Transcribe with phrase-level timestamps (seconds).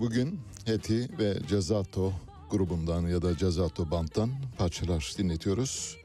[0.00, 2.12] bugün Heti ve Cezato
[2.50, 5.96] grubundan ya da Cezato Band'dan parçalar dinletiyoruz.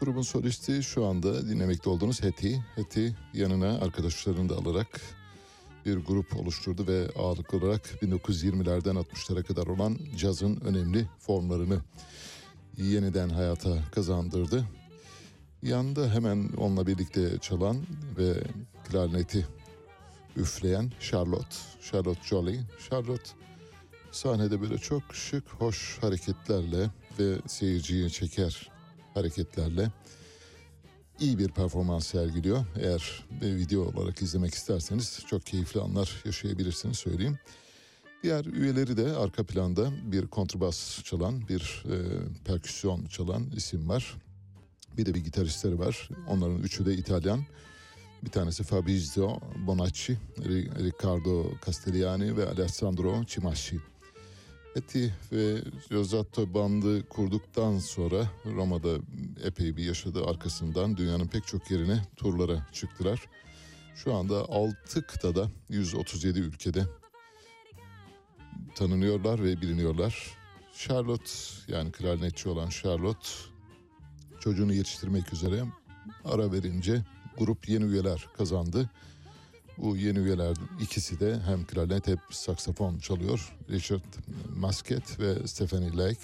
[0.00, 2.64] Grubun solisti şu anda dinlemekte olduğunuz Heti.
[2.74, 5.00] Heti yanına arkadaşlarını da alarak
[5.86, 11.80] bir grup oluşturdu ve ağırlıklı olarak 1920'lerden 60'lara kadar olan cazın önemli formlarını
[12.76, 14.64] yeniden hayata kazandırdı.
[15.62, 17.76] Yanında hemen onunla birlikte çalan
[18.18, 18.34] ve
[18.90, 19.46] klarneti
[20.36, 21.56] üfleyen Charlotte,
[21.90, 22.60] Charlotte Jolie.
[22.90, 23.30] Charlotte
[24.12, 28.70] sahnede böyle çok şık, hoş hareketlerle ve seyirciyi çeker
[29.14, 29.90] hareketlerle
[31.20, 32.64] iyi bir performans sergiliyor.
[32.80, 37.38] Eğer video olarak izlemek isterseniz çok keyifli anlar yaşayabilirsiniz söyleyeyim.
[38.22, 41.96] Diğer üyeleri de arka planda bir kontrbas çalan, bir e,
[42.44, 44.14] perküsyon çalan isim var.
[44.96, 46.08] Bir de bir gitaristleri var.
[46.28, 47.46] Onların üçü de İtalyan.
[48.24, 53.80] Bir tanesi Fabrizio Bonacci, Ri- Riccardo Castellani ve Alessandro Cimasci.
[54.76, 55.62] Eti ve
[55.92, 58.96] Rosato bandı kurduktan sonra Roma'da
[59.44, 60.24] epey bir yaşadı.
[60.26, 63.20] Arkasından dünyanın pek çok yerine turlara çıktılar.
[63.94, 66.84] Şu anda 6 kıtada 137 ülkede
[68.74, 70.36] tanınıyorlar ve biliniyorlar.
[70.76, 71.30] Charlotte
[71.68, 73.28] yani klarnetçi olan Charlotte
[74.40, 75.64] çocuğunu yetiştirmek üzere
[76.24, 77.02] ara verince
[77.38, 78.90] grup yeni üyeler kazandı.
[79.78, 83.56] Bu yeni üyeler ikisi de hem klarnet hem saksafon çalıyor.
[83.70, 84.14] Richard
[84.56, 86.20] Masket ve Stephanie Lake.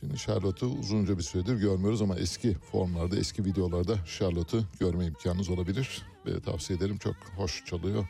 [0.00, 6.02] Şimdi Charlotte'u uzunca bir süredir görmüyoruz ama eski formlarda, eski videolarda Charlotte'u görme imkanınız olabilir.
[6.26, 8.08] Ve tavsiye ederim çok hoş çalıyor.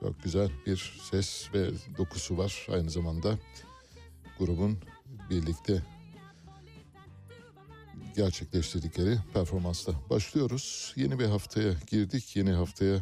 [0.00, 3.38] Çok güzel bir ses ve dokusu var aynı zamanda.
[4.38, 4.78] Grubun
[5.30, 5.82] birlikte
[8.14, 10.92] gerçekleştirdikleri performansla başlıyoruz.
[10.96, 12.36] Yeni bir haftaya girdik.
[12.36, 13.00] Yeni haftaya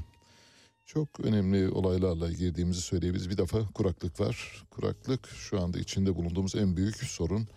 [0.86, 3.30] çok önemli olaylarla girdiğimizi söyleyebiliriz.
[3.30, 4.64] Bir defa kuraklık var.
[4.70, 7.48] Kuraklık şu anda içinde bulunduğumuz en büyük sorun.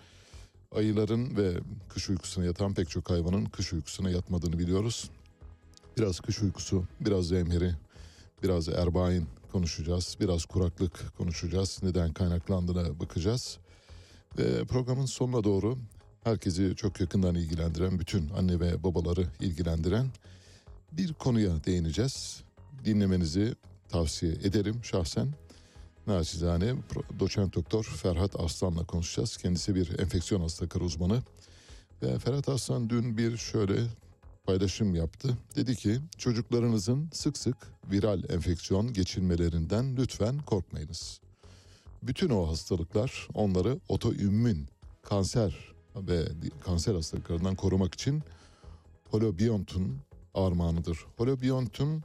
[0.72, 1.54] Ayıların ve
[1.90, 5.10] kış uykusuna yatan pek çok hayvanın kış uykusuna yatmadığını biliyoruz.
[5.98, 7.76] Biraz kış uykusu, biraz zemheri,
[8.44, 10.18] biraz erbain konuşacağız.
[10.20, 11.80] Biraz kuraklık konuşacağız.
[11.84, 13.58] Neden kaynaklandığına bakacağız.
[14.38, 15.78] Ve programın sonuna doğru
[16.26, 20.08] herkesi çok yakından ilgilendiren, bütün anne ve babaları ilgilendiren
[20.92, 22.44] bir konuya değineceğiz.
[22.86, 23.56] Dinlemenizi
[23.90, 25.34] tavsiye ederim şahsen.
[26.08, 26.74] naçizane
[27.20, 29.38] doçent doktor Ferhat Arslan'la konuşacağız.
[29.38, 31.24] Kendisi bir enfeksiyon hastalıkları uzmanı.
[32.02, 33.76] Ve Ferhat Arslan dün bir şöyle
[34.46, 35.38] paylaşım yaptı.
[35.56, 37.58] Dedi ki çocuklarınızın sık sık
[37.92, 41.20] viral enfeksiyon geçirmelerinden lütfen korkmayınız.
[42.04, 44.68] Bütün o hastalıklar onları otoimmün
[45.04, 46.26] kanser ve
[46.64, 48.24] kanser hastalıklarından korumak için
[49.12, 49.98] holobiontun
[50.34, 50.98] armağanıdır.
[51.18, 52.04] Holobiontun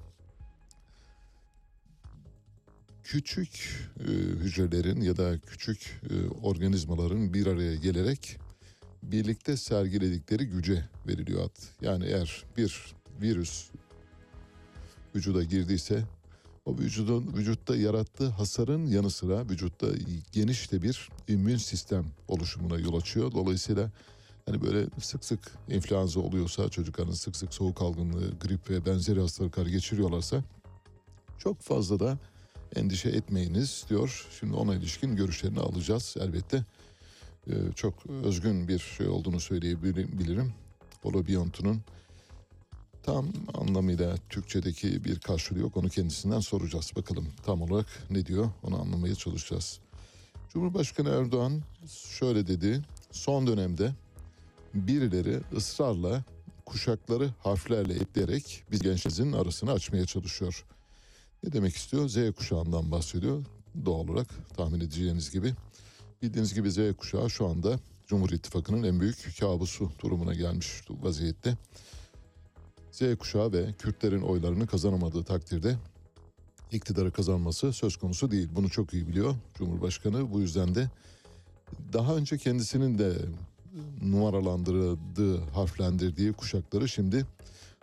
[3.05, 8.39] küçük e, hücrelerin ya da küçük e, organizmaların bir araya gelerek
[9.03, 11.57] birlikte sergiledikleri güce veriliyor ad.
[11.81, 13.71] Yani eğer bir virüs
[15.15, 16.05] vücuda girdiyse
[16.65, 19.87] o vücudun vücutta yarattığı hasarın yanı sıra vücutta
[20.33, 23.33] geniş de bir immün sistem oluşumuna yol açıyor.
[23.33, 23.91] Dolayısıyla
[24.47, 29.67] hani böyle sık sık influenza oluyorsa çocukların sık sık soğuk algınlığı, grip ve benzeri hastalıklar
[29.67, 30.45] geçiriyorlarsa
[31.39, 32.19] çok fazla da
[32.77, 34.27] endişe etmeyiniz diyor.
[34.41, 36.65] Şimdi ona ilişkin görüşlerini alacağız elbette.
[37.47, 40.53] Ee, çok özgün bir şey olduğunu söyleyebilirim.
[41.03, 41.83] Holobiontunun
[43.03, 45.77] tam anlamıyla Türkçedeki bir karşılığı yok.
[45.77, 46.93] Onu kendisinden soracağız.
[46.97, 49.81] Bakalım tam olarak ne diyor onu anlamaya çalışacağız.
[50.49, 51.63] Cumhurbaşkanı Erdoğan
[52.19, 52.83] şöyle dedi.
[53.11, 53.93] Son dönemde
[54.75, 56.25] birileri ısrarla
[56.67, 60.65] kuşakları harflerle ekleyerek biz gençlerin arasını açmaya çalışıyor.
[61.45, 62.09] Ne demek istiyor?
[62.09, 63.45] Z kuşağından bahsediyor.
[63.85, 65.55] Doğal olarak tahmin edeceğiniz gibi.
[66.23, 71.57] Bildiğiniz gibi Z kuşağı şu anda Cumhur İttifakı'nın en büyük kabusu durumuna gelmiş vaziyette.
[73.19, 75.77] Kuşağı ve Kürtlerin oylarını kazanamadığı takdirde
[76.73, 78.49] iktidarı kazanması söz konusu değil.
[78.57, 80.33] Bunu çok iyi biliyor Cumhurbaşkanı.
[80.33, 80.91] Bu yüzden de
[81.93, 83.13] daha önce kendisinin de
[84.03, 87.27] numaralandırdığı, harflendirdiği kuşakları şimdi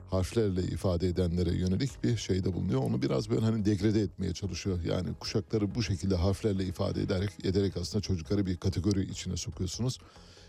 [0.10, 2.82] harflerle ifade edenlere yönelik bir şeyde bulunuyor.
[2.84, 4.80] Onu biraz böyle hani degrade etmeye çalışıyor.
[4.86, 10.00] Yani kuşakları bu şekilde harflerle ifade ederek ederek aslında çocukları bir kategori içine sokuyorsunuz.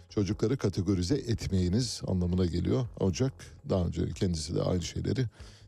[0.08, 2.87] Çocukları kategorize etmeyiniz anlamına geliyor.
[3.00, 3.32] Ancak
[3.69, 5.26] daha önce kendisi de aynı şeyleri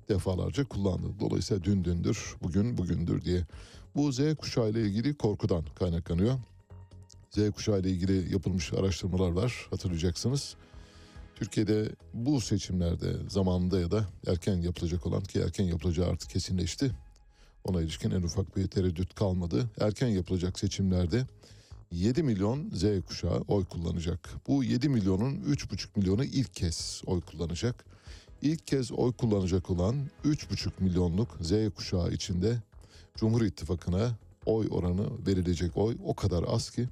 [0.08, 1.06] defalarca kullandı.
[1.20, 3.46] Dolayısıyla dün dündür, bugün bugündür diye.
[3.96, 6.38] Bu Z kuşağı ile ilgili korkudan kaynaklanıyor.
[7.30, 10.56] Z kuşağı ile ilgili yapılmış araştırmalar var hatırlayacaksınız.
[11.34, 16.90] Türkiye'de bu seçimlerde zamanında ya da erken yapılacak olan ki erken yapılacağı artık kesinleşti.
[17.64, 19.70] Ona ilişkin en ufak bir tereddüt kalmadı.
[19.80, 21.26] Erken yapılacak seçimlerde
[21.90, 24.30] 7 milyon Z kuşağı oy kullanacak.
[24.48, 27.84] Bu 7 milyonun 3,5 milyonu ilk kez oy kullanacak.
[28.42, 32.62] İlk kez oy kullanacak olan 3,5 milyonluk Z kuşağı içinde
[33.14, 36.88] Cumhur İttifakı'na oy oranı verilecek oy o kadar az ki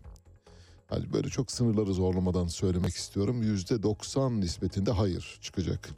[0.88, 3.42] Hani böyle çok sınırları zorlamadan söylemek istiyorum.
[3.42, 5.88] Yüzde 90 nispetinde hayır çıkacak.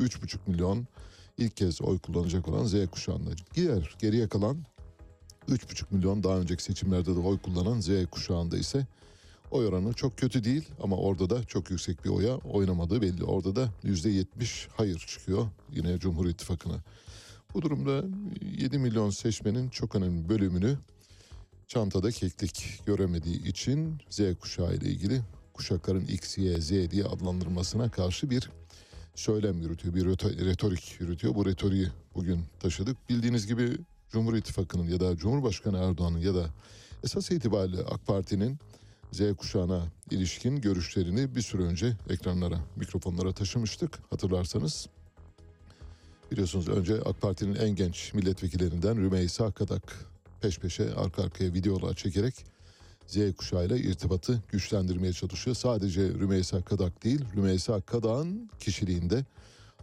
[0.00, 0.86] 3,5 milyon
[1.38, 3.30] ilk kez oy kullanacak olan Z kuşağında.
[3.54, 4.58] Gider geriye kalan
[5.48, 8.86] 3,5 milyon daha önceki seçimlerde de oy kullanan Z kuşağında ise
[9.50, 13.24] oy oranı çok kötü değil ama orada da çok yüksek bir oya oynamadığı belli.
[13.24, 16.76] Orada da %70 hayır çıkıyor yine Cumhur İttifakı'na.
[17.54, 18.04] Bu durumda
[18.58, 20.78] 7 milyon seçmenin çok önemli bölümünü
[21.66, 25.20] çantada keklik göremediği için Z kuşağı ile ilgili
[25.54, 28.50] kuşakların X, Y, Z diye adlandırmasına karşı bir
[29.14, 31.34] söylem yürütüyor, bir reto- retorik yürütüyor.
[31.34, 33.08] Bu retoriği bugün taşıdık.
[33.08, 33.78] Bildiğiniz gibi
[34.12, 36.46] Cumhur İttifakı'nın ya da Cumhurbaşkanı Erdoğan'ın ya da
[37.04, 38.58] esas itibariyle AK Parti'nin
[39.12, 44.86] Z kuşağına ilişkin görüşlerini bir süre önce ekranlara, mikrofonlara taşımıştık hatırlarsanız.
[46.32, 50.06] Biliyorsunuz önce AK Parti'nin en genç milletvekillerinden Rümeysa Kadak
[50.40, 52.34] peş peşe arka arkaya videolar çekerek
[53.06, 55.56] Z kuşağıyla irtibatı güçlendirmeye çalışıyor.
[55.56, 59.24] Sadece Rümeysa Kadak değil, Rümeysa Kadak'ın kişiliğinde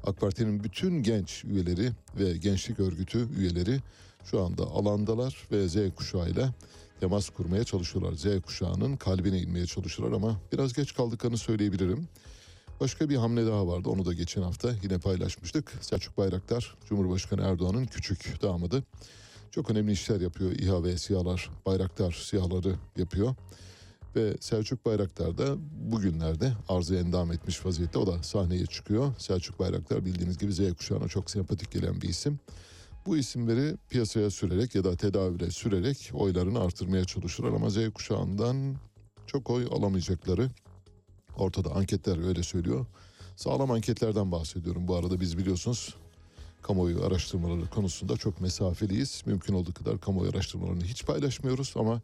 [0.03, 3.79] AK Parti'nin bütün genç üyeleri ve gençlik örgütü üyeleri
[4.25, 6.53] şu anda alandalar ve Z kuşağıyla
[6.99, 8.13] temas kurmaya çalışıyorlar.
[8.13, 12.07] Z kuşağının kalbine inmeye çalışıyorlar ama biraz geç kaldıklarını söyleyebilirim.
[12.79, 13.89] Başka bir hamle daha vardı.
[13.89, 15.73] Onu da geçen hafta yine paylaşmıştık.
[15.81, 18.83] Selçuk Bayraktar, Cumhurbaşkanı Erdoğan'ın küçük damadı.
[19.51, 20.51] Çok önemli işler yapıyor.
[20.51, 23.35] İHA ve SİHA'lar, Bayraktar SİHA'ları yapıyor.
[24.15, 25.55] Ve Selçuk Bayraktar da
[25.91, 27.99] bugünlerde arzı endam etmiş vaziyette.
[27.99, 29.13] O da sahneye çıkıyor.
[29.17, 32.39] Selçuk Bayraktar bildiğiniz gibi Z kuşağına çok sempatik gelen bir isim.
[33.05, 37.53] Bu isimleri piyasaya sürerek ya da tedavüle sürerek oylarını artırmaya çalışırlar.
[37.53, 38.75] Ama Z kuşağından
[39.27, 40.49] çok oy alamayacakları
[41.37, 41.71] ortada.
[41.71, 42.85] Anketler öyle söylüyor.
[43.35, 44.87] Sağlam anketlerden bahsediyorum.
[44.87, 45.95] Bu arada biz biliyorsunuz
[46.61, 49.23] kamuoyu araştırmaları konusunda çok mesafeliyiz.
[49.25, 52.01] Mümkün olduğu kadar kamuoyu araştırmalarını hiç paylaşmıyoruz ama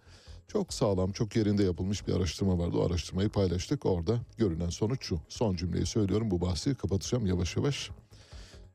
[0.47, 2.77] çok sağlam, çok yerinde yapılmış bir araştırma vardı.
[2.77, 3.85] O araştırmayı paylaştık.
[3.85, 5.19] Orada görünen sonuç şu.
[5.29, 6.31] Son cümleyi söylüyorum.
[6.31, 7.89] Bu bahsi kapatacağım yavaş yavaş.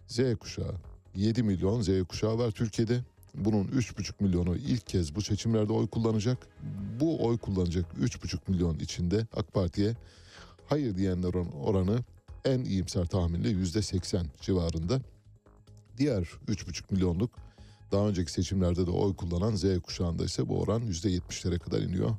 [0.06, 0.74] Z kuşağı.
[1.16, 3.00] 7 milyon Z kuşağı var Türkiye'de
[3.36, 6.38] Bunun 3,5 milyonu ilk kez bu seçimlerde oy kullanacak.
[7.00, 9.96] Bu oy kullanacak 3,5 milyon içinde AK Parti'ye
[10.66, 12.04] hayır diyenler oran- oranı
[12.44, 15.00] en iyimser tahminle %80 civarında.
[15.98, 17.30] Diğer 3,5 milyonluk
[17.92, 22.10] daha önceki seçimlerde de oy kullanan Z kuşağında ise bu oran %70'lere kadar iniyor.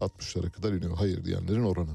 [0.00, 1.92] 60'lara kadar iniyor hayır diyenlerin oranı.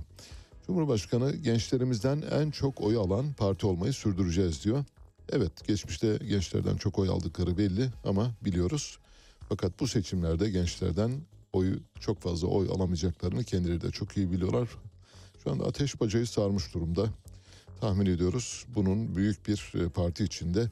[0.67, 4.85] Cumhurbaşkanı gençlerimizden en çok oy alan parti olmayı sürdüreceğiz diyor.
[5.31, 8.99] Evet geçmişte gençlerden çok oy aldıkları belli ama biliyoruz.
[9.49, 11.11] Fakat bu seçimlerde gençlerden
[11.53, 14.69] oyu çok fazla oy alamayacaklarını kendileri de çok iyi biliyorlar.
[15.43, 17.09] Şu anda ateş bacayı sarmış durumda.
[17.81, 20.69] Tahmin ediyoruz bunun büyük bir e, parti içinde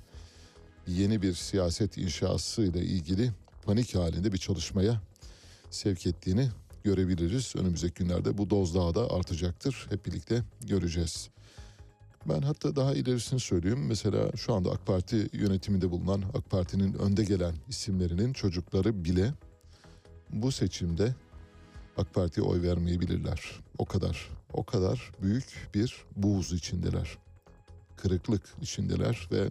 [0.88, 3.32] yeni bir siyaset inşası ile ilgili
[3.64, 5.02] panik halinde bir çalışmaya
[5.72, 6.50] sevk ettiğini
[6.84, 7.56] görebiliriz.
[7.56, 9.88] Önümüzdeki günlerde bu doz daha da artacaktır.
[9.90, 11.35] Hep birlikte göreceğiz.
[12.30, 13.86] Ben hatta daha ilerisini söyleyeyim.
[13.88, 19.34] Mesela şu anda AK Parti yönetiminde bulunan AK Parti'nin önde gelen isimlerinin çocukları bile
[20.30, 21.16] bu seçimde
[21.98, 23.42] AK Parti'ye oy vermeyebilirler.
[23.78, 27.18] O kadar, o kadar büyük bir buğz içindeler.
[27.96, 29.50] Kırıklık içindeler ve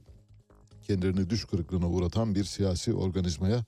[0.87, 3.65] kendilerini düş kırıklığına uğratan bir siyasi organizmaya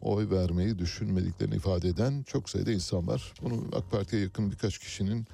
[0.00, 3.34] oy vermeyi düşünmediklerini ifade eden çok sayıda insan var.
[3.42, 5.26] Bunu AK Parti'ye yakın birkaç kişinin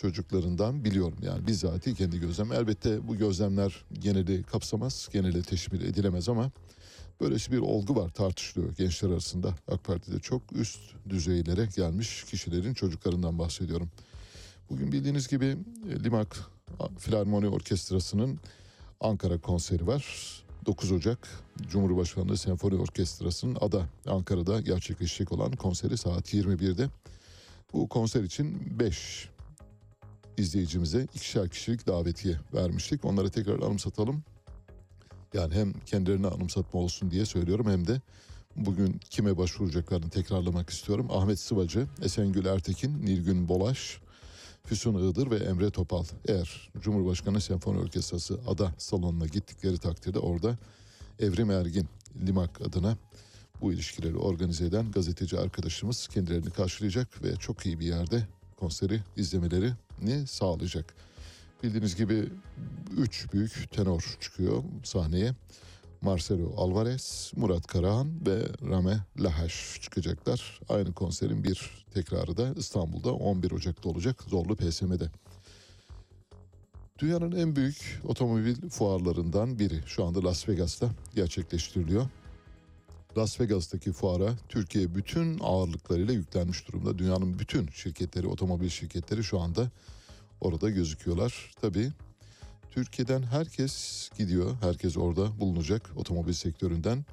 [0.00, 1.18] çocuklarından biliyorum.
[1.22, 2.52] Yani bizzati kendi gözlem.
[2.52, 6.50] Elbette bu gözlemler geneli kapsamaz, geneli teşmil edilemez ama
[7.20, 9.54] böylesi bir olgu var tartışılıyor gençler arasında.
[9.68, 13.90] AK Parti'de çok üst düzeylere gelmiş kişilerin çocuklarından bahsediyorum.
[14.70, 15.56] Bugün bildiğiniz gibi
[15.90, 16.36] e, Limak
[16.98, 18.38] Filarmoni Orkestrası'nın
[19.00, 20.04] Ankara konseri var.
[20.66, 21.28] 9 Ocak
[21.70, 26.88] Cumhurbaşkanlığı Senfoni Orkestrası'nın ADA Ankara'da gerçekleşecek olan konseri saat 21'de.
[27.72, 29.28] Bu konser için 5
[30.40, 33.04] izleyicimize ikişer kişilik davetiye vermiştik.
[33.04, 34.22] Onları tekrar anımsatalım.
[35.34, 38.00] Yani hem kendilerine anımsatma olsun diye söylüyorum hem de
[38.56, 41.08] bugün kime başvuracaklarını tekrarlamak istiyorum.
[41.10, 44.00] Ahmet Sıvacı, Esengül Ertekin, Nilgün Bolaş,
[44.64, 46.04] Füsun Iğdır ve Emre Topal.
[46.28, 50.58] Eğer Cumhurbaşkanı Senfoni Orkestrası Ada salonuna gittikleri takdirde orada
[51.18, 51.88] Evrim Ergin
[52.26, 52.96] Limak adına
[53.60, 59.00] bu ilişkileri organize eden gazeteci arkadaşımız kendilerini karşılayacak ve çok iyi bir yerde konseri
[60.00, 60.94] izlemelerini sağlayacak.
[61.62, 62.28] Bildiğiniz gibi
[62.96, 65.34] üç büyük tenor çıkıyor sahneye.
[66.02, 70.60] Marcelo Alvarez, Murat Karahan ve Rame Lahaş çıkacaklar.
[70.68, 75.10] Aynı konserin bir tekrarı da İstanbul'da 11 Ocak'ta olacak Zorlu PSM'de.
[76.98, 82.06] Dünyanın en büyük otomobil fuarlarından biri şu anda Las Vegas'ta gerçekleştiriliyor.
[83.16, 86.98] Las Vegas'taki fuara Türkiye bütün ağırlıklarıyla yüklenmiş durumda.
[86.98, 89.70] Dünyanın bütün şirketleri, otomobil şirketleri şu anda
[90.40, 91.50] orada gözüküyorlar.
[91.60, 91.92] Tabii
[92.70, 97.04] Türkiye'den herkes gidiyor, herkes orada bulunacak otomobil sektöründen.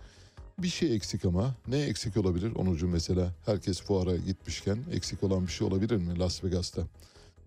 [0.59, 2.55] Bir şey eksik ama ne eksik olabilir?
[2.55, 6.81] Onucu mesela herkes fuara gitmişken eksik olan bir şey olabilir mi Las Vegas'ta?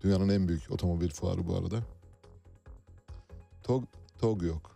[0.03, 1.83] Dünyanın en büyük otomobil fuarı bu arada.
[3.63, 3.83] TOG,
[4.19, 4.75] TOG yok.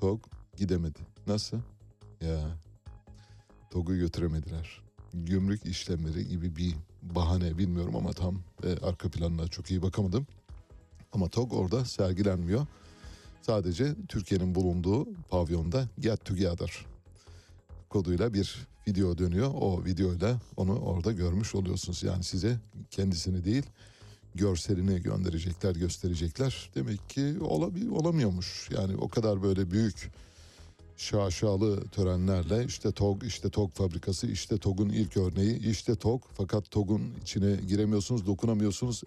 [0.00, 0.20] TOG
[0.56, 0.98] gidemedi.
[1.26, 1.58] Nasıl?
[2.20, 2.58] Ya
[3.70, 4.80] TOG'u götüremediler.
[5.14, 10.26] Gümrük işlemleri gibi bir bahane bilmiyorum ama tam e, arka planına çok iyi bakamadım.
[11.12, 12.66] Ama TOG orada sergilenmiyor.
[13.42, 16.86] Sadece Türkiye'nin bulunduğu pavyonda Get Together
[17.88, 19.50] koduyla bir video dönüyor.
[19.54, 22.02] O videoyla onu orada görmüş oluyorsunuz.
[22.02, 22.56] Yani size
[22.90, 23.62] kendisini değil
[24.34, 26.70] görselini gönderecekler, gösterecekler.
[26.74, 28.68] Demek ki olabi- olamıyormuş.
[28.78, 30.10] Yani o kadar böyle büyük
[31.00, 36.22] şaşalı törenlerle işte TOG, işte TOG fabrikası, işte TOG'un ilk örneği, işte TOG.
[36.34, 39.02] Fakat TOG'un içine giremiyorsunuz, dokunamıyorsunuz.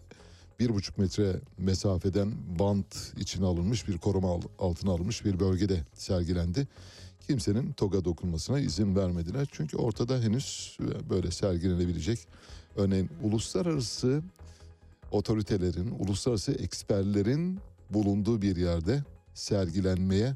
[0.59, 6.67] Bir buçuk metre mesafeden bant içine alınmış bir koruma al- altına alınmış bir bölgede sergilendi.
[7.27, 9.47] Kimsenin TOG'a dokunmasına izin vermediler.
[9.51, 10.77] Çünkü ortada henüz
[11.09, 12.19] böyle sergilenebilecek
[12.75, 14.21] örneğin uluslararası
[15.11, 17.59] otoritelerin, uluslararası eksperlerin
[17.89, 20.35] bulunduğu bir yerde sergilenmeye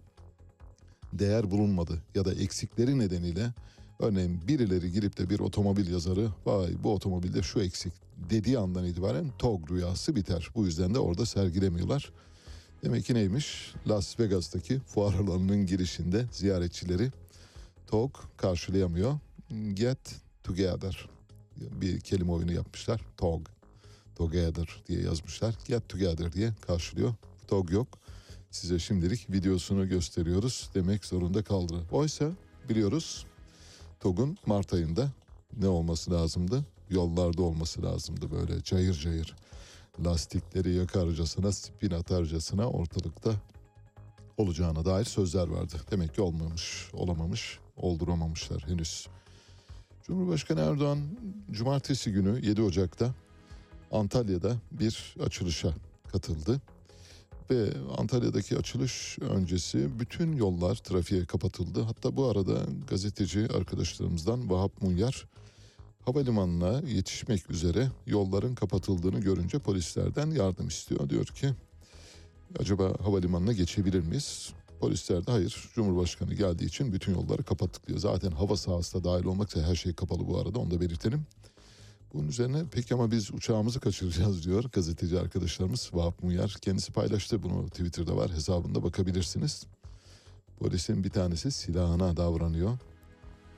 [1.13, 3.53] değer bulunmadı ya da eksikleri nedeniyle
[3.99, 7.93] örneğin birileri girip de bir otomobil yazarı vay bu otomobilde şu eksik
[8.29, 10.49] dediği andan itibaren TOG rüyası biter.
[10.55, 12.11] Bu yüzden de orada sergilemiyorlar.
[12.83, 13.73] Demek ki neymiş?
[13.87, 17.11] Las Vegas'taki fuar alanının girişinde ziyaretçileri
[17.87, 19.19] TOG karşılayamıyor.
[19.73, 21.09] Get together
[21.55, 23.01] bir kelime oyunu yapmışlar.
[23.17, 23.47] TOG
[24.15, 25.55] together diye yazmışlar.
[25.67, 27.13] Get together diye karşılıyor.
[27.47, 27.87] TOG yok.
[28.57, 31.73] Size şimdilik videosunu gösteriyoruz demek zorunda kaldı.
[31.91, 32.31] Oysa
[32.69, 33.25] biliyoruz
[33.99, 35.11] TOG'un Mart ayında
[35.57, 36.65] ne olması lazımdı?
[36.89, 39.35] Yollarda olması lazımdı böyle cayır cayır.
[40.05, 43.31] Lastikleri yakarcasına, spin atarcasına ortalıkta
[44.37, 45.75] olacağına dair sözler vardı.
[45.91, 47.59] Demek ki olmamış, olamamış.
[47.75, 49.07] olduramamışlar henüz.
[50.03, 50.99] Cumhurbaşkanı Erdoğan
[51.51, 53.15] cumartesi günü 7 Ocak'ta
[53.91, 55.73] Antalya'da bir açılışa
[56.11, 56.61] katıldı.
[57.51, 61.81] Ve Antalya'daki açılış öncesi bütün yollar trafiğe kapatıldı.
[61.81, 65.27] Hatta bu arada gazeteci arkadaşlarımızdan Vahap Munyar
[66.05, 71.09] havalimanına yetişmek üzere yolların kapatıldığını görünce polislerden yardım istiyor.
[71.09, 71.49] Diyor ki
[72.59, 74.53] acaba havalimanına geçebilir miyiz?
[74.79, 77.99] Polisler de hayır Cumhurbaşkanı geldiği için bütün yolları kapattık diyor.
[77.99, 81.25] Zaten hava sahası da dahil olmak üzere her şey kapalı bu arada onu da belirtelim.
[82.13, 86.55] Bunun üzerine peki ama biz uçağımızı kaçıracağız diyor gazeteci arkadaşlarımız Vahap Munyar.
[86.61, 89.65] Kendisi paylaştı bunu Twitter'da var hesabında bakabilirsiniz.
[90.59, 92.77] Polisin bir tanesi silahına davranıyor.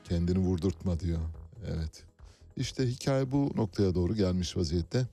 [0.03, 1.19] Kendini vurdurtma diyor.
[1.67, 2.03] Evet.
[2.57, 5.07] İşte hikaye bu noktaya doğru gelmiş vaziyette.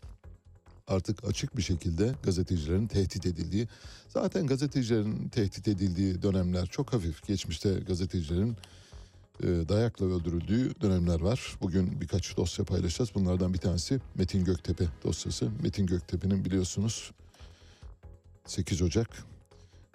[0.88, 3.68] Artık açık bir şekilde gazetecilerin tehdit edildiği,
[4.08, 7.26] zaten gazetecilerin tehdit edildiği dönemler çok hafif.
[7.26, 8.56] Geçmişte gazetecilerin
[9.42, 11.56] dayakla öldürüldüğü dönemler var.
[11.60, 13.14] Bugün birkaç dosya paylaşacağız.
[13.14, 15.50] Bunlardan bir tanesi Metin Göktepe dosyası.
[15.62, 17.10] Metin Göktepe'nin biliyorsunuz
[18.46, 19.24] 8 Ocak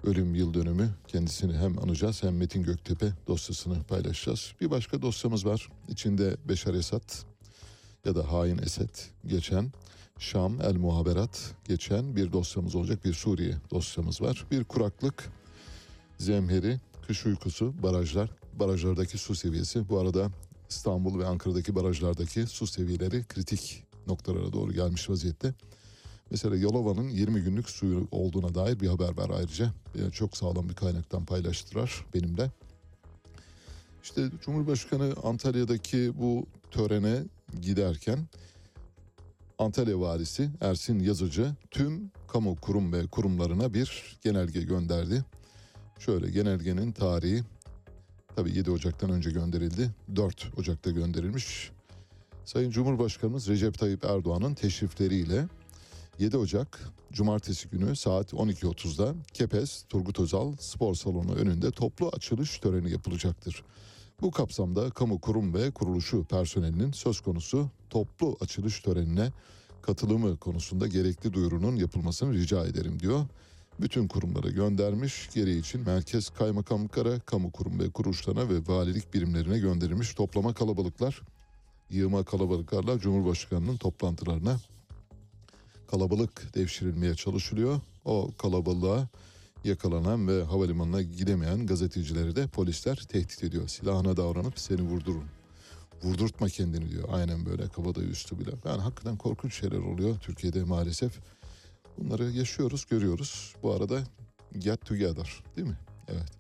[0.04, 0.90] ölüm yıl dönümü.
[1.08, 4.54] Kendisini hem anacağız hem Metin Göktepe dosyasını paylaşacağız.
[4.62, 5.70] Bir başka dosyamız var.
[5.90, 7.14] İçinde Beşar Esad
[8.06, 8.90] ya da Hain Esed
[9.26, 9.72] geçen
[10.20, 13.06] Şam El Muhaberat geçen bir dosyamız olacak.
[13.06, 14.46] Bir Suriye dosyamız var.
[14.52, 15.30] Bir kuraklık,
[16.18, 18.30] zemheri, kış uykusu, barajlar,
[18.62, 19.90] barajlardaki su seviyesi.
[19.90, 20.30] Bu arada
[20.70, 25.54] İstanbul ve Ankara'daki barajlardaki su seviyeleri kritik noktalara doğru gelmiş vaziyette.
[26.32, 29.74] Mesela Yalova'nın 20 günlük suyu olduğuna dair bir haber var ayrıca.
[30.00, 32.52] Yani çok sağlam bir kaynaktan paylaştılar benimle.
[34.04, 37.24] İşte Cumhurbaşkanı Antalya'daki bu törene
[37.62, 38.20] giderken
[39.58, 45.26] Antalya Valisi Ersin Yazıcı tüm kamu kurum ve kurumlarına bir genelge gönderdi.
[46.00, 47.44] Şöyle genelgenin tarihi
[48.36, 49.92] tabii 7 Ocak'tan önce gönderildi.
[50.16, 51.72] 4 Ocak'ta gönderilmiş.
[52.46, 55.48] Sayın Cumhurbaşkanımız Recep Tayyip Erdoğan'ın teşrifleriyle
[56.20, 56.80] 7 Ocak
[57.12, 63.64] Cumartesi günü saat 12.30'da Kepez Turgut Özal Spor Salonu önünde toplu açılış töreni yapılacaktır.
[64.22, 69.32] Bu kapsamda kamu kurum ve kuruluşu personelinin söz konusu toplu açılış törenine
[69.82, 73.26] katılımı konusunda gerekli duyurunun yapılmasını rica ederim diyor.
[73.82, 80.14] Bütün kurumlara göndermiş, gereği için merkez kaymakamlıklara, kamu kurum ve kuruluşlarına ve valilik birimlerine gönderilmiş
[80.14, 81.22] toplama kalabalıklar,
[81.90, 84.60] yığma kalabalıklarla Cumhurbaşkanı'nın toplantılarına
[85.92, 87.80] kalabalık devşirilmeye çalışılıyor.
[88.06, 89.08] O kalabalığa
[89.64, 93.68] yakalanan ve havalimanına gidemeyen gazetecileri de polisler tehdit ediyor.
[93.68, 95.26] Silahına davranıp seni vurdurun.
[96.04, 97.10] Vurdurtma kendini diyor.
[97.12, 98.52] Aynen böyle kabadayı üstü bile.
[98.66, 101.20] Yani hakikaten korkunç şeyler oluyor Türkiye'de maalesef.
[102.02, 103.56] Bunları yaşıyoruz, görüyoruz.
[103.64, 104.04] Bu arada
[104.58, 105.78] get together değil mi?
[106.08, 106.32] Evet.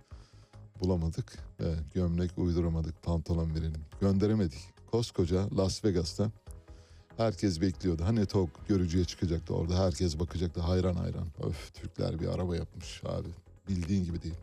[0.79, 1.37] Bulamadık.
[1.59, 3.81] Evet, gömlek uyduramadık, pantolon verelim.
[4.01, 4.59] Gönderemedik.
[4.91, 6.31] Koskoca Las Vegas'ta
[7.17, 8.03] herkes bekliyordu.
[8.05, 9.85] Hani tok görücüye çıkacaktı orada.
[9.85, 11.27] Herkes bakacaktı hayran hayran.
[11.43, 13.29] Öf Türkler bir araba yapmış abi.
[13.69, 14.37] Bildiğin gibi değil.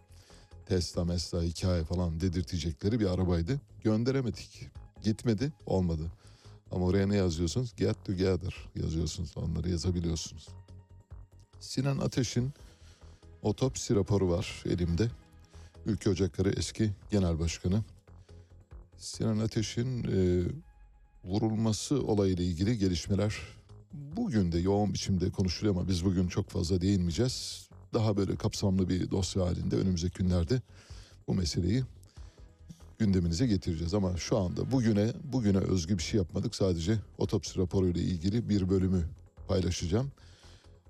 [0.66, 3.61] Tesla, Mesla, hikaye falan dedirtecekleri bir arabaydı.
[3.85, 4.66] Gönderemedik.
[5.02, 6.12] Gitmedi, olmadı.
[6.70, 7.74] Ama oraya ne yazıyorsunuz?
[7.76, 9.37] Get together yazıyorsunuz.
[9.37, 10.48] Onları yazabiliyorsunuz.
[11.61, 12.53] Sinan Ateş'in
[13.42, 15.11] otopsi raporu var elimde.
[15.87, 17.83] Ülke Ocakları eski genel başkanı.
[18.97, 20.44] Sinan Ateş'in e,
[21.25, 23.37] vurulması olayıyla ilgili gelişmeler
[23.92, 27.68] bugün de yoğun biçimde konuşuluyor ama biz bugün çok fazla değinmeyeceğiz.
[27.94, 30.61] Daha böyle kapsamlı bir dosya halinde önümüzdeki günlerde
[31.29, 31.83] bu meseleyi
[32.99, 36.55] gündeminize getireceğiz ama şu anda bugüne bugüne özgü bir şey yapmadık.
[36.55, 39.05] Sadece otopsi raporuyla ilgili bir bölümü
[39.49, 40.12] paylaşacağım.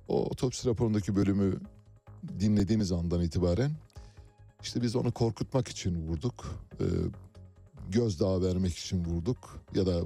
[0.08, 1.60] O otopsi raporundaki bölümü
[2.40, 3.70] dinlediğiniz andan itibaren
[4.62, 6.64] işte biz onu korkutmak için vurduk.
[6.80, 6.84] Ee,
[7.90, 10.02] gözdağı vermek için vurduk ya da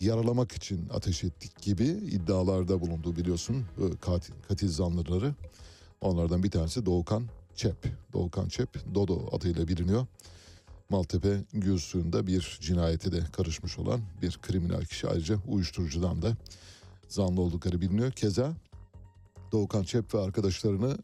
[0.00, 5.34] yaralamak için ateş ettik gibi iddialarda bulundu biliyorsun e, katil, katil zanlıları.
[6.00, 7.24] Onlardan bir tanesi Doğukan
[7.54, 7.76] Çep.
[8.12, 10.06] Doğukan Çep Dodo adıyla biliniyor.
[10.90, 11.78] Maltepe Gül
[12.26, 16.36] bir cinayete de karışmış olan bir kriminal kişi ayrıca uyuşturucudan da
[17.08, 18.12] zanlı oldukları biliniyor.
[18.12, 18.54] Keza
[19.52, 20.98] Doğukan Çep ve arkadaşlarını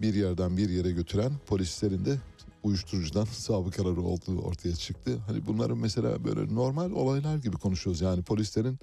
[0.00, 2.18] bir yerden bir yere götüren polislerin de
[2.62, 5.18] uyuşturucudan sabıkaları olduğu ortaya çıktı.
[5.26, 8.00] Hani bunların mesela böyle normal olaylar gibi konuşuyoruz.
[8.00, 8.78] Yani polislerin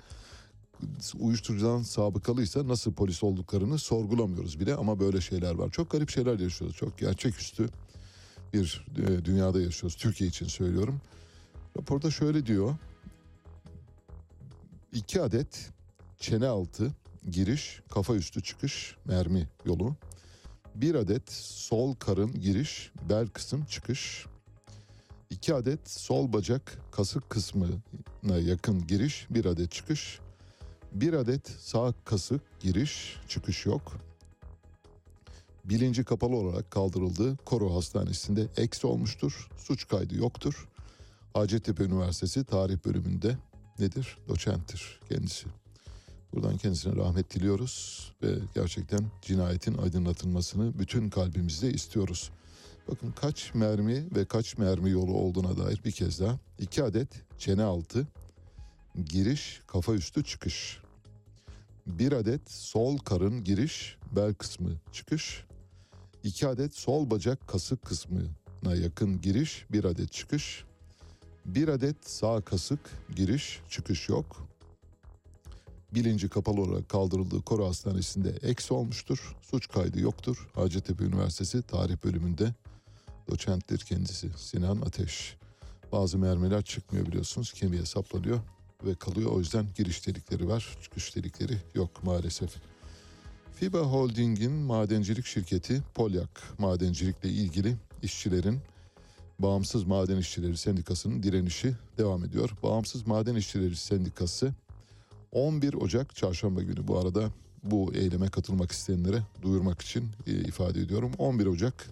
[1.20, 5.70] uyuşturucudan sabıkalıysa nasıl polis olduklarını sorgulamıyoruz bile ama böyle şeyler var.
[5.70, 6.76] Çok garip şeyler yaşıyoruz.
[6.78, 7.70] Çok gerçeküstü
[8.54, 9.98] bir e, dünyada yaşıyoruz.
[9.98, 11.02] Türkiye için söylüyorum.
[11.78, 12.76] Raporda şöyle diyor.
[14.94, 15.70] İki adet
[16.20, 16.92] çene altı
[17.32, 19.96] giriş, kafa üstü çıkış mermi yolu.
[20.76, 24.26] Bir adet sol karın giriş, bel kısım çıkış.
[25.30, 30.20] 2 adet sol bacak kasık kısmına yakın giriş, 1 adet çıkış.
[30.92, 33.98] 1 adet sağ kasık giriş, çıkış yok.
[35.66, 37.38] Bilinci kapalı olarak kaldırıldı.
[37.46, 39.50] Koro Hastanesi'nde eksi olmuştur.
[39.58, 40.68] Suç kaydı yoktur.
[41.34, 43.38] Hacettepe Üniversitesi Tarih Bölümünde
[43.80, 44.18] nedir?
[44.28, 45.48] Doçenttir kendisi.
[46.38, 52.32] Buradan kendisine rahmet diliyoruz ve gerçekten cinayetin aydınlatılmasını bütün kalbimizle istiyoruz.
[52.88, 56.40] Bakın kaç mermi ve kaç mermi yolu olduğuna dair bir kez daha.
[56.60, 58.08] iki adet çene altı,
[59.06, 60.80] giriş, kafa üstü çıkış.
[61.88, 65.44] Bir adet sol karın giriş, bel kısmı çıkış.
[66.24, 70.64] İki adet sol bacak kasık kısmına yakın giriş, bir adet çıkış.
[71.46, 72.80] Bir adet sağ kasık
[73.16, 74.48] giriş, çıkış yok.
[75.98, 79.36] Bilinci kapalı olarak kaldırıldığı Koro Hastanesi'nde eksi olmuştur.
[79.42, 80.48] Suç kaydı yoktur.
[80.54, 82.54] Hacettepe Üniversitesi Tarih Bölümünde
[83.30, 85.36] doçenttir kendisi Sinan Ateş.
[85.92, 88.40] Bazı mermiler çıkmıyor biliyorsunuz kemiğe saplanıyor
[88.86, 89.32] ve kalıyor.
[89.32, 92.56] O yüzden giriş delikleri var, çıkış delikleri yok maalesef.
[93.54, 98.60] FIBA Holding'in madencilik şirketi Polyak madencilikle ilgili işçilerin
[99.40, 102.50] Bağımsız Maden İşçileri Sendikası'nın direnişi devam ediyor.
[102.64, 104.54] Bağımsız Maden İşçileri Sendikası
[105.32, 107.32] 11 Ocak çarşamba günü bu arada
[107.64, 111.12] bu eyleme katılmak isteyenlere duyurmak için e, ifade ediyorum.
[111.18, 111.88] 11 Ocak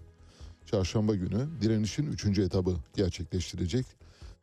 [0.66, 2.40] çarşamba günü direnişin 3.
[2.40, 3.86] etabı gerçekleştirecek.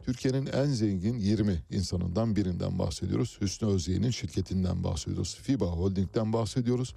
[0.05, 3.39] Türkiye'nin en zengin 20 insanından birinden bahsediyoruz.
[3.41, 5.35] Hüsnü Özyeğin'in şirketinden bahsediyoruz.
[5.43, 6.95] FIBA Holding'den bahsediyoruz.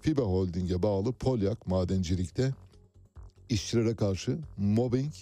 [0.00, 2.54] FIBA Holding'e bağlı Polyak madencilikte
[3.48, 5.12] işçilere karşı mobbing,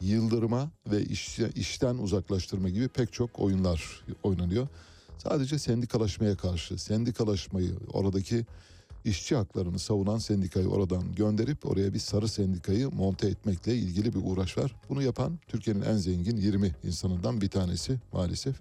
[0.00, 4.68] yıldırma ve iş, işten uzaklaştırma gibi pek çok oyunlar oynanıyor.
[5.18, 8.46] Sadece sendikalaşmaya karşı, sendikalaşmayı oradaki
[9.04, 14.58] işçi haklarını savunan sendikayı oradan gönderip oraya bir sarı sendikayı monte etmekle ilgili bir uğraş
[14.58, 14.74] var.
[14.88, 18.56] Bunu yapan Türkiye'nin en zengin 20 insanından bir tanesi maalesef.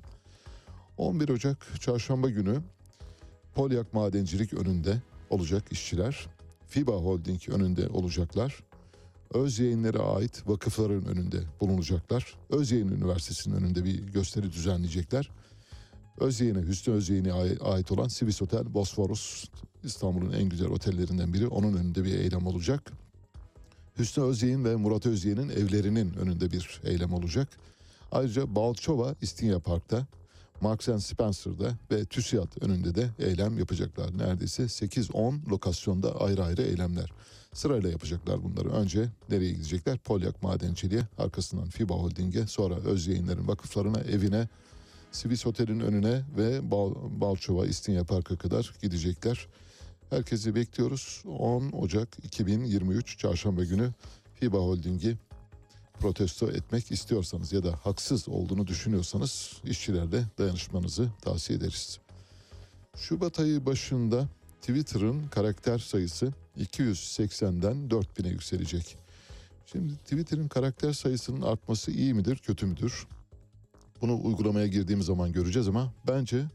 [0.97, 2.61] 11 Ocak çarşamba günü
[3.55, 6.27] Polyak Madencilik önünde olacak işçiler.
[6.67, 8.63] FIBA Holding önünde olacaklar.
[9.33, 12.37] Öz yayınlara ait vakıfların önünde bulunacaklar.
[12.49, 15.31] Öz Yayın Üniversitesi'nin önünde bir gösteri düzenleyecekler.
[16.17, 19.45] Özyeğin'e, Hüsnü Özyeğin'e ai- ait olan Swiss Otel Bosphorus
[19.83, 21.47] İstanbul'un en güzel otellerinden biri.
[21.47, 22.91] Onun önünde bir eylem olacak.
[23.99, 27.47] Hüsnü Özyeğin ve Murat Özyeğin'in evlerinin önünde bir eylem olacak.
[28.11, 30.07] Ayrıca Balçova İstinye Park'ta,
[30.61, 34.17] Marks and Spencer'da ve TÜSİAD önünde de eylem yapacaklar.
[34.17, 37.11] Neredeyse 8-10 lokasyonda ayrı ayrı eylemler.
[37.53, 38.69] Sırayla yapacaklar bunları.
[38.69, 39.97] Önce nereye gidecekler?
[39.97, 44.47] Polyak Madenciliğe, arkasından FIBA Holding'e, sonra Öz Yayınlar'ın vakıflarına, evine,
[45.17, 49.47] Swiss Otel'in önüne ve Bal, Balçova İstinye Park'a kadar gidecekler.
[50.09, 51.23] Herkesi bekliyoruz.
[51.25, 53.93] 10 Ocak 2023 Çarşamba günü
[54.33, 55.17] FIBA Holding'i
[55.99, 61.99] protesto etmek istiyorsanız ya da haksız olduğunu düşünüyorsanız işçilerle dayanışmanızı tavsiye ederiz.
[62.97, 64.27] Şubat ayı başında
[64.61, 68.97] Twitter'ın karakter sayısı 280'den 4000'e yükselecek.
[69.65, 73.07] Şimdi Twitter'ın karakter sayısının artması iyi midir, kötü müdür?
[74.01, 76.45] Bunu uygulamaya girdiğimiz zaman göreceğiz ama bence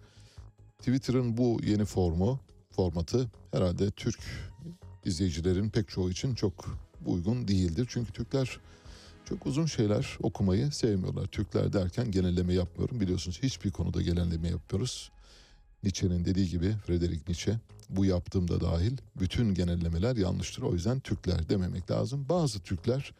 [0.78, 4.20] Twitter'ın bu yeni formu, formatı herhalde Türk
[5.05, 7.87] izleyicilerin pek çoğu için çok uygun değildir.
[7.90, 8.61] Çünkü Türkler
[9.24, 11.26] çok uzun şeyler okumayı sevmiyorlar.
[11.26, 13.00] Türkler derken genelleme yapmıyorum.
[13.00, 15.11] Biliyorsunuz hiçbir konuda genelleme yapıyoruz.
[15.83, 20.62] Nietzsche'nin dediği gibi Friedrich Nietzsche bu yaptığımda dahil bütün genellemeler yanlıştır.
[20.62, 22.26] O yüzden Türkler dememek lazım.
[22.28, 23.12] Bazı Türkler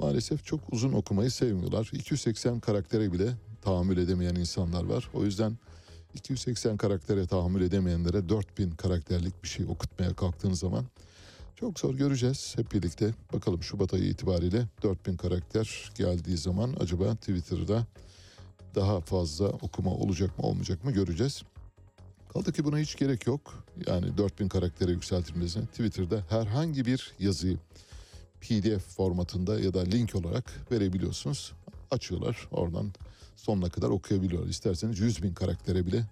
[0.00, 1.90] maalesef çok uzun okumayı sevmiyorlar.
[1.92, 3.32] 280 karaktere bile
[3.64, 5.10] tahammül edemeyen insanlar var.
[5.14, 5.58] O yüzden
[6.14, 10.84] 280 karaktere tahammül edemeyenlere 4000 karakterlik bir şey okutmaya kalktığınız zaman
[11.56, 13.14] çok zor göreceğiz hep birlikte.
[13.32, 17.86] Bakalım Şubat ayı itibariyle 4000 karakter geldiği zaman acaba Twitter'da
[18.74, 21.42] daha fazla okuma olacak mı olmayacak mı göreceğiz.
[22.32, 23.64] Kaldı ki buna hiç gerek yok.
[23.86, 27.58] Yani 4000 karaktere yükseltilmesine Twitter'da herhangi bir yazıyı
[28.40, 31.52] PDF formatında ya da link olarak verebiliyorsunuz.
[31.90, 32.92] Açıyorlar oradan
[33.36, 34.48] sonuna kadar okuyabiliyorlar.
[34.48, 36.04] İsterseniz 100 bin karaktere bile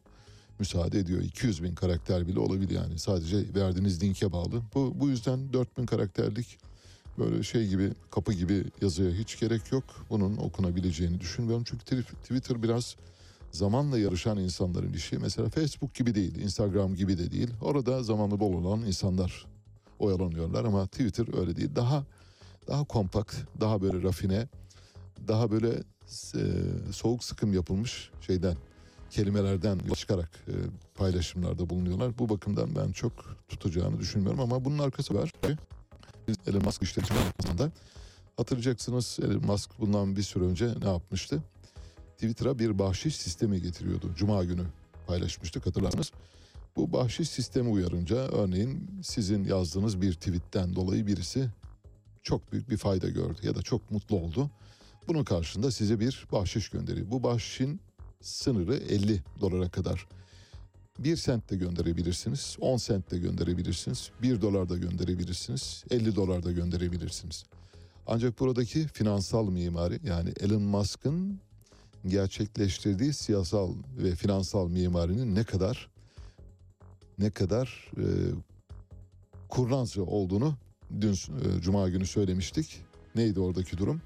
[0.58, 1.20] müsaade ediyor.
[1.22, 2.98] 200 bin karakter bile olabilir yani.
[2.98, 4.62] Sadece verdiğiniz linke bağlı.
[4.74, 6.58] Bu, bu yüzden 4000 karakterlik
[7.18, 9.84] böyle şey gibi kapı gibi yazıya hiç gerek yok.
[10.10, 11.64] Bunun okunabileceğini düşünmüyorum.
[11.64, 12.96] Çünkü Twi- Twitter biraz
[13.50, 15.18] zamanla yarışan insanların işi.
[15.18, 17.50] Mesela Facebook gibi değil, Instagram gibi de değil.
[17.60, 19.46] Orada zamanı bol olan insanlar
[19.98, 21.70] oyalanıyorlar ama Twitter öyle değil.
[21.76, 22.04] Daha
[22.68, 24.48] daha kompakt, daha böyle rafine,
[25.28, 25.68] daha böyle
[26.34, 26.42] e,
[26.92, 28.56] soğuk sıkım yapılmış şeyden
[29.10, 30.54] kelimelerden çıkarak e,
[30.94, 32.18] paylaşımlarda bulunuyorlar.
[32.18, 35.32] Bu bakımdan ben çok tutacağını düşünmüyorum ama bunun arkası var.
[36.46, 37.16] Elon Musk işletme
[38.36, 41.42] Hatırlayacaksınız Elon Musk bundan bir süre önce ne yapmıştı?
[42.12, 44.14] Twitter'a bir bahşiş sistemi getiriyordu.
[44.16, 44.62] Cuma günü
[45.06, 46.12] paylaşmıştık hatırlarsınız.
[46.76, 51.48] Bu bahşiş sistemi uyarınca örneğin sizin yazdığınız bir tweetten dolayı birisi
[52.22, 54.50] çok büyük bir fayda gördü ya da çok mutlu oldu.
[55.08, 57.10] Bunun karşında size bir bahşiş gönderiyor.
[57.10, 57.80] Bu bahşişin
[58.20, 60.06] sınırı 50 dolara kadar.
[60.98, 66.52] 1 sent de gönderebilirsiniz, 10 sent de gönderebilirsiniz, 1 dolar da gönderebilirsiniz, 50 dolar da
[66.52, 67.44] gönderebilirsiniz.
[68.06, 71.40] Ancak buradaki finansal mimari yani Elon Musk'ın
[72.06, 75.88] gerçekleştirdiği siyasal ve finansal mimarinin ne kadar
[77.18, 78.04] ne kadar e,
[79.48, 80.54] kurnazca olduğunu
[81.00, 82.80] dün e, cuma günü söylemiştik.
[83.14, 84.00] Neydi oradaki durum?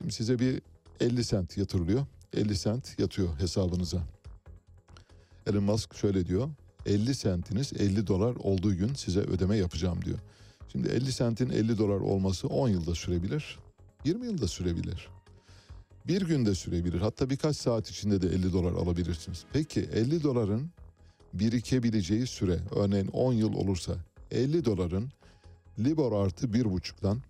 [0.00, 0.62] Şimdi size bir
[1.00, 2.06] 50 sent yatırılıyor.
[2.32, 4.02] 50 sent yatıyor hesabınıza.
[5.46, 6.48] Elon Musk şöyle diyor.
[6.86, 10.18] 50 sentiniz 50 dolar olduğu gün size ödeme yapacağım diyor.
[10.68, 13.58] Şimdi 50 sentin 50 dolar olması 10 yılda sürebilir.
[14.04, 15.08] 20 yılda sürebilir.
[16.06, 17.00] Bir günde sürebilir.
[17.00, 19.44] Hatta birkaç saat içinde de 50 dolar alabilirsiniz.
[19.52, 20.70] Peki 50 doların
[21.34, 23.92] birikebileceği süre örneğin 10 yıl olursa
[24.30, 25.10] 50 doların
[25.78, 27.22] Libor artı 1,5'dan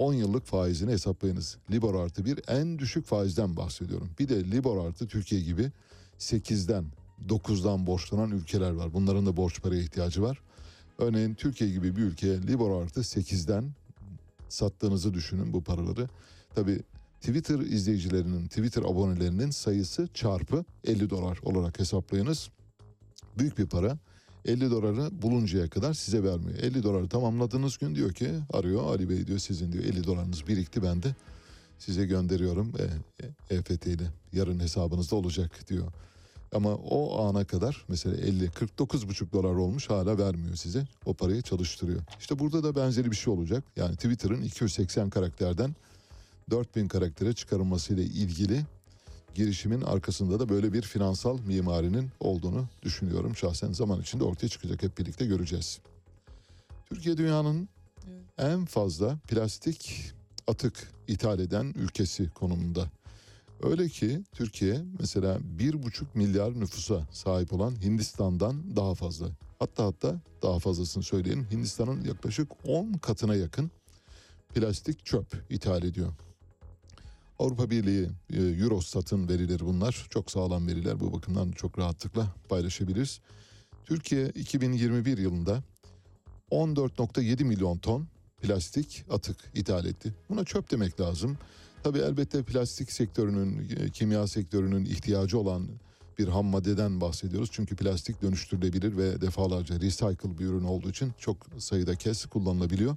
[0.00, 1.56] 10 yıllık faizini hesaplayınız.
[1.70, 4.10] Libor artı 1 en düşük faizden bahsediyorum.
[4.18, 5.70] Bir de Libor artı Türkiye gibi
[6.18, 6.84] 8'den
[7.28, 8.94] 9'dan borçlanan ülkeler var.
[8.94, 10.40] Bunların da borç paraya ihtiyacı var.
[10.98, 13.64] Örneğin Türkiye gibi bir ülkeye Libor artı 8'den
[14.48, 16.08] sattığınızı düşünün bu paraları.
[16.54, 16.82] Tabi
[17.20, 22.50] Twitter izleyicilerinin, Twitter abonelerinin sayısı çarpı 50 dolar olarak hesaplayınız.
[23.38, 23.98] Büyük bir para.
[24.44, 26.58] 50 doları buluncaya kadar size vermiyor.
[26.58, 30.82] 50 doları tamamladığınız gün diyor ki arıyor Ali Bey diyor sizin diyor 50 dolarınız birikti
[30.82, 31.14] ben de
[31.78, 32.84] size gönderiyorum e,
[33.50, 35.92] e, EFT ile yarın hesabınızda olacak diyor.
[36.54, 40.84] Ama o ana kadar mesela 50 49,5 dolar olmuş hala vermiyor size.
[41.06, 42.00] O parayı çalıştırıyor.
[42.20, 43.64] İşte burada da benzeri bir şey olacak.
[43.76, 45.74] Yani Twitter'ın 280 karakterden
[46.50, 48.60] 4000 karaktere çıkarılmasıyla ilgili
[49.34, 53.36] girişimin arkasında da böyle bir finansal mimarinin olduğunu düşünüyorum.
[53.36, 55.80] Şahsen zaman içinde ortaya çıkacak hep birlikte göreceğiz.
[56.88, 57.68] Türkiye dünyanın
[58.38, 60.12] en fazla plastik
[60.46, 62.90] atık ithal eden ülkesi konumunda.
[63.62, 69.26] Öyle ki Türkiye mesela bir buçuk milyar nüfusa sahip olan Hindistan'dan daha fazla.
[69.58, 71.46] Hatta hatta daha fazlasını söyleyelim.
[71.50, 73.70] Hindistan'ın yaklaşık 10 katına yakın
[74.54, 76.12] plastik çöp ithal ediyor.
[77.40, 80.06] Avrupa Birliği e, Eurostat'ın verileri bunlar.
[80.10, 81.00] Çok sağlam veriler.
[81.00, 83.20] Bu bakımdan çok rahatlıkla paylaşabiliriz.
[83.84, 85.62] Türkiye 2021 yılında
[86.50, 88.06] 14.7 milyon ton
[88.42, 90.14] plastik atık ithal etti.
[90.28, 91.38] Buna çöp demek lazım.
[91.82, 95.68] Tabii elbette plastik sektörünün, e, kimya sektörünün ihtiyacı olan
[96.18, 97.48] bir ham maddeden bahsediyoruz.
[97.52, 102.96] Çünkü plastik dönüştürülebilir ve defalarca recycle bir ürün olduğu için çok sayıda kez kullanılabiliyor.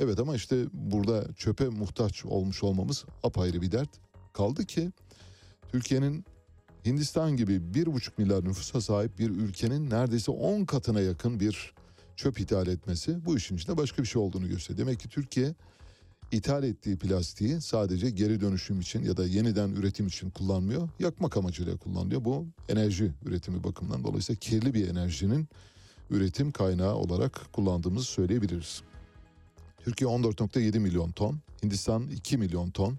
[0.00, 3.90] Evet ama işte burada çöpe muhtaç olmuş olmamız apayrı bir dert.
[4.32, 4.92] Kaldı ki
[5.72, 6.24] Türkiye'nin
[6.86, 11.74] Hindistan gibi bir buçuk milyar nüfusa sahip bir ülkenin neredeyse 10 katına yakın bir
[12.16, 14.86] çöp ithal etmesi bu işin içinde başka bir şey olduğunu gösteriyor.
[14.86, 15.54] Demek ki Türkiye
[16.32, 20.88] ithal ettiği plastiği sadece geri dönüşüm için ya da yeniden üretim için kullanmıyor.
[20.98, 22.24] Yakmak amacıyla kullanıyor.
[22.24, 25.48] Bu enerji üretimi bakımından dolayısıyla kirli bir enerjinin
[26.10, 28.82] üretim kaynağı olarak kullandığımızı söyleyebiliriz.
[29.84, 32.96] Türkiye 14.7 milyon ton, Hindistan 2 milyon ton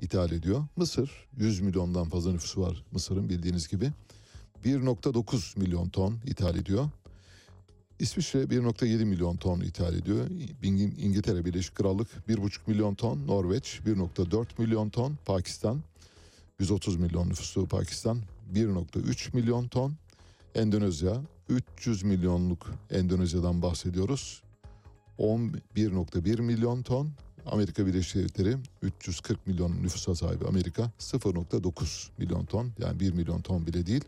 [0.00, 0.64] ithal ediyor.
[0.76, 3.92] Mısır 100 milyondan fazla nüfusu var Mısır'ın bildiğiniz gibi.
[4.64, 6.88] 1.9 milyon ton ithal ediyor.
[7.98, 10.26] İsviçre 1.7 milyon ton ithal ediyor.
[10.62, 15.80] İng- İngiltere Birleşik Krallık 1.5 milyon ton, Norveç 1.4 milyon ton, Pakistan
[16.58, 18.18] 130 milyon nüfusu Pakistan
[18.54, 19.94] 1.3 milyon ton,
[20.54, 24.42] Endonezya 300 milyonluk Endonezya'dan bahsediyoruz.
[25.18, 27.10] 11.1 milyon ton,
[27.46, 33.66] Amerika Birleşik Devletleri 340 milyon nüfusa sahip Amerika 0.9 milyon ton yani 1 milyon ton
[33.66, 34.04] bile değil.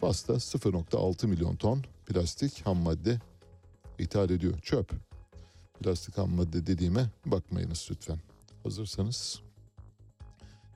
[0.00, 3.20] Fas'ta 0.6 milyon ton plastik ham madde
[3.98, 4.58] ithal ediyor.
[4.58, 4.92] Çöp.
[5.80, 8.18] Plastik ham madde dediğime bakmayınız lütfen.
[8.62, 9.40] Hazırsanız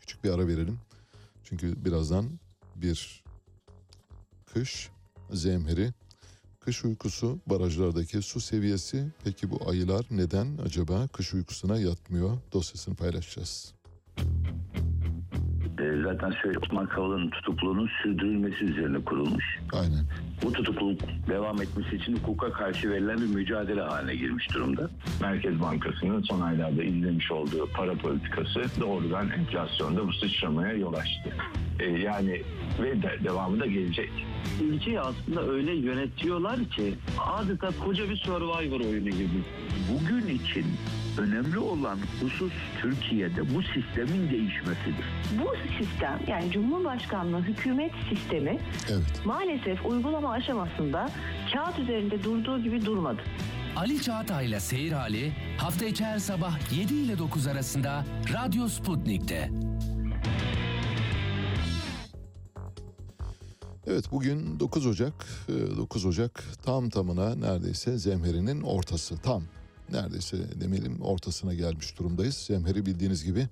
[0.00, 0.78] küçük bir ara verelim.
[1.44, 2.30] Çünkü birazdan
[2.76, 3.24] bir
[4.46, 4.90] kış
[5.32, 5.92] zemheri,
[6.64, 9.04] kış uykusu, barajlardaki su seviyesi.
[9.24, 12.30] Peki bu ayılar neden acaba kış uykusuna yatmıyor?
[12.52, 13.74] Dosyasını paylaşacağız.
[15.78, 19.44] E, zaten söyle Osman Kavala'nın tutukluluğunun sürdürülmesi üzerine kurulmuş.
[19.72, 20.04] Aynen.
[20.42, 24.90] Bu tutukluluk devam etmesi için hukuka karşı verilen bir mücadele haline girmiş durumda.
[25.20, 31.36] Merkez Bankası'nın son aylarda izlemiş olduğu para politikası doğrudan enflasyonda bu sıçramaya yol açtı.
[31.80, 32.42] E, yani
[32.82, 34.10] ve de, devamı da gelecek.
[34.62, 36.94] Ülkeyi aslında öyle yönetiyorlar ki
[37.26, 39.42] adeta koca bir survivor oyunu gibi.
[39.92, 40.66] Bugün için
[41.18, 42.52] önemli olan husus
[42.82, 45.04] Türkiye'de bu sistemin değişmesidir.
[45.42, 48.58] Bu sistem yani Cumhurbaşkanlığı hükümet sistemi
[48.90, 49.22] Evet.
[49.24, 51.10] maalesef uygulama aşamasında
[51.52, 53.22] kağıt üzerinde durduğu gibi durmadı.
[53.76, 58.04] Ali Çağatay'la Seyir Hali hafta içi her sabah 7 ile 9 arasında
[58.34, 59.50] Radyo Sputnik'te.
[63.86, 65.26] Evet bugün 9 Ocak.
[65.48, 69.16] Ee, 9 Ocak tam tamına neredeyse zemherinin ortası.
[69.16, 69.42] Tam
[69.92, 72.34] neredeyse demeyelim ortasına gelmiş durumdayız.
[72.34, 73.48] Zemheri bildiğiniz gibi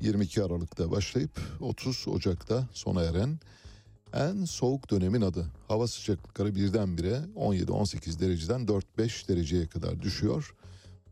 [0.00, 3.38] 22 Aralık'ta başlayıp 30 Ocak'ta sona eren
[4.12, 5.46] en soğuk dönemin adı.
[5.68, 8.60] Hava sıcaklıkları birdenbire 17-18 dereceden
[8.98, 10.54] 4-5 dereceye kadar düşüyor.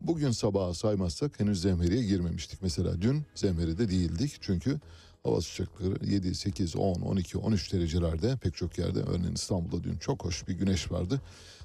[0.01, 2.61] Bugün sabaha saymazsak henüz zemheriye girmemiştik.
[2.61, 4.79] Mesela dün zemheride değildik çünkü
[5.25, 8.99] hava sıcaklıkları 7, 8, 10, 12, 13 derecelerde pek çok yerde.
[8.99, 11.21] Örneğin İstanbul'da dün çok hoş bir güneş vardı.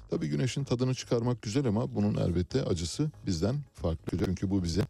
[0.09, 4.17] Tabii güneşin tadını çıkarmak güzel ama bunun elbette acısı bizden farklı.
[4.25, 4.81] Çünkü bu bize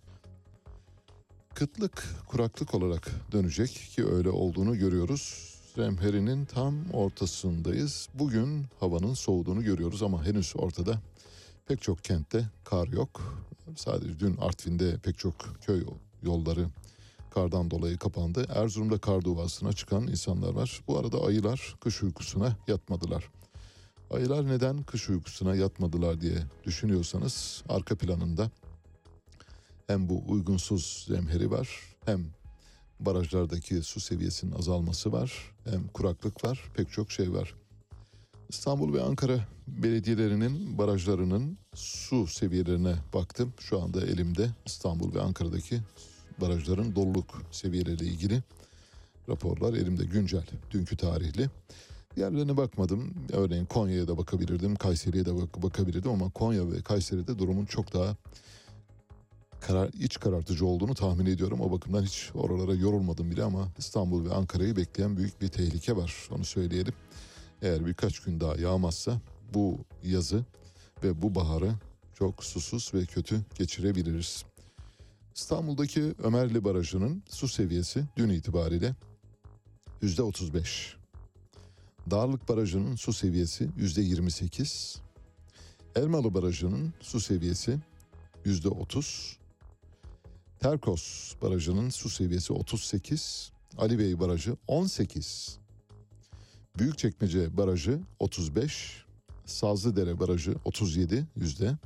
[1.54, 5.56] kıtlık, kuraklık olarak dönecek ki öyle olduğunu görüyoruz.
[5.76, 8.10] Zemherinin tam ortasındayız.
[8.14, 11.02] Bugün havanın soğuduğunu görüyoruz ama henüz ortada
[11.68, 13.46] pek çok kentte kar yok.
[13.76, 15.84] Sadece dün Artvin'de pek çok köy
[16.24, 16.68] yolları
[17.32, 18.46] kardan dolayı kapandı.
[18.50, 20.82] Erzurum'da kar duvasına çıkan insanlar var.
[20.88, 23.30] Bu arada ayılar kış uykusuna yatmadılar.
[24.12, 28.52] Ayılar neden kış uykusuna yatmadılar diye düşünüyorsanız arka planında
[29.88, 31.70] hem bu uygunsuz zemheri var
[32.06, 32.26] hem
[33.00, 37.56] barajlardaki su seviyesinin azalması var hem kuraklık var pek çok şey var.
[38.50, 43.54] İstanbul ve Ankara belediyelerinin barajlarının su seviyelerine baktım.
[43.60, 45.82] Şu anda elimde İstanbul ve Ankara'daki
[46.42, 48.44] barajların doluluk seviyeleriyle ilgili
[49.30, 51.50] raporlar elimde güncel, dünkü tarihli.
[52.16, 53.14] Diğerlerine bakmadım.
[53.34, 58.16] Örneğin Konya'ya da bakabilirdim, Kayseri'ye de bak- bakabilirdim ama Konya ve Kayseri'de durumun çok daha
[59.62, 61.62] karar, iç karartıcı olduğunu tahmin ediyorum.
[61.62, 66.30] O bakımdan hiç oralara yorulmadım bile ama İstanbul ve Ankara'yı bekleyen büyük bir tehlike var.
[66.32, 66.94] Onu söyleyelim.
[67.62, 69.22] Eğer birkaç gün daha yağmazsa
[69.54, 70.46] bu yazı
[71.04, 71.72] ve bu baharı
[72.14, 74.46] çok susuz ve kötü geçirebiliriz.
[75.36, 78.96] İstanbul'daki Ömerli Barajı'nın su seviyesi dün itibariyle
[80.02, 80.96] yüzde 35.
[82.12, 85.02] Darlık Barajı'nın su seviyesi yüzde 28.
[85.96, 87.80] Elmalı Barajı'nın su seviyesi
[88.46, 89.38] yüzde 30.
[90.60, 93.52] Terkos Barajı'nın su seviyesi 38.
[93.78, 95.60] Ali Bey Barajı 18.
[96.78, 99.06] Büyükçekmece Barajı 35.
[99.46, 101.78] Sazlıdere Barajı 37 yüzde.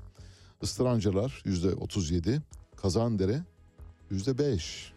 [0.61, 2.41] Istırancalar yüzde 37.
[2.77, 3.43] Kazandere
[4.09, 4.93] yüzde 5.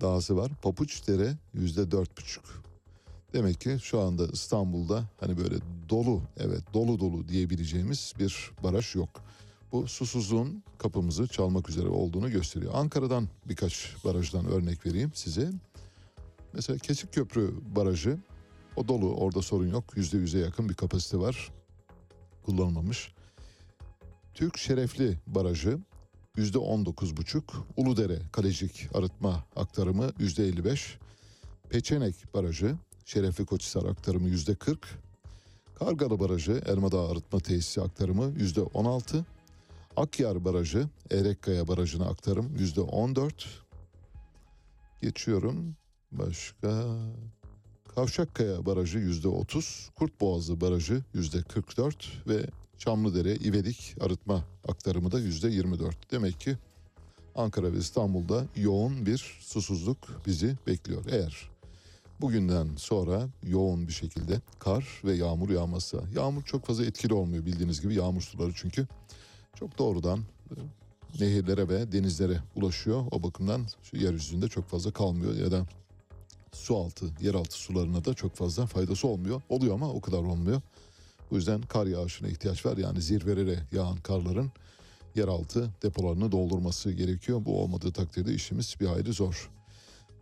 [0.00, 0.52] Dahası var.
[0.62, 2.44] Papuçdere yüzde dört buçuk.
[3.32, 5.54] Demek ki şu anda İstanbul'da hani böyle
[5.88, 9.08] dolu evet dolu dolu diyebileceğimiz bir baraj yok.
[9.72, 12.72] Bu susuzluğun kapımızı çalmak üzere olduğunu gösteriyor.
[12.74, 15.50] Ankara'dan birkaç barajdan örnek vereyim size.
[16.52, 18.18] Mesela Keçikköprü Barajı
[18.76, 19.84] o dolu orada sorun yok.
[19.96, 21.52] Yüzde yüze yakın bir kapasite var.
[22.42, 23.12] Kullanılmamış.
[24.34, 25.78] Türk Şerefli Barajı
[26.40, 27.66] yüzde on dokuz buçuk.
[27.76, 30.98] Uludere Kalecik Arıtma Aktarımı yüzde elli beş.
[31.70, 34.88] Peçenek Barajı Şerefli Koçhisar Aktarımı yüzde kırk.
[35.78, 39.26] Kargalı Barajı Elmadağ Arıtma Tesisi Aktarımı yüzde on altı.
[39.96, 43.48] Akyar Barajı Erekkaya Barajı'na aktarım yüzde on dört.
[45.02, 45.76] Geçiyorum.
[46.12, 46.84] Başka
[47.94, 52.46] Kavşakkaya Barajı yüzde otuz, Kurtboğazı Barajı yüzde kırk dört ve
[52.80, 56.12] Çamlıdere İvedik arıtma aktarımı da yüzde yirmi dört.
[56.12, 56.56] Demek ki
[57.34, 61.04] Ankara ve İstanbul'da yoğun bir susuzluk bizi bekliyor.
[61.10, 61.50] Eğer
[62.20, 67.80] bugünden sonra yoğun bir şekilde kar ve yağmur yağmazsa, yağmur çok fazla etkili olmuyor bildiğiniz
[67.80, 68.86] gibi yağmur suları çünkü
[69.54, 70.18] çok doğrudan
[70.50, 70.56] e,
[71.20, 73.06] nehirlere ve denizlere ulaşıyor.
[73.10, 75.66] O bakımdan şu yeryüzünde çok fazla kalmıyor ya da
[76.52, 79.42] su altı, yeraltı sularına da çok fazla faydası olmuyor.
[79.48, 80.60] Oluyor ama o kadar olmuyor.
[81.30, 82.76] Bu yüzden kar yağışına ihtiyaç var.
[82.76, 84.52] Yani zirvelere yağan karların
[85.14, 87.44] yeraltı depolarını doldurması gerekiyor.
[87.44, 89.50] Bu olmadığı takdirde işimiz bir hayli zor.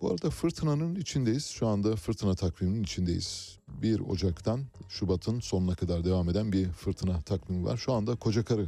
[0.01, 1.47] Bu arada fırtınanın içindeyiz.
[1.47, 3.59] Şu anda fırtına takviminin içindeyiz.
[3.69, 7.77] 1 Ocak'tan Şubat'ın sonuna kadar devam eden bir fırtına takvimi var.
[7.77, 8.67] Şu anda Kocakarı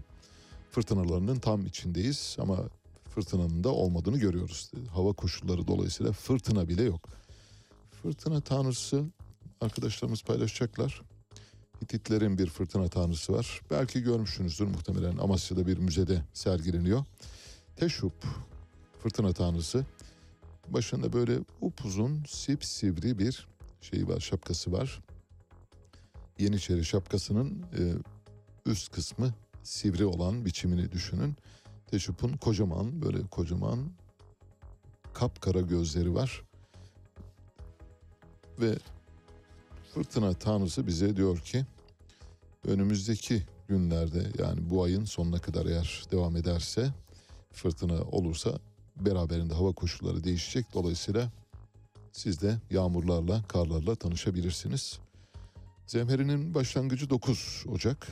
[0.71, 2.59] fırtınalarının tam içindeyiz ama
[3.15, 4.71] fırtınanın da olmadığını görüyoruz.
[4.95, 7.09] Hava koşulları dolayısıyla fırtına bile yok.
[8.03, 9.05] Fırtına tanrısı
[9.61, 11.03] arkadaşlarımız paylaşacaklar.
[11.83, 13.61] Hititlerin bir fırtına tanrısı var.
[13.71, 17.05] Belki görmüşsünüzdür muhtemelen Amasya'da bir müzede sergileniyor.
[17.77, 18.13] Teşhup
[19.03, 19.85] fırtına tanrısı
[20.71, 23.49] Başında böyle upuzun sipsivri bir
[23.81, 25.03] şeyi var, şapkası var.
[26.39, 27.83] Yeniçeri şapkasının e,
[28.67, 31.37] üst kısmı sivri olan biçimini düşünün.
[31.87, 33.93] Teşup'un kocaman böyle kocaman
[35.15, 36.43] kapkara gözleri var.
[38.61, 38.79] Ve
[39.95, 41.67] fırtına tanrısı bize diyor ki
[42.67, 46.95] önümüzdeki günlerde yani bu ayın sonuna kadar eğer devam ederse
[47.53, 48.59] fırtına olursa
[48.97, 50.67] beraberinde hava koşulları değişecek.
[50.75, 51.31] Dolayısıyla
[52.13, 54.99] siz de yağmurlarla, karlarla tanışabilirsiniz.
[55.87, 58.09] Zemheri'nin başlangıcı 9 Ocak.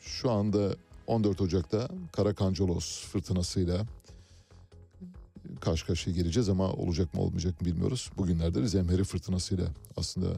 [0.00, 0.76] Şu anda
[1.06, 3.86] 14 Ocak'ta Karakancolos fırtınasıyla
[5.60, 8.10] karşı karşıya geleceğiz ama olacak mı olmayacak mı bilmiyoruz.
[8.16, 9.66] Bugünlerde de Zemheri fırtınasıyla
[9.96, 10.28] aslında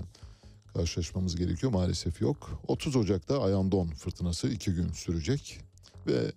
[0.75, 1.73] karşılaşmamız gerekiyor.
[1.73, 2.61] Maalesef yok.
[2.69, 5.61] 30 Ocak'ta Ayandon fırtınası 2 gün sürecek
[6.07, 6.33] ve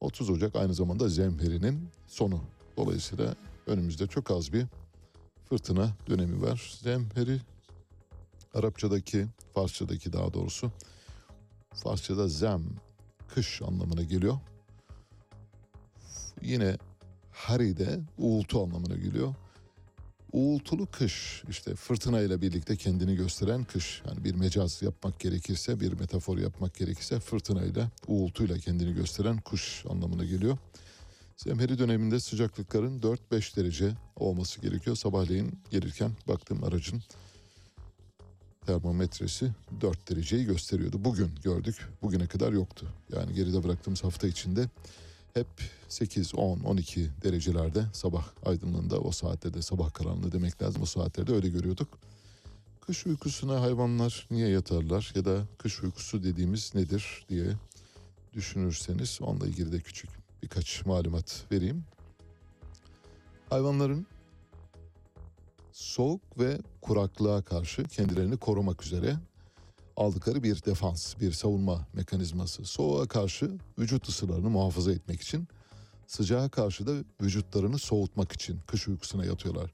[0.00, 2.40] 30 Ocak aynı zamanda Zemheri'nin sonu.
[2.76, 3.34] Dolayısıyla
[3.66, 4.66] önümüzde çok az bir
[5.48, 6.78] fırtına dönemi var.
[6.82, 7.40] Zemheri
[8.54, 10.72] Arapçadaki, Farsçadaki daha doğrusu
[11.74, 12.62] Farsçada zem,
[13.28, 14.38] kış anlamına geliyor.
[16.42, 16.78] Yine
[17.32, 19.34] hari de uğultu anlamına geliyor.
[20.32, 24.02] Uğultulu kış işte fırtına ile birlikte kendini gösteren kış.
[24.08, 30.24] Yani bir mecaz yapmak gerekirse, bir metafor yapmak gerekirse fırtınayla, uğultuyla kendini gösteren kuş anlamına
[30.24, 30.58] geliyor.
[31.36, 34.96] Zemheri döneminde sıcaklıkların 4-5 derece olması gerekiyor.
[34.96, 37.02] Sabahleyin gelirken baktığım aracın
[38.66, 39.50] termometresi
[39.80, 41.04] 4 dereceyi gösteriyordu.
[41.04, 41.88] Bugün gördük.
[42.02, 42.86] Bugüne kadar yoktu.
[43.12, 44.68] Yani geride bıraktığımız hafta içinde
[45.38, 45.46] hep
[45.88, 51.48] 8, 10, 12 derecelerde sabah aydınlığında o saatte sabah karanlığı demek lazım o saatlerde öyle
[51.48, 51.98] görüyorduk.
[52.80, 57.46] Kış uykusuna hayvanlar niye yatarlar ya da kış uykusu dediğimiz nedir diye
[58.34, 60.10] düşünürseniz onunla ilgili de küçük
[60.42, 61.84] birkaç malumat vereyim.
[63.50, 64.06] Hayvanların
[65.72, 69.16] soğuk ve kuraklığa karşı kendilerini korumak üzere
[69.98, 72.64] aldıkları bir defans, bir savunma mekanizması.
[72.64, 75.48] Soğuğa karşı vücut ısılarını muhafaza etmek için,
[76.06, 76.92] sıcağa karşı da
[77.22, 79.72] vücutlarını soğutmak için kış uykusuna yatıyorlar.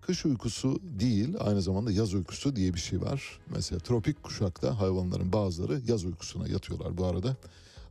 [0.00, 3.40] Kış uykusu değil, aynı zamanda yaz uykusu diye bir şey var.
[3.50, 7.36] Mesela tropik kuşakta hayvanların bazıları yaz uykusuna yatıyorlar bu arada.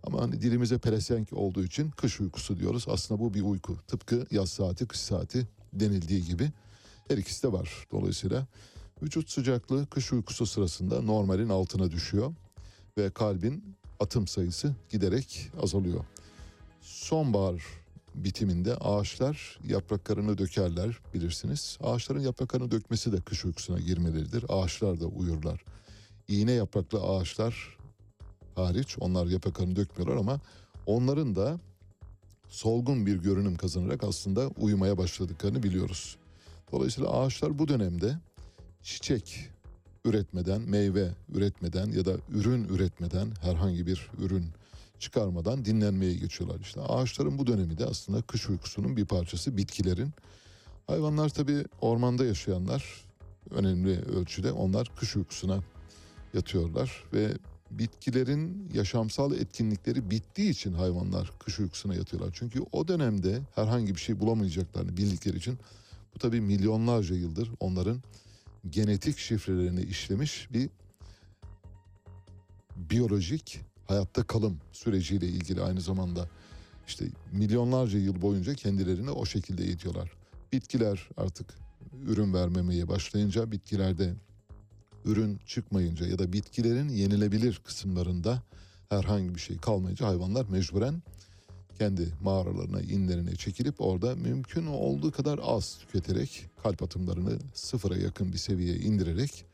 [0.04, 2.86] Ama hani dilimize pelesenk olduğu için kış uykusu diyoruz.
[2.88, 3.78] Aslında bu bir uyku.
[3.88, 6.52] Tıpkı yaz saati, kış saati denildiği gibi
[7.08, 7.88] her ikisi de var.
[7.92, 8.48] Dolayısıyla
[9.04, 12.34] vücut sıcaklığı kış uykusu sırasında normalin altına düşüyor
[12.97, 16.06] ve kalbin atım sayısı giderek azalıyor.
[16.82, 17.64] Sonbahar
[18.16, 21.78] bitiminde ağaçlar yapraklarını dökerler bilirsiniz.
[21.84, 24.45] Ağaçların yapraklarını dökmesi de kış uykusuna girmeleridir.
[24.49, 25.64] Ağaçlar da uyurlar.
[26.28, 27.78] İğne yapraklı ağaçlar
[28.56, 30.39] hariç onlar yapraklarını dökmüyorlar ama
[30.86, 31.60] onların da
[32.49, 36.18] solgun bir görünüm kazanarak aslında uyumaya başladıklarını biliyoruz.
[36.72, 38.18] Dolayısıyla ağaçlar bu dönemde
[38.84, 39.50] çiçek
[40.06, 44.46] üretmeden, meyve üretmeden ya da ürün üretmeden herhangi bir ürün
[45.00, 46.60] çıkarmadan dinlenmeye geçiyorlar.
[46.60, 50.12] İşte ağaçların bu dönemi de aslında kış uykusunun bir parçası bitkilerin.
[50.88, 53.06] Hayvanlar tabii ormanda yaşayanlar
[53.52, 55.60] önemli ölçüde onlar kış uykusuna
[56.34, 57.34] yatıyorlar ve
[57.72, 62.32] bitkilerin yaşamsal etkinlikleri bittiği için hayvanlar kış uykusuna yatıyorlar.
[62.34, 65.58] Çünkü o dönemde herhangi bir şey bulamayacaklarını bildikleri için
[66.16, 68.02] bu tabii milyonlarca yıldır onların
[68.70, 70.70] genetik şifrelerini işlemiş bir
[72.76, 76.30] biyolojik hayatta kalım süreciyle ilgili aynı zamanda
[76.88, 80.11] işte milyonlarca yıl boyunca kendilerini o şekilde eğitiyorlar.
[80.51, 81.53] Bitkiler artık
[82.05, 84.14] ürün vermemeye başlayınca bitkilerde
[85.05, 88.43] ürün çıkmayınca ya da bitkilerin yenilebilir kısımlarında
[88.89, 91.01] herhangi bir şey kalmayınca hayvanlar mecburen
[91.80, 98.38] kendi mağaralarına, inlerine çekilip orada mümkün olduğu kadar az tüketerek kalp atımlarını sıfıra yakın bir
[98.38, 99.45] seviyeye indirerek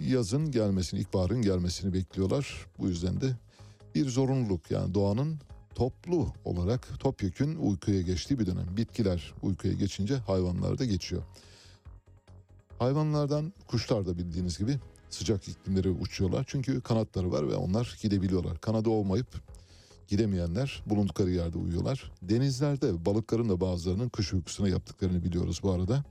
[0.00, 2.66] yazın gelmesini, ilkbaharın gelmesini bekliyorlar.
[2.78, 3.36] Bu yüzden de
[3.94, 5.38] bir zorunluluk yani doğanın
[5.74, 8.76] toplu olarak topyekün uykuya geçtiği bir dönem.
[8.76, 11.22] Bitkiler uykuya geçince hayvanlar da geçiyor.
[12.78, 14.78] Hayvanlardan kuşlar da bildiğiniz gibi
[15.10, 16.44] sıcak iklimlere uçuyorlar.
[16.46, 18.60] Çünkü kanatları var ve onlar gidebiliyorlar.
[18.60, 19.26] Kanadı olmayıp
[20.08, 22.12] gidemeyenler bulundukları yerde uyuyorlar.
[22.22, 26.04] Denizlerde balıkların da bazılarının kış uykusuna yaptıklarını biliyoruz bu arada.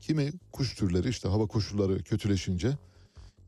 [0.00, 2.78] Kimi kuş türleri işte hava koşulları kötüleşince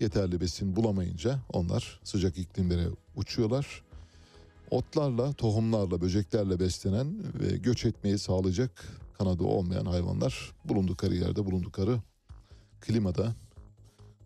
[0.01, 3.83] yeterli besin bulamayınca onlar sıcak iklimlere uçuyorlar.
[4.71, 8.87] Otlarla, tohumlarla, böceklerle beslenen ve göç etmeyi sağlayacak
[9.19, 11.99] kanadı olmayan hayvanlar bulundukları yerde, bulundukları
[12.81, 13.35] klimada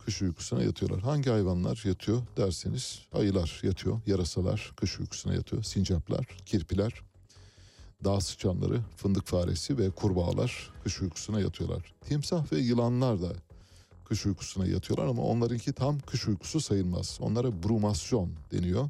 [0.04, 1.00] kış uykusuna yatıyorlar.
[1.00, 6.92] Hangi hayvanlar yatıyor derseniz ayılar yatıyor, yarasalar kış uykusuna yatıyor, sincaplar, kirpiler,
[8.04, 11.94] dağ sıçanları, fındık faresi ve kurbağalar kış uykusuna yatıyorlar.
[12.00, 13.32] Timsah ve yılanlar da
[14.04, 17.18] kış uykusuna yatıyorlar ama onlarınki tam kış uykusu sayılmaz.
[17.20, 18.88] Onlara brumasyon deniyor.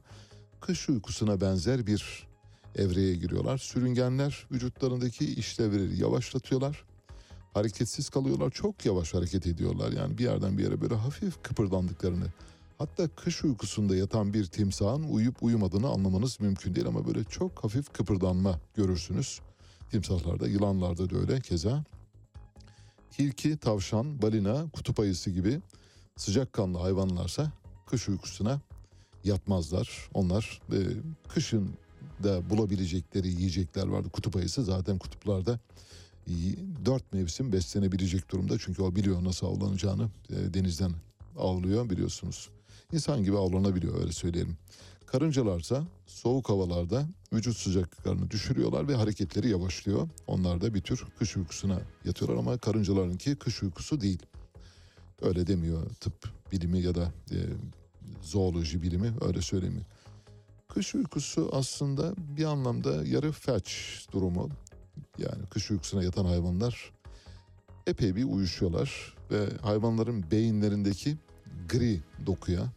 [0.60, 2.26] Kış uykusuna benzer bir
[2.76, 3.58] evreye giriyorlar.
[3.58, 6.84] Sürüngenler vücutlarındaki işlevleri yavaşlatıyorlar.
[7.55, 8.50] Hareketsiz kalıyorlar.
[8.50, 9.92] Çok yavaş hareket ediyorlar.
[9.92, 12.26] Yani bir yerden bir yere böyle hafif kıpırdandıklarını.
[12.78, 17.92] Hatta kış uykusunda yatan bir timsahın uyup uyumadığını anlamanız mümkün değil ama böyle çok hafif
[17.92, 19.40] kıpırdanma görürsünüz.
[19.90, 21.84] Timsahlarda, yılanlarda da öyle keza.
[23.11, 25.61] Tilki, tavşan, balina, kutup ayısı gibi
[26.16, 27.52] sıcakkanlı hayvanlarsa
[27.86, 28.61] kış uykusuna
[29.24, 30.11] yatmazlar.
[30.14, 30.78] Onlar e,
[31.28, 31.70] kışın
[32.22, 34.09] da bulabilecekleri yiyecekler vardı.
[34.09, 35.59] Kutup ayısı zaten kutuplarda
[36.85, 38.59] dört mevsim beslenebilecek durumda.
[38.59, 40.93] Çünkü o biliyor nasıl avlanacağını e, denizden
[41.39, 42.49] avlıyor biliyorsunuz.
[42.93, 44.57] İnsan gibi avlanabiliyor öyle söyleyelim.
[45.07, 50.09] Karıncalarsa soğuk havalarda vücut sıcaklıklarını düşürüyorlar ve hareketleri yavaşlıyor.
[50.27, 54.22] Onlar da bir tür kış uykusuna yatıyorlar ama karıncalarınki kış uykusu değil.
[55.22, 57.39] Öyle demiyor tıp bilimi ya da e,
[58.22, 59.85] zooloji bilimi öyle söylemiyor.
[60.68, 63.68] Kış uykusu aslında bir anlamda yarı felç
[64.12, 64.51] durumu.
[65.18, 66.92] Yani kış uykusuna yatan hayvanlar
[67.86, 71.16] epey bir uyuşuyorlar ve hayvanların beyinlerindeki
[71.68, 72.72] gri dokuya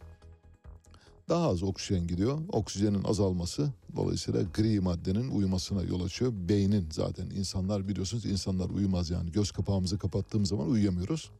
[1.28, 2.38] daha az oksijen gidiyor.
[2.52, 6.32] Oksijenin azalması dolayısıyla gri maddenin uyumasına yol açıyor.
[6.48, 11.30] Beynin zaten insanlar biliyorsunuz insanlar uyumaz yani göz kapağımızı kapattığımız zaman uyuyamıyoruz.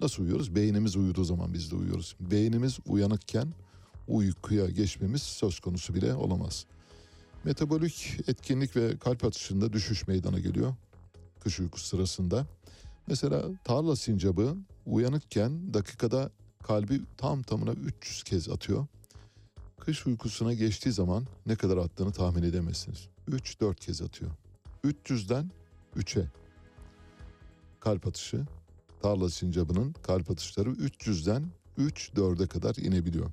[0.00, 0.54] Nasıl uyuyoruz?
[0.54, 2.16] Beynimiz uyuduğu zaman biz de uyuyoruz.
[2.20, 3.48] Beynimiz uyanıkken
[4.08, 6.66] uykuya geçmemiz söz konusu bile olamaz.
[7.44, 10.74] Metabolik etkinlik ve kalp atışında düşüş meydana geliyor
[11.42, 12.46] kış uykusu sırasında.
[13.06, 16.30] Mesela tarla sincabı uyanıkken dakikada
[16.62, 18.86] kalbi tam tamına 300 kez atıyor.
[19.80, 23.08] Kış uykusuna geçtiği zaman ne kadar attığını tahmin edemezsiniz.
[23.28, 24.30] 3-4 kez atıyor.
[24.84, 25.50] 300'den
[25.96, 26.26] 3'e
[27.80, 28.46] kalp atışı.
[29.02, 33.30] Tarla sincabının kalp atışları 300'den 3-4'e kadar inebiliyor.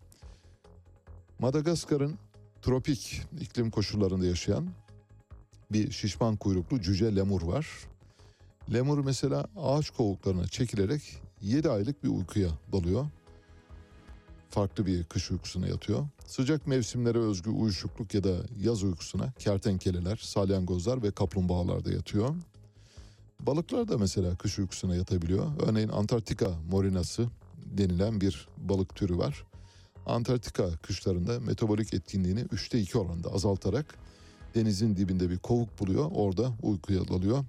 [1.39, 2.18] Madagaskar'ın
[2.62, 4.70] tropik iklim koşullarında yaşayan
[5.72, 7.68] bir şişman kuyruklu cüce lemur var.
[8.74, 11.01] Lemur mesela ağaç kovuklarına çekilerek
[11.41, 13.05] 7 aylık bir uykuya dalıyor.
[14.49, 16.07] Farklı bir kış uykusuna yatıyor.
[16.26, 22.36] Sıcak mevsimlere özgü uyuşukluk ya da yaz uykusuna kertenkeleler, salyangozlar ve kaplumbağalar da yatıyor.
[23.39, 25.51] Balıklar da mesela kış uykusuna yatabiliyor.
[25.68, 27.28] Örneğin Antarktika morinası
[27.66, 29.43] denilen bir balık türü var.
[30.06, 33.95] Antarktika kışlarında metabolik etkinliğini 3'te 2 oranında azaltarak
[34.56, 36.10] denizin dibinde bir kovuk buluyor.
[36.14, 37.45] Orada uykuya dalıyor.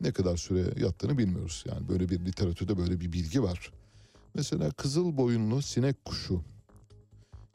[0.00, 1.64] Ne kadar süre yattığını bilmiyoruz.
[1.68, 3.72] Yani böyle bir literatürde böyle bir bilgi var.
[4.34, 6.42] Mesela kızıl boyunlu sinek kuşu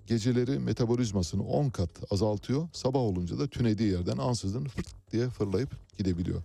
[0.07, 2.67] geceleri metabolizmasını 10 kat azaltıyor.
[2.73, 6.43] Sabah olunca da tünediği yerden ansızın fırt diye fırlayıp gidebiliyor.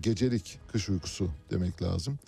[0.00, 2.18] Gecelik kış uykusu demek lazım.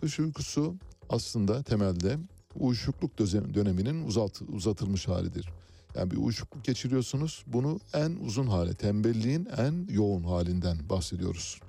[0.00, 0.74] Kış uykusu
[1.08, 2.18] aslında temelde
[2.58, 3.18] uyuşukluk
[3.54, 5.48] döneminin uzalt, uzatılmış halidir.
[5.94, 7.44] Yani bir uyuşukluk geçiriyorsunuz.
[7.46, 11.60] Bunu en uzun hale, tembelliğin en yoğun halinden bahsediyoruz.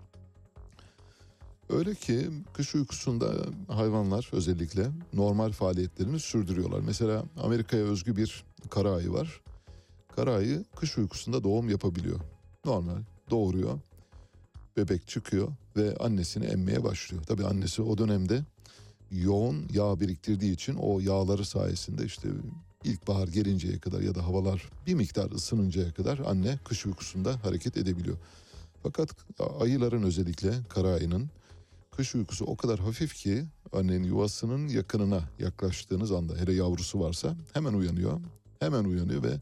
[1.69, 3.31] Öyle ki kış uykusunda
[3.67, 6.79] hayvanlar özellikle normal faaliyetlerini sürdürüyorlar.
[6.79, 9.41] Mesela Amerika'ya özgü bir kara ayı var.
[10.15, 12.19] Kara ayı kış uykusunda doğum yapabiliyor.
[12.65, 13.79] Normal doğuruyor.
[14.77, 17.23] Bebek çıkıyor ve annesini emmeye başlıyor.
[17.23, 18.43] Tabii annesi o dönemde
[19.11, 22.29] yoğun yağ biriktirdiği için o yağları sayesinde işte
[22.83, 28.17] ilkbahar gelinceye kadar ya da havalar bir miktar ısınıncaya kadar anne kış uykusunda hareket edebiliyor.
[28.83, 29.09] Fakat
[29.59, 31.29] ayıların özellikle kara ayının
[31.91, 37.73] kış uykusu o kadar hafif ki örneğin yuvasının yakınına yaklaştığınız anda hele yavrusu varsa hemen
[37.73, 38.19] uyanıyor.
[38.59, 39.39] Hemen uyanıyor ve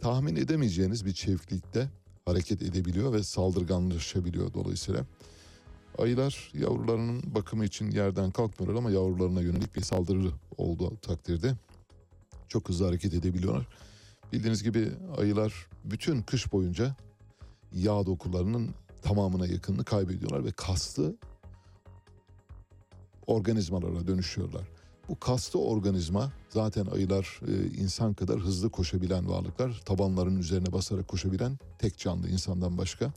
[0.00, 1.88] tahmin edemeyeceğiniz bir çeviklikte
[2.24, 5.04] hareket edebiliyor ve saldırganlaşabiliyor dolayısıyla.
[5.98, 11.54] Ayılar yavrularının bakımı için yerden kalkmıyorlar ama yavrularına yönelik bir saldırı olduğu takdirde
[12.48, 13.68] çok hızlı hareket edebiliyorlar.
[14.32, 16.96] Bildiğiniz gibi ayılar bütün kış boyunca
[17.72, 18.70] yağ dokularının
[19.02, 21.16] tamamına yakınını kaybediyorlar ve kaslı
[23.26, 24.68] organizmalara dönüşüyorlar.
[25.08, 29.82] Bu kaslı organizma zaten ayılar e, insan kadar hızlı koşabilen varlıklar.
[29.84, 33.12] Tabanlarının üzerine basarak koşabilen tek canlı insandan başka.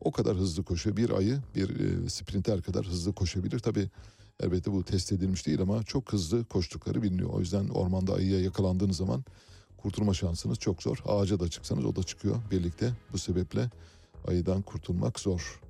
[0.00, 0.96] O kadar hızlı koşuyor.
[0.96, 3.58] Bir ayı bir e, sprinter kadar hızlı koşabilir.
[3.58, 3.90] Tabi
[4.40, 7.30] elbette bu test edilmiş değil ama çok hızlı koştukları biliniyor.
[7.30, 9.24] O yüzden ormanda ayıya yakalandığınız zaman
[9.76, 11.02] kurtulma şansınız çok zor.
[11.06, 12.92] Ağaca da çıksanız o da çıkıyor birlikte.
[13.12, 13.70] Bu sebeple
[14.28, 15.60] ayıdan kurtulmak zor.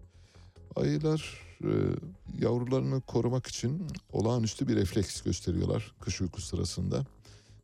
[0.77, 1.71] Ayılar e,
[2.39, 7.07] yavrularını korumak için olağanüstü bir refleks gösteriyorlar kış uyku sırasında.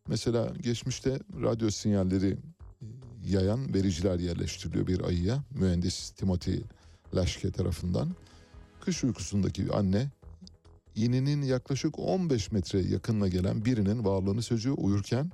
[0.08, 2.36] Mesela geçmişte radyo sinyalleri
[3.24, 5.44] yayan vericiler yerleştiriliyor bir ayıya.
[5.50, 6.60] Mühendis Timothy
[7.14, 8.14] Laşke tarafından.
[8.80, 10.10] Kış uykusundaki anne
[10.94, 15.30] ininin yaklaşık 15 metre yakınına gelen birinin varlığını sözüyor uyurken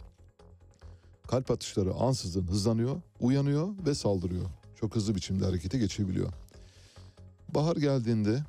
[1.29, 4.47] kalp atışları ansızın hızlanıyor, uyanıyor ve saldırıyor.
[4.81, 6.33] Çok hızlı biçimde harekete geçebiliyor.
[7.55, 8.45] Bahar geldiğinde,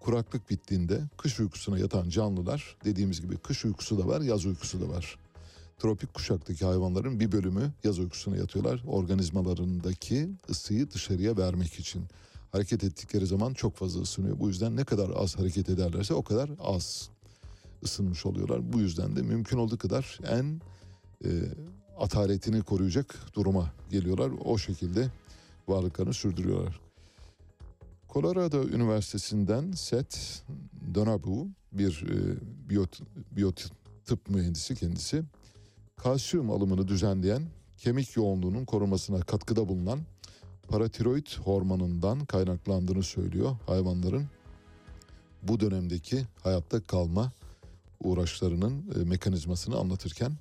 [0.00, 4.88] kuraklık bittiğinde kış uykusuna yatan canlılar dediğimiz gibi kış uykusu da var, yaz uykusu da
[4.88, 5.18] var.
[5.82, 8.82] Tropik kuşaktaki hayvanların bir bölümü yaz uykusuna yatıyorlar.
[8.86, 12.04] Organizmalarındaki ısıyı dışarıya vermek için.
[12.52, 14.40] Hareket ettikleri zaman çok fazla ısınıyor.
[14.40, 17.10] Bu yüzden ne kadar az hareket ederlerse o kadar az
[17.84, 18.72] ısınmış oluyorlar.
[18.72, 20.60] Bu yüzden de mümkün olduğu kadar en
[21.24, 21.28] e,
[21.98, 24.32] ataletini koruyacak duruma geliyorlar.
[24.44, 25.08] O şekilde
[25.68, 26.80] varlıklarını sürdürüyorlar.
[28.12, 30.18] Colorado Üniversitesi'nden Seth
[30.94, 32.36] Donabu bir e,
[32.70, 33.00] biyot,
[33.36, 33.70] biyot
[34.04, 35.24] tıp mühendisi kendisi.
[36.02, 37.42] Kalsiyum alımını düzenleyen,
[37.78, 40.00] kemik yoğunluğunun korunmasına katkıda bulunan
[40.68, 44.26] paratiroid hormonundan kaynaklandığını söylüyor hayvanların
[45.42, 47.32] bu dönemdeki hayatta kalma
[48.00, 50.32] uğraşlarının e, mekanizmasını anlatırken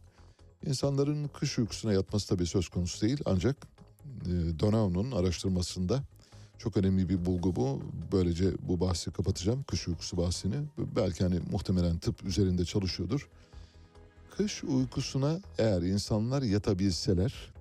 [0.66, 3.68] insanların kış uykusuna yatması tabii söz konusu değil ancak
[4.26, 6.04] e, Donau'nun araştırmasında
[6.58, 7.82] çok önemli bir bulgu bu.
[8.12, 9.64] Böylece bu bahsi kapatacağım.
[9.64, 10.56] Kış uykusu bahsini.
[10.96, 13.30] Belki hani muhtemelen tıp üzerinde çalışıyordur.
[14.38, 17.54] Kış uykusuna eğer insanlar yatabilseler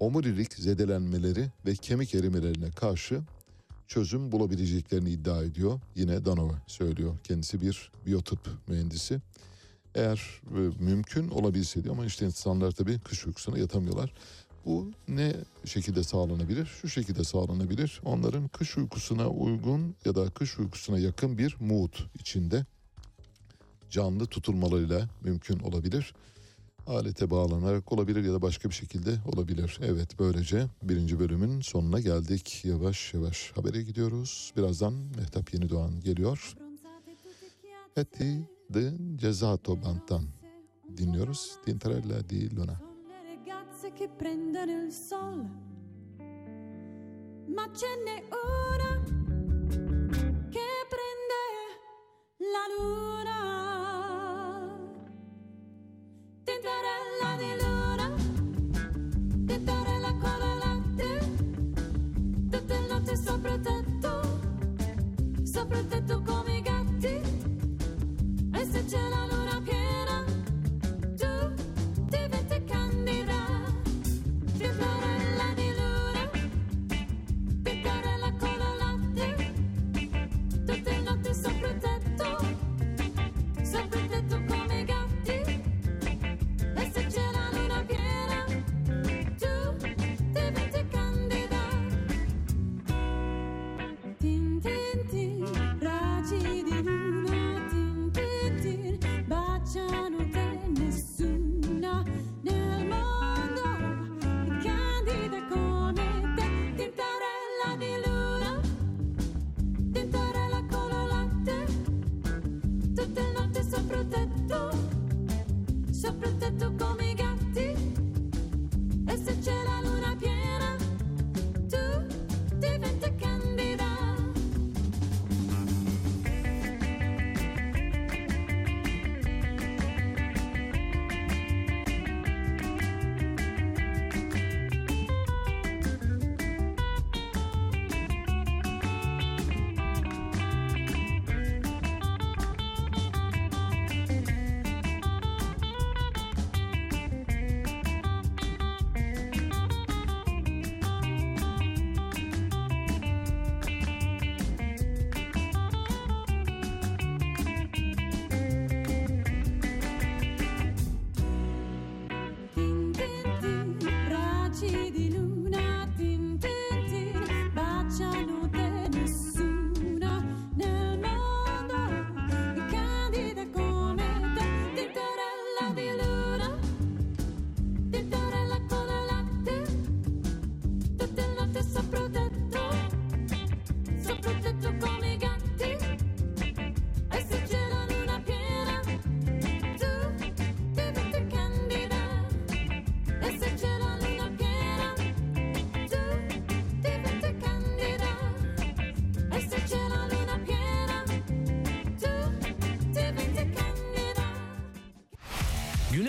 [0.00, 3.20] omurilik zedelenmeleri ve kemik erimelerine karşı
[3.86, 5.80] çözüm bulabileceklerini iddia ediyor.
[5.94, 7.18] Yine Danova söylüyor.
[7.24, 9.20] Kendisi bir biyotıp mühendisi.
[9.94, 14.12] Eğer e, mümkün olabilse diyor ama işte insanlar tabii kış uykusuna yatamıyorlar.
[14.64, 16.66] Bu ne şekilde sağlanabilir?
[16.66, 18.00] Şu şekilde sağlanabilir.
[18.04, 22.66] Onların kış uykusuna uygun ya da kış uykusuna yakın bir mood içinde
[23.90, 26.14] canlı tutulmalarıyla mümkün olabilir.
[26.86, 29.78] Alete bağlanarak olabilir ya da başka bir şekilde olabilir.
[29.82, 32.64] Evet böylece birinci bölümün sonuna geldik.
[32.64, 34.52] Yavaş yavaş habere gidiyoruz.
[34.56, 36.54] Birazdan Mehtap Yeni Doğan geliyor.
[37.96, 40.24] Eti de Cezato Band'dan
[40.96, 41.56] dinliyoruz.
[41.64, 42.80] Tintarella di Luna.
[47.48, 49.02] Ma ce n'è una
[50.50, 51.42] che prende
[52.52, 53.67] la luna.
[56.60, 58.06] Tintarella di luna,
[59.46, 61.08] tintarella con la latte,
[62.50, 64.40] tutte sopra tetto,
[65.44, 67.20] sopra tetto come i gatti.
[68.54, 69.37] E se c'è la luna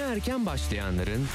[0.10, 1.28] erken başlayanların,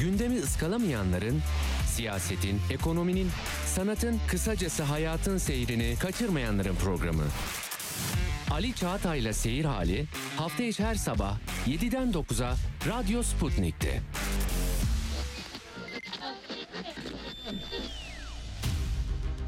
[0.00, 1.42] gündemi ıskalamayanların,
[1.86, 3.30] siyasetin, ekonominin,
[3.66, 7.24] sanatın, kısacası hayatın seyrini kaçırmayanların programı.
[8.50, 10.06] Ali Çağatay'la Seyir Hali
[10.36, 12.54] hafta içi her sabah 7'den 9'a
[12.88, 14.00] Radyo Sputnik'te.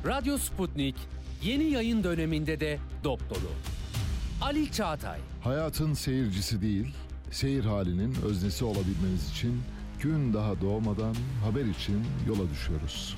[0.06, 0.94] Radyo Sputnik
[1.42, 3.50] yeni yayın döneminde de dop dolu.
[4.42, 6.94] Ali Çağatay, Hayatın seyircisi değil,
[7.36, 9.60] seyir halinin öznesi olabilmeniz için
[10.02, 11.14] gün daha doğmadan
[11.44, 13.16] haber için yola düşüyoruz.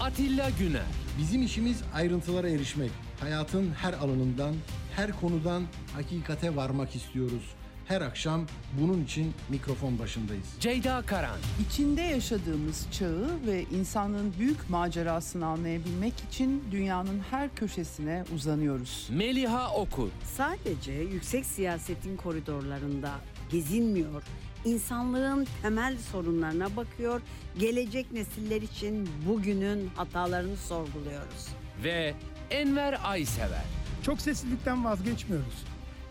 [0.00, 0.82] Atilla Güner,
[1.18, 2.90] Bizim işimiz ayrıntılara erişmek.
[3.20, 4.54] Hayatın her alanından,
[4.96, 5.62] her konudan
[5.94, 7.42] hakikate varmak istiyoruz.
[7.88, 8.46] Her akşam
[8.80, 10.46] bunun için mikrofon başındayız.
[10.60, 19.08] Ceyda Karan, İçinde yaşadığımız çağı ve insanlığın büyük macerasını anlayabilmek için dünyanın her köşesine uzanıyoruz.
[19.12, 23.10] Meliha Okur, Sadece yüksek siyasetin koridorlarında
[23.50, 24.22] gezinmiyor,
[24.64, 27.20] insanlığın temel sorunlarına bakıyor,
[27.58, 31.48] gelecek nesiller için bugünün hatalarını sorguluyoruz.
[31.84, 32.14] ve
[32.50, 33.64] Enver Aysever.
[34.02, 35.64] Çok seslilikten vazgeçmiyoruz.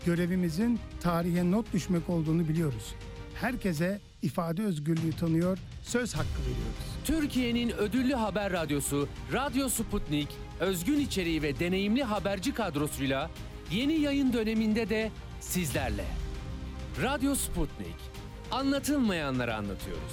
[0.06, 2.94] Görevimizin tarihe not düşmek olduğunu biliyoruz.
[3.40, 6.90] Herkese ifade özgürlüğü tanıyor, söz hakkı veriyoruz.
[7.04, 10.28] Türkiye'nin ödüllü haber radyosu Radyo Sputnik,
[10.60, 13.30] özgün içeriği ve deneyimli haberci kadrosuyla
[13.72, 15.10] yeni yayın döneminde de
[15.40, 16.04] sizlerle.
[16.98, 17.96] Radyo Sputnik,
[18.50, 20.12] anlatılmayanları anlatıyoruz.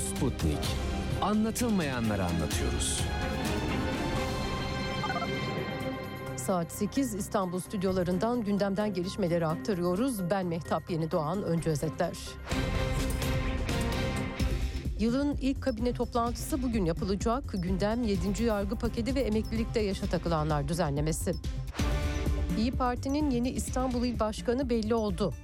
[0.00, 0.58] Sputnik,
[1.22, 3.00] anlatılmayanları anlatıyoruz.
[6.36, 10.30] Saat 8 İstanbul stüdyolarından gündemden gelişmeleri aktarıyoruz.
[10.30, 12.16] Ben Mehtap Yeni Doğan, önce özetler.
[14.98, 17.44] Yılın ilk kabine toplantısı bugün yapılacak.
[17.52, 18.42] Gündem 7.
[18.42, 21.32] yargı paketi ve emeklilikte yaşa takılanlar düzenlemesi.
[22.58, 25.34] İyi Parti'nin yeni İstanbul İl Başkanı belli oldu.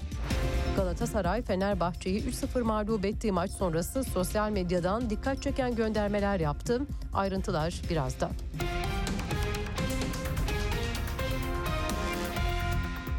[0.76, 6.82] Galatasaray Fenerbahçe'yi 3-0 mağlup ettiği maç sonrası sosyal medyadan dikkat çeken göndermeler yaptı.
[7.14, 8.30] Ayrıntılar birazdan.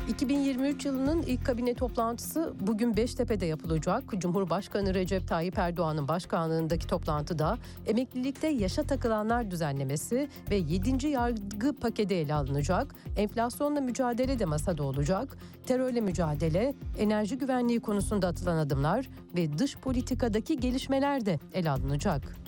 [0.10, 4.04] 2023 yılının ilk kabine toplantısı bugün Beştepe'de yapılacak.
[4.18, 11.08] Cumhurbaşkanı Recep Tayyip Erdoğan'ın başkanlığındaki toplantıda emeklilikte yaşa takılanlar düzenlemesi ve 7.
[11.08, 12.96] yargı paketi ele alınacak.
[13.18, 15.38] Enflasyonla mücadele de masada olacak.
[15.66, 22.46] Terörle mücadele, enerji güvenliği konusunda atılan adımlar ve dış politikadaki gelişmeler de ele alınacak.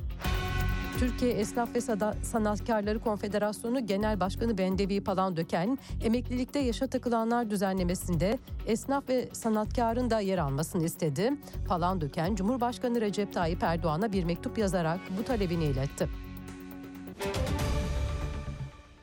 [1.00, 1.82] Türkiye Esnaf ve
[2.24, 10.38] Sanatkarları Konfederasyonu Genel Başkanı Bendevi Palandöken, emeklilikte yaşa takılanlar düzenlemesinde esnaf ve sanatkarın da yer
[10.38, 11.34] almasını istedi.
[11.68, 16.10] Palandöken, Cumhurbaşkanı Recep Tayyip Erdoğan'a bir mektup yazarak bu talebini iletti.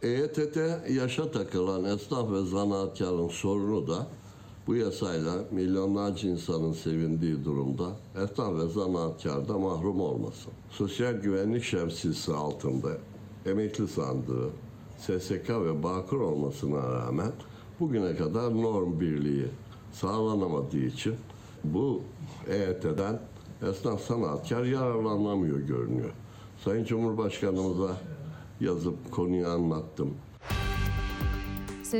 [0.02, 4.06] EYT'de yaşa takılan esnaf ve zanaatkarın sorunu da
[4.66, 7.84] bu yasayla milyonlarca insanın sevindiği durumda
[8.22, 10.52] esnaf ve zanaatkar da mahrum olmasın.
[10.70, 12.88] Sosyal güvenlik şemsiyesi altında
[13.46, 14.50] emekli sandığı,
[14.98, 17.32] SSK ve Bağkur olmasına rağmen
[17.80, 19.46] bugüne kadar norm birliği
[19.92, 21.14] sağlanamadığı için
[21.64, 22.00] bu
[22.48, 23.20] EYT'den
[23.68, 26.10] esnaf sanatkar yararlanamıyor görünüyor.
[26.64, 27.96] Sayın Cumhurbaşkanımıza
[28.60, 30.14] yazıp konuyu anlattım.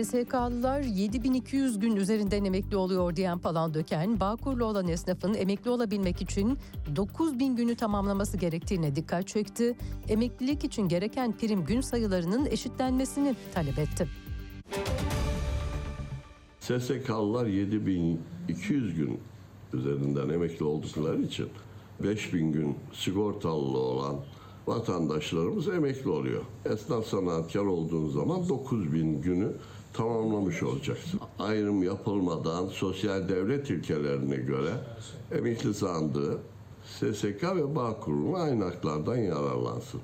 [0.03, 6.59] SSK'lılar 7200 gün üzerinden emekli oluyor diyen Palandöken, Bağkurlu olan esnafın emekli olabilmek için
[6.97, 9.77] 9000 günü tamamlaması gerektiğine dikkat çekti.
[10.09, 14.09] Emeklilik için gereken prim gün sayılarının eşitlenmesini talep etti.
[16.61, 19.21] SSK'lılar 7200 gün
[19.73, 21.49] üzerinden emekli oldukları için
[22.03, 24.17] 5000 gün sigortalı olan
[24.67, 26.43] vatandaşlarımız emekli oluyor.
[26.65, 29.53] Esnaf sanatkar olduğun zaman 9000 günü
[29.95, 31.21] tamamlamış olacaksın.
[31.39, 34.73] Ayrım yapılmadan sosyal devlet ilkelerine göre
[35.33, 36.39] emekli sandığı
[36.85, 40.01] SSK ve Bağkur'un aynı haklardan yararlansın.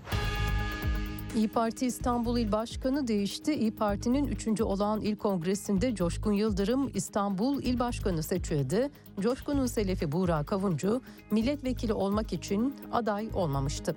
[1.36, 3.54] İyi Parti İstanbul İl Başkanı değişti.
[3.54, 4.60] İyi Parti'nin 3.
[4.60, 8.90] olağan il kongresinde Coşkun Yıldırım İstanbul İl Başkanı seçildi.
[9.20, 13.96] Coşkun'un selefi Buğra Kavuncu milletvekili olmak için aday olmamıştı.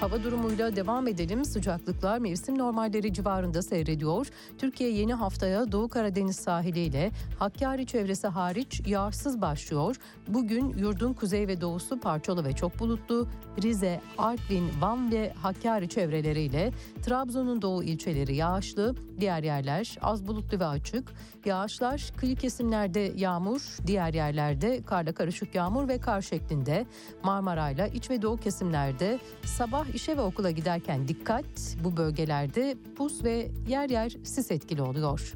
[0.00, 1.44] Hava durumuyla devam edelim.
[1.44, 4.26] Sıcaklıklar mevsim normalleri civarında seyrediyor.
[4.58, 9.96] Türkiye yeni haftaya Doğu Karadeniz sahiliyle Hakkari çevresi hariç yağarsız başlıyor.
[10.28, 13.28] Bugün yurdun kuzey ve doğusu parçalı ve çok bulutlu.
[13.62, 16.72] Rize, Artvin, Van ve Hakkari çevreleriyle
[17.02, 18.94] Trabzon'un doğu ilçeleri yağışlı.
[19.20, 21.12] Diğer yerler az bulutlu ve açık.
[21.44, 26.86] Yağışlar kıyı kesimlerde yağmur, diğer yerlerde karla karışık yağmur ve kar şeklinde.
[27.24, 31.44] Marmaray'la iç ve doğu kesimlerde sabah işe ve okula giderken dikkat.
[31.84, 35.32] Bu bölgelerde pus ve yer yer sis etkili oluyor.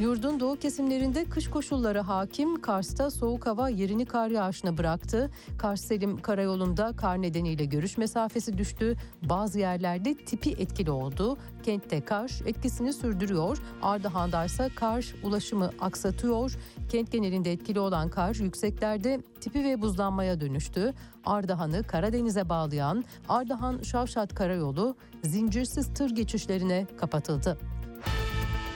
[0.00, 2.60] Yurdun doğu kesimlerinde kış koşulları hakim.
[2.60, 5.30] Kars'ta soğuk hava yerini kar yağışına bıraktı.
[5.58, 8.96] Kars Selim Karayolu'nda kar nedeniyle görüş mesafesi düştü.
[9.22, 11.36] Bazı yerlerde tipi etkili oldu.
[11.62, 13.58] Kentte kar etkisini sürdürüyor.
[13.82, 16.58] Ardahan'da ise kar ulaşımı aksatıyor.
[16.88, 20.94] Kent genelinde etkili olan kar yükseklerde tipi ve buzlanmaya dönüştü.
[21.24, 27.58] Ardahan'ı Karadeniz'e bağlayan Ardahan-Şavşat Karayolu zincirsiz tır geçişlerine kapatıldı.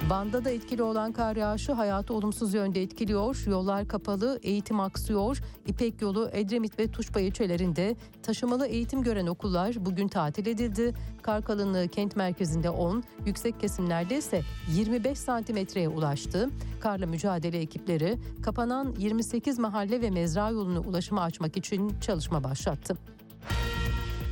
[0.09, 3.45] Van'da da etkili olan kar yağışı hayatı olumsuz yönde etkiliyor.
[3.47, 5.39] Yollar kapalı, eğitim aksıyor.
[5.67, 10.95] İpek yolu Edremit ve Tuşba ilçelerinde taşımalı eğitim gören okullar bugün tatil edildi.
[11.23, 14.43] Kar kalınlığı kent merkezinde 10, yüksek kesimlerde ise
[14.75, 16.51] 25 santimetreye ulaştı.
[16.81, 23.16] Karla mücadele ekipleri kapanan 28 mahalle ve mezra yolunu ulaşıma açmak için çalışma başlattı.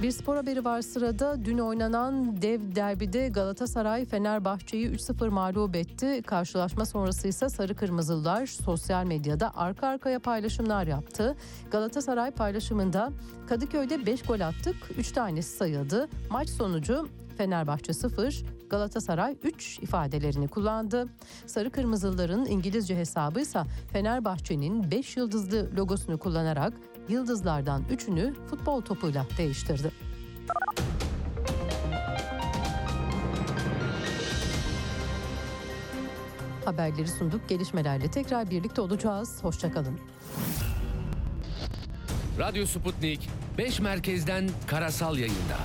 [0.04, 1.44] Bir spor haberi var sırada.
[1.44, 6.22] Dün oynanan dev derbide Galatasaray Fenerbahçe'yi 3-0 mağlup etti.
[6.26, 11.36] Karşılaşma sonrası ise Sarı Kırmızılılar sosyal medyada arka arkaya paylaşımlar yaptı.
[11.70, 13.12] Galatasaray paylaşımında
[13.48, 16.08] Kadıköy'de 5 gol attık, 3 tanesi sayıldı.
[16.30, 21.06] Maç sonucu Fenerbahçe 0, Galatasaray 3 ifadelerini kullandı.
[21.46, 26.72] Sarı Kırmızılıların İngilizce hesabı ise Fenerbahçe'nin 5 yıldızlı logosunu kullanarak
[27.08, 29.90] yıldızlardan 3'ünü futbol topuyla değiştirdi.
[36.64, 37.48] Haberleri sunduk.
[37.48, 39.44] Gelişmelerle tekrar birlikte olacağız.
[39.44, 39.98] Hoşçakalın.
[42.38, 43.28] Radyo Sputnik
[43.58, 45.58] 5 merkezden karasal yayında.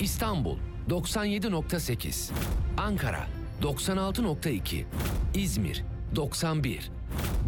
[0.00, 0.58] İstanbul
[0.90, 2.30] 97.8,
[2.78, 3.26] Ankara
[3.62, 4.84] 96.2,
[5.34, 5.84] İzmir
[6.16, 6.90] 91,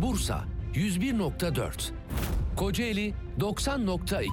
[0.03, 1.91] Bursa 101.4,
[2.57, 4.29] Kocaeli 90.2.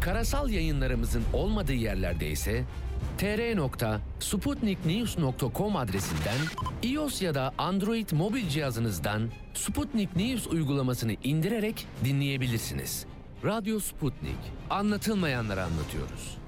[0.00, 2.64] Karasal yayınlarımızın olmadığı yerlerde ise
[3.18, 6.38] tr.sputniknews.com adresinden
[6.82, 13.06] iOS ya da Android mobil cihazınızdan Sputnik News uygulamasını indirerek dinleyebilirsiniz.
[13.44, 14.36] Radyo Sputnik.
[14.70, 16.43] Anlatılmayanları anlatıyoruz.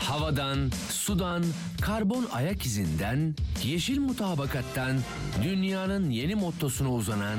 [0.00, 1.44] Havadan, sudan,
[1.80, 3.34] karbon ayak izinden,
[3.64, 4.96] yeşil mutabakattan,
[5.42, 7.38] dünyanın yeni mottosuna uzanan,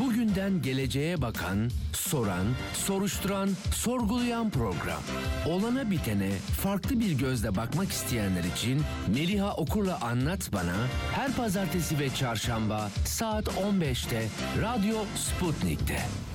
[0.00, 5.02] bugünden geleceğe bakan, soran, soruşturan, sorgulayan program.
[5.48, 6.30] Olana bitene
[6.62, 8.82] farklı bir gözle bakmak isteyenler için
[9.14, 10.76] Meliha Okur'la Anlat Bana
[11.14, 14.28] her pazartesi ve çarşamba saat 15'te
[14.62, 16.31] Radyo Sputnik'te.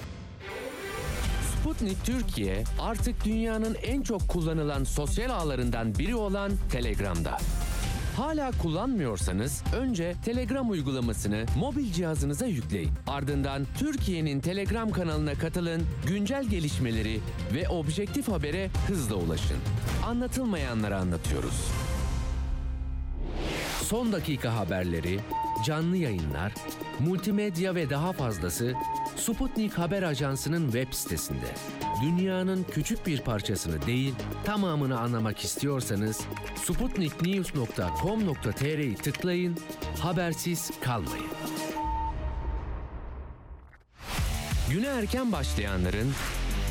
[1.68, 7.38] Sputnik Türkiye artık dünyanın en çok kullanılan sosyal ağlarından biri olan Telegram'da.
[8.18, 12.89] Hala kullanmıyorsanız önce Telegram uygulamasını mobil cihazınıza yükleyin.
[13.07, 17.20] Ardından Türkiye'nin Telegram kanalına katılın, güncel gelişmeleri
[17.55, 19.57] ve objektif habere hızla ulaşın.
[20.05, 21.68] Anlatılmayanları anlatıyoruz.
[23.84, 25.20] Son dakika haberleri,
[25.66, 26.53] canlı yayınlar,
[26.99, 28.74] multimedya ve daha fazlası
[29.16, 31.47] Sputnik Haber Ajansı'nın web sitesinde.
[32.01, 34.14] Dünyanın küçük bir parçasını değil,
[34.45, 36.22] tamamını anlamak istiyorsanız
[36.55, 39.58] sputniknews.com.tr'yi tıklayın,
[39.99, 41.28] habersiz kalmayın.
[44.72, 46.14] Güne erken başlayanların,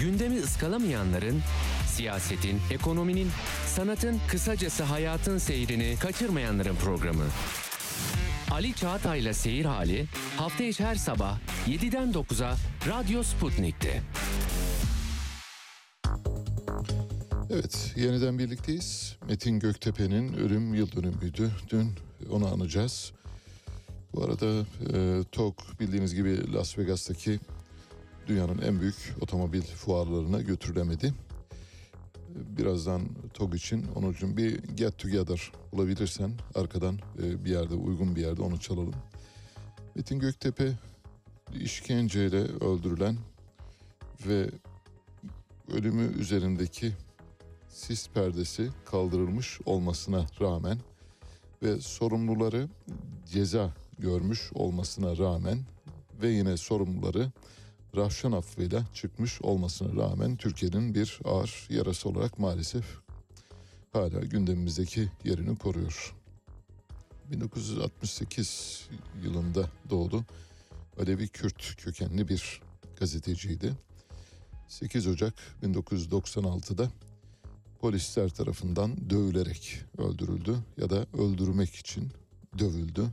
[0.01, 1.43] gündemi ıskalamayanların,
[1.87, 3.30] siyasetin, ekonominin,
[3.66, 7.24] sanatın, kısacası hayatın seyrini kaçırmayanların programı.
[8.51, 12.57] Ali Çağatay'la Seyir Hali hafta içi her sabah 7'den 9'a
[12.88, 14.03] Radyo Sputnik'te.
[17.51, 19.16] Evet, yeniden birlikteyiz.
[19.28, 21.51] Metin Göktepe'nin ölüm yıl dönümüydü.
[21.70, 21.92] Dün
[22.30, 23.12] onu anacağız.
[24.14, 27.40] Bu arada e, TOK bildiğiniz gibi Las Vegas'taki
[28.26, 31.14] dünyanın en büyük otomobil fuarlarına götürülemedi.
[32.37, 33.03] Birazdan
[33.34, 38.43] TOG için onun için bir get together bulabilirsen arkadan e, bir yerde uygun bir yerde
[38.43, 38.95] onu çalalım.
[39.95, 40.72] Metin Göktepe
[41.61, 43.16] işkenceyle öldürülen
[44.26, 44.51] ve
[45.72, 46.93] ölümü üzerindeki
[47.68, 50.78] sis perdesi kaldırılmış olmasına rağmen
[51.62, 52.68] ve sorumluları
[53.32, 55.59] ceza görmüş olmasına rağmen
[56.22, 57.32] ve yine sorumluları
[57.97, 62.84] Rahşan affıyla çıkmış olmasına rağmen Türkiye'nin bir ağır yarası olarak maalesef
[63.92, 66.14] hala gündemimizdeki yerini koruyor.
[67.30, 68.88] 1968
[69.24, 70.24] yılında doğdu.
[71.01, 72.62] Alevi Kürt kökenli bir
[73.01, 73.72] gazeteciydi.
[74.68, 76.90] 8 Ocak 1996'da
[77.80, 82.09] polisler tarafından dövülerek öldürüldü ya da öldürmek için
[82.59, 83.07] dövüldü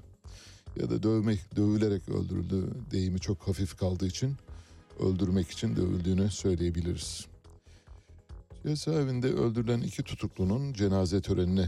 [0.75, 4.35] ya da dövmek dövülerek öldürüldü deyimi çok hafif kaldığı için
[4.99, 7.25] öldürmek için dövüldüğünü söyleyebiliriz.
[8.63, 11.65] Cezaevinde öldürülen iki tutuklunun cenaze törenini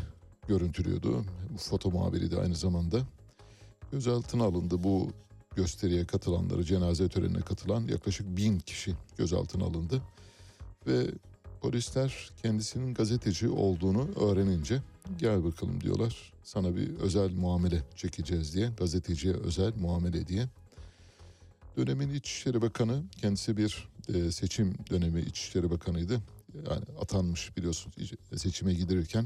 [0.47, 1.25] görüntülüyordu.
[1.53, 3.01] Bu foto muhabiri de aynı zamanda.
[3.91, 5.11] Gözaltına alındı bu
[5.55, 10.01] gösteriye katılanları, cenaze törenine katılan yaklaşık bin kişi gözaltına alındı.
[10.87, 11.07] Ve
[11.61, 14.81] polisler kendisinin gazeteci olduğunu öğrenince
[15.17, 16.33] gel bakalım diyorlar.
[16.43, 20.47] Sana bir özel muamele çekeceğiz diye, gazeteciye özel muamele diye.
[21.77, 26.21] Dönemin İçişleri Bakanı kendisi bir e, seçim dönemi İçişleri Bakanıydı.
[26.55, 29.25] Yani atanmış biliyorsunuz seçime gidirirken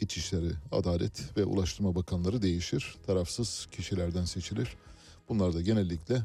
[0.00, 2.94] İçişleri, Adalet ve Ulaştırma Bakanları değişir.
[3.06, 4.76] Tarafsız kişilerden seçilir.
[5.28, 6.22] Bunlar da genellikle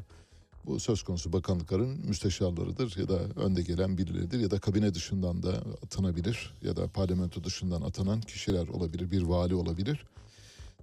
[0.66, 5.52] bu söz konusu bakanlıkların müsteşarlarıdır ya da önde gelen birileridir ya da kabine dışından da
[5.84, 10.06] atanabilir ya da parlamento dışından atanan kişiler olabilir, bir vali olabilir.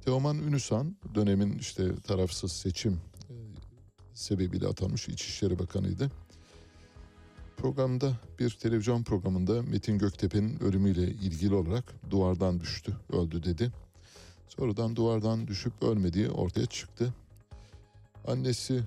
[0.05, 2.99] Teoman Ünüsan dönemin işte tarafsız seçim
[4.17, 6.11] sebebiyle atanmış İçişleri Bakanıydı.
[7.57, 13.71] Programda bir televizyon programında Metin Göktepe'nin ölümüyle ilgili olarak duvardan düştü, öldü dedi.
[14.47, 17.13] Sonradan duvardan düşüp ölmediği ortaya çıktı.
[18.27, 18.83] Annesi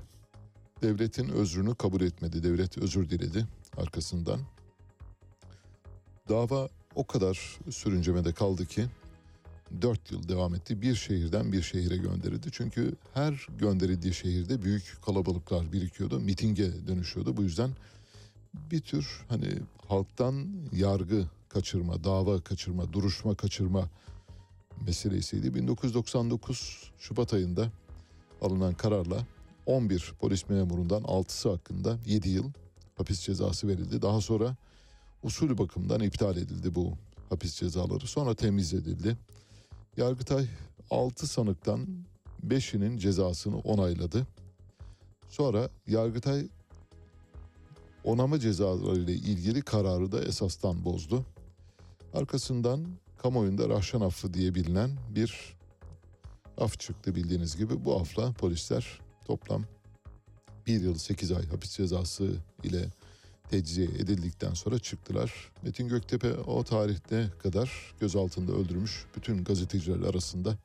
[0.83, 2.43] devletin özrünü kabul etmedi.
[2.43, 4.41] Devlet özür diledi arkasından.
[6.29, 8.87] Dava o kadar sürüncemede kaldı ki
[9.83, 10.83] 4 yıl devam etti.
[10.83, 12.49] Bir şehirden bir şehire gönderildi.
[12.53, 16.21] Çünkü her gönderildiği şehirde büyük kalabalıklar birikiyordu.
[16.21, 17.37] Mitinge dönüşüyordu.
[17.37, 17.71] Bu yüzden
[18.55, 19.49] bir tür hani
[19.89, 23.91] halktan yargı kaçırma, dava kaçırma, duruşma kaçırma
[24.87, 25.55] meselesiydi.
[25.55, 27.71] 1999 Şubat ayında
[28.41, 29.27] alınan kararla
[29.67, 32.51] 11 polis memurundan 6'sı hakkında 7 yıl
[32.97, 34.03] hapis cezası verildi.
[34.03, 34.57] Daha sonra
[35.23, 36.93] usulü bakımdan iptal edildi bu
[37.29, 38.07] hapis cezaları.
[38.07, 39.17] Sonra temiz edildi.
[39.97, 40.47] Yargıtay
[40.91, 41.87] 6 sanıktan
[42.47, 44.27] 5'inin cezasını onayladı.
[45.29, 46.49] Sonra Yargıtay
[48.05, 51.27] onama cezaları ile ilgili kararı da esastan bozdu.
[52.15, 52.87] Arkasından
[53.19, 55.57] kamuoyunda Rahşan affı diye bilinen bir
[56.59, 57.85] af çıktı bildiğiniz gibi.
[57.85, 59.65] Bu afla polisler toplam
[60.67, 62.35] 1 yıl 8 ay hapis cezası
[62.65, 62.91] ile
[63.51, 65.53] tecziye edildikten sonra çıktılar.
[65.63, 70.57] Metin Göktepe o tarihte kadar gözaltında öldürmüş bütün gazeteciler arasında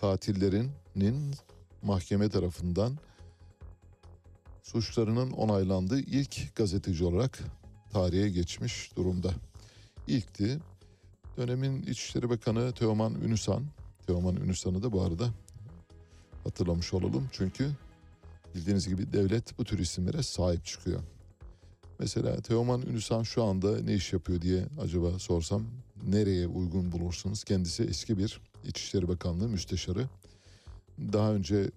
[0.00, 1.34] katillerinin
[1.82, 2.98] mahkeme tarafından
[4.62, 7.38] suçlarının onaylandığı ilk gazeteci olarak
[7.92, 9.30] tarihe geçmiş durumda.
[10.06, 10.58] İlkti.
[11.36, 13.64] Dönemin İçişleri Bakanı Teoman Ünüsan.
[14.06, 15.28] Teoman Ünüsan'ı da bu arada
[16.44, 17.28] hatırlamış olalım.
[17.32, 17.70] Çünkü
[18.54, 21.00] bildiğiniz gibi devlet bu tür isimlere sahip çıkıyor.
[22.00, 25.66] Mesela Teoman Ünüsan şu anda ne iş yapıyor diye acaba sorsam
[26.06, 27.44] nereye uygun bulursunuz?
[27.44, 30.08] Kendisi eski bir İçişleri Bakanlığı müsteşarı.
[30.98, 31.70] Daha önce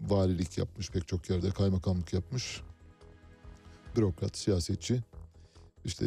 [0.00, 2.60] valilik yapmış pek çok yerde kaymakamlık yapmış.
[3.96, 5.02] Bürokrat, siyasetçi.
[5.84, 6.06] İşte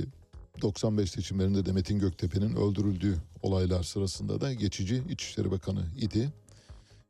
[0.61, 6.33] 95 seçimlerinde de Metin Göktepe'nin öldürüldüğü olaylar sırasında da geçici İçişleri Bakanı idi.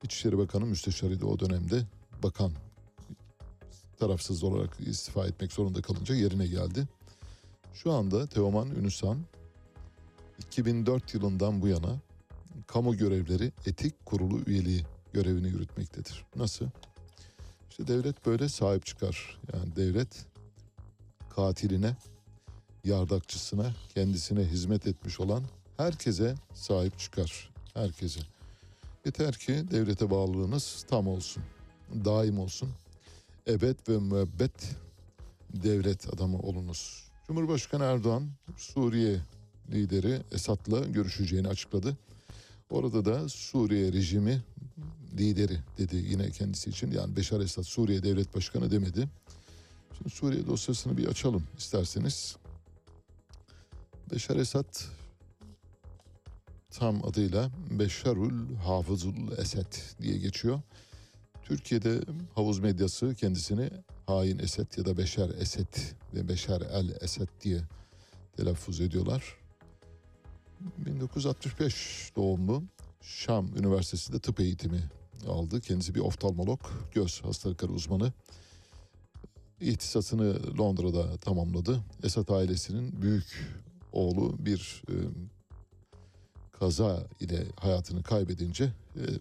[0.03, 1.81] İçişleri Bakanı müsteşarıydı o dönemde.
[2.23, 2.51] Bakan
[3.97, 6.87] tarafsız olarak istifa etmek zorunda kalınca yerine geldi.
[7.73, 9.17] Şu anda Teoman Ünüsan
[10.39, 11.99] 2004 yılından bu yana
[12.67, 14.83] kamu görevleri etik kurulu üyeliği
[15.13, 16.25] görevini yürütmektedir.
[16.35, 16.65] Nasıl?
[17.69, 19.39] İşte devlet böyle sahip çıkar.
[19.53, 20.25] Yani devlet
[21.29, 21.95] katiline,
[22.83, 25.43] yardakçısına, kendisine hizmet etmiş olan
[25.77, 27.49] herkese sahip çıkar.
[27.73, 28.19] Herkese.
[29.05, 31.43] Yeter ki devlete bağlılığınız tam olsun.
[32.05, 32.69] Daim olsun.
[33.47, 34.75] Ebed ve müebbet
[35.53, 37.11] devlet adamı olunuz.
[37.27, 39.19] Cumhurbaşkanı Erdoğan Suriye
[39.71, 41.97] lideri Esad'la görüşeceğini açıkladı.
[42.69, 44.41] Orada da Suriye rejimi
[45.17, 46.91] lideri dedi yine kendisi için.
[46.91, 49.09] Yani Beşar Esad Suriye Devlet Başkanı demedi.
[49.97, 52.35] Şimdi Suriye dosyasını bir açalım isterseniz.
[54.13, 54.79] Beşar Esad
[56.69, 60.61] tam adıyla Beşarul Hafızul Esed diye geçiyor.
[61.47, 62.01] Türkiye'de
[62.35, 63.69] havuz medyası kendisini
[64.07, 65.73] hain Esed ya da Beşer Esed
[66.13, 67.61] ve Beşer el Esed diye
[68.37, 69.37] telaffuz ediyorlar.
[70.77, 72.63] 1965 doğumlu
[73.01, 74.83] Şam Üniversitesi'nde tıp eğitimi
[75.27, 75.61] aldı.
[75.61, 76.59] Kendisi bir oftalmolog,
[76.91, 78.13] göz hastalıkları uzmanı.
[79.61, 81.83] ihtisasını Londra'da tamamladı.
[82.03, 83.57] Esad ailesinin büyük
[83.91, 84.95] oğlu bir e,
[86.51, 88.73] kaza ile hayatını kaybedince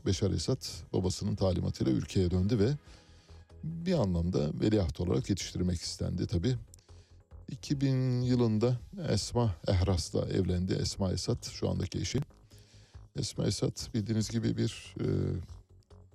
[0.07, 0.63] Beşar Esad
[0.93, 2.71] babasının talimatıyla ülkeye döndü ve
[3.65, 6.57] bir anlamda veliaht olarak yetiştirmek istendi tabi.
[7.51, 8.77] 2000 yılında
[9.09, 10.75] Esma Ehras'la evlendi.
[10.75, 12.19] Esma Esad şu andaki eşi.
[13.17, 15.07] Esma Esad bildiğiniz gibi bir e,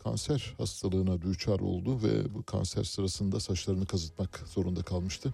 [0.03, 5.34] kanser hastalığına düçar oldu ve bu kanser sırasında saçlarını kazıtmak zorunda kalmıştı.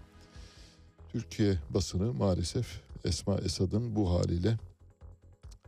[1.11, 4.57] Türkiye basını maalesef Esma Esad'ın bu haliyle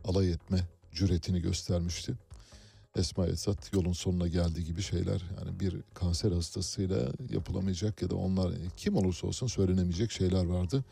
[0.04, 2.14] alay etme cüretini göstermişti.
[2.96, 8.52] Esma Esad yolun sonuna geldiği gibi şeyler yani bir kanser hastasıyla yapılamayacak ya da onlar
[8.76, 10.84] kim olursa olsun söylenemeyecek şeyler vardı.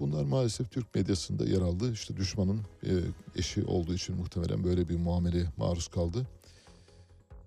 [0.00, 1.92] Bunlar maalesef Türk medyasında yer aldı.
[1.92, 2.90] İşte düşmanın e,
[3.36, 6.26] eşi olduğu için muhtemelen böyle bir muameleye maruz kaldı.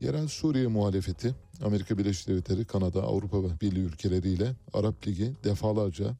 [0.01, 6.15] Yerel Suriye muhalefeti Amerika Birleşik Devletleri, Kanada, Avrupa Birliği ülkeleriyle Arap Ligi defalarca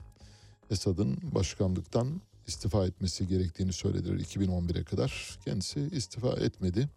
[0.69, 5.37] Esad'ın başkanlıktan istifa etmesi gerektiğini söylediler 2011'e kadar.
[5.45, 6.89] Kendisi istifa etmedi.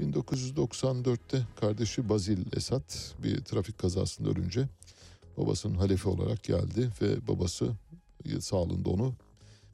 [0.00, 2.90] 1994'te kardeşi Bazil Esad
[3.22, 4.68] bir trafik kazasında ölünce
[5.36, 7.72] babasının halefi olarak geldi ve babası
[8.40, 9.14] sağlığında onu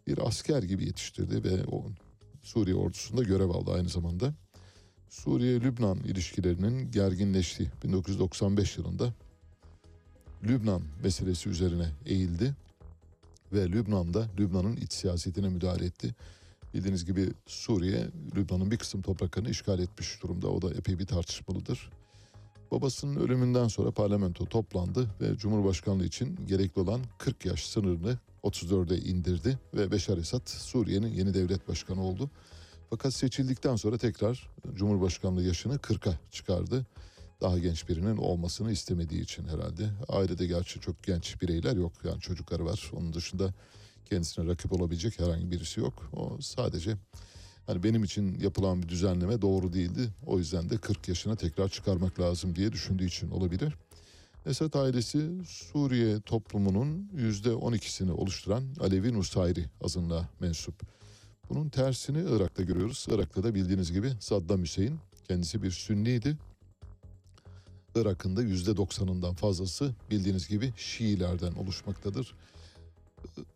[0.06, 1.84] bir asker gibi yetiştirdi ve o
[2.42, 4.34] Suriye ordusunda görev aldı aynı zamanda.
[5.08, 9.14] Suriye-Lübnan ilişkilerinin gerginleştiği 1995 yılında
[10.44, 12.54] Lübnan meselesi üzerine eğildi
[13.52, 16.14] ve Lübnan'da Lübnan'ın iç siyasetine müdahale etti.
[16.76, 18.06] Bildiğiniz gibi Suriye,
[18.36, 20.48] Lübnan'ın bir kısım topraklarını işgal etmiş durumda.
[20.48, 21.90] O da epey bir tartışmalıdır.
[22.70, 29.58] Babasının ölümünden sonra parlamento toplandı ve Cumhurbaşkanlığı için gerekli olan 40 yaş sınırını 34'e indirdi
[29.74, 32.30] ve Beşar Esad Suriye'nin yeni devlet başkanı oldu.
[32.90, 36.86] Fakat seçildikten sonra tekrar Cumhurbaşkanlığı yaşını 40'a çıkardı.
[37.40, 39.90] Daha genç birinin olmasını istemediği için herhalde.
[40.08, 41.92] Ailede gerçi çok genç bireyler yok.
[42.04, 42.90] Yani çocukları var.
[42.92, 43.54] Onun dışında
[44.06, 46.10] kendisine rakip olabilecek herhangi birisi yok.
[46.12, 46.96] O sadece
[47.66, 50.08] hani benim için yapılan bir düzenleme doğru değildi.
[50.26, 53.74] O yüzden de 40 yaşına tekrar çıkarmak lazım diye düşündüğü için olabilir.
[54.46, 60.74] Esad ailesi Suriye toplumunun %12'sini oluşturan Alevi Nusayri azınlığa mensup.
[61.50, 63.06] Bunun tersini Irak'ta görüyoruz.
[63.10, 64.98] Irak'ta da bildiğiniz gibi Saddam Hüseyin
[65.28, 66.36] kendisi bir Sünniydi.
[67.94, 72.34] Irak'ın da %90'ından fazlası bildiğiniz gibi Şiilerden oluşmaktadır.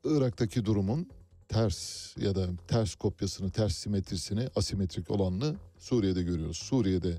[0.05, 1.07] Irak'taki durumun
[1.49, 6.57] ters ya da ters kopyasını, ters simetrisini, asimetrik olanını Suriye'de görüyoruz.
[6.57, 7.17] Suriye'de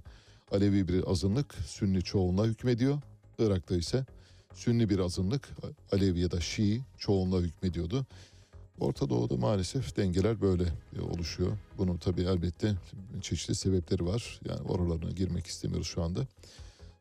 [0.52, 3.02] Alevi bir azınlık Sünni çoğunluğa hükmediyor.
[3.39, 4.06] Irak'ta ise
[4.54, 5.49] Sünni bir azınlık
[5.91, 8.06] Alevi ya da Şii çoğunluğa hükmediyordu.
[8.80, 10.64] Orta Doğu'da maalesef dengeler böyle
[10.97, 11.58] e, oluşuyor.
[11.78, 12.76] Bunun tabii elbette
[13.22, 14.39] çeşitli sebepleri var.
[14.49, 16.28] Yani oralarına girmek istemiyoruz şu anda.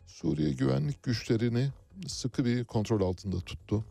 [0.07, 1.69] Suriye güvenlik güçlerini
[2.07, 3.85] sıkı bir kontrol altında tuttu.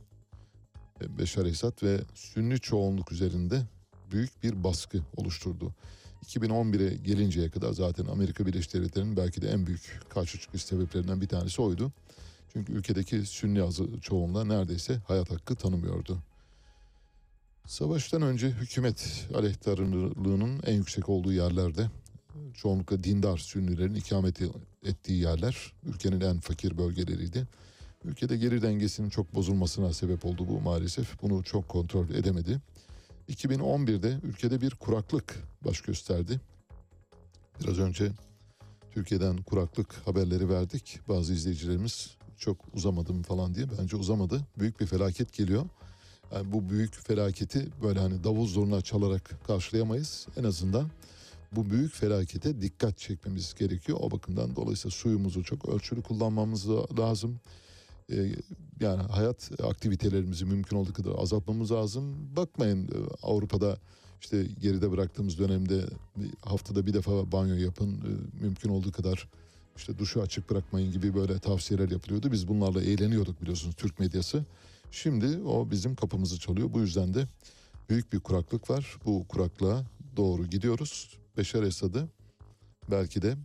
[1.02, 3.62] Beşar Esad ve Sünni çoğunluk üzerinde
[4.12, 5.74] büyük bir baskı oluşturdu.
[6.26, 11.28] 2011'e gelinceye kadar zaten Amerika Birleşik Devletleri'nin belki de en büyük karşı çıkış sebeplerinden bir
[11.28, 11.92] tanesi oydu.
[12.54, 16.20] Çünkü ülkedeki Sünni azı çoğunluğa neredeyse hayat hakkı tanımıyordu.
[17.68, 21.90] Savaştan önce hükümet aleyhtarlığının en yüksek olduğu yerlerde
[22.54, 24.42] çoğunlukla dindar Sünnilerin ikamet
[24.86, 27.48] ettiği yerler ülkenin en fakir bölgeleriydi.
[28.04, 31.22] Ülkede geri dengesinin çok bozulmasına sebep oldu bu maalesef.
[31.22, 32.62] Bunu çok kontrol edemedi.
[33.30, 36.42] 2011'de ülkede bir kuraklık baş gösterdi.
[37.64, 38.12] Biraz önce
[38.92, 41.00] Türkiye'den kuraklık haberleri verdik.
[41.08, 43.66] Bazı izleyicilerimiz çok uzamadım falan diye.
[43.80, 44.42] Bence uzamadı.
[44.60, 45.66] Büyük bir felaket geliyor.
[46.34, 50.28] Yani bu büyük felaketi böyle hani davul zurna çalarak karşılayamayız.
[50.38, 50.90] En azından
[51.52, 53.98] bu büyük felakete dikkat çekmemiz gerekiyor.
[54.02, 56.70] O bakımdan dolayısıyla suyumuzu çok ölçülü kullanmamız
[57.00, 57.40] lazım.
[58.12, 58.36] Ee,
[58.80, 62.36] yani hayat aktivitelerimizi mümkün olduğu kadar azaltmamız lazım.
[62.36, 63.78] Bakmayın e, Avrupa'da
[64.22, 65.86] işte geride bıraktığımız dönemde
[66.42, 67.94] haftada bir defa banyo yapın.
[67.94, 69.28] E, mümkün olduğu kadar
[69.78, 72.32] işte duşu açık bırakmayın gibi böyle tavsiyeler yapılıyordu.
[72.32, 74.46] Biz bunlarla eğleniyorduk biliyorsunuz Türk medyası.
[74.92, 76.74] Şimdi o bizim kapımızı çalıyor.
[76.74, 77.28] Bu yüzden de
[77.90, 78.98] büyük bir kuraklık var.
[79.06, 79.84] Bu kuraklığa
[80.18, 81.18] doğru gidiyoruz.
[81.38, 82.08] Beşer Esad'ı
[82.92, 83.36] belki de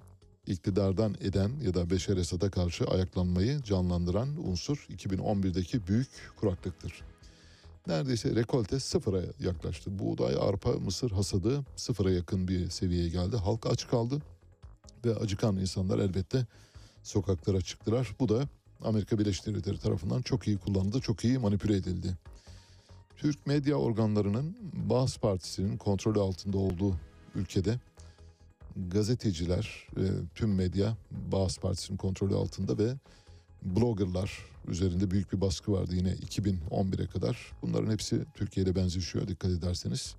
[0.47, 6.09] iktidardan eden ya da Beşer Esad'a karşı ayaklanmayı canlandıran unsur 2011'deki büyük
[6.41, 7.03] kuraklıktır.
[7.87, 9.99] Neredeyse rekolte sıfıra yaklaştı.
[9.99, 13.37] Buğday, arpa, mısır hasadı sıfıra yakın bir seviyeye geldi.
[13.37, 14.23] Halk aç kaldı
[15.05, 16.47] ve acıkan insanlar elbette
[17.03, 18.15] sokaklara çıktılar.
[18.21, 18.49] Bu da
[18.85, 22.19] Amerika Birleşik Devletleri tarafından çok iyi kullanıldı, çok iyi manipüle edildi.
[23.17, 26.97] Türk medya organlarının Bağız Partisi'nin kontrolü altında olduğu
[27.35, 27.79] ülkede
[28.77, 30.03] gazeteciler, e,
[30.35, 32.95] tüm medya Bağız Partisi'nin kontrolü altında ve
[33.63, 34.39] bloggerlar
[34.69, 37.53] üzerinde büyük bir baskı vardı yine 2011'e kadar.
[37.63, 40.17] Bunların hepsi Türkiye'de benzeşiyor dikkat ederseniz.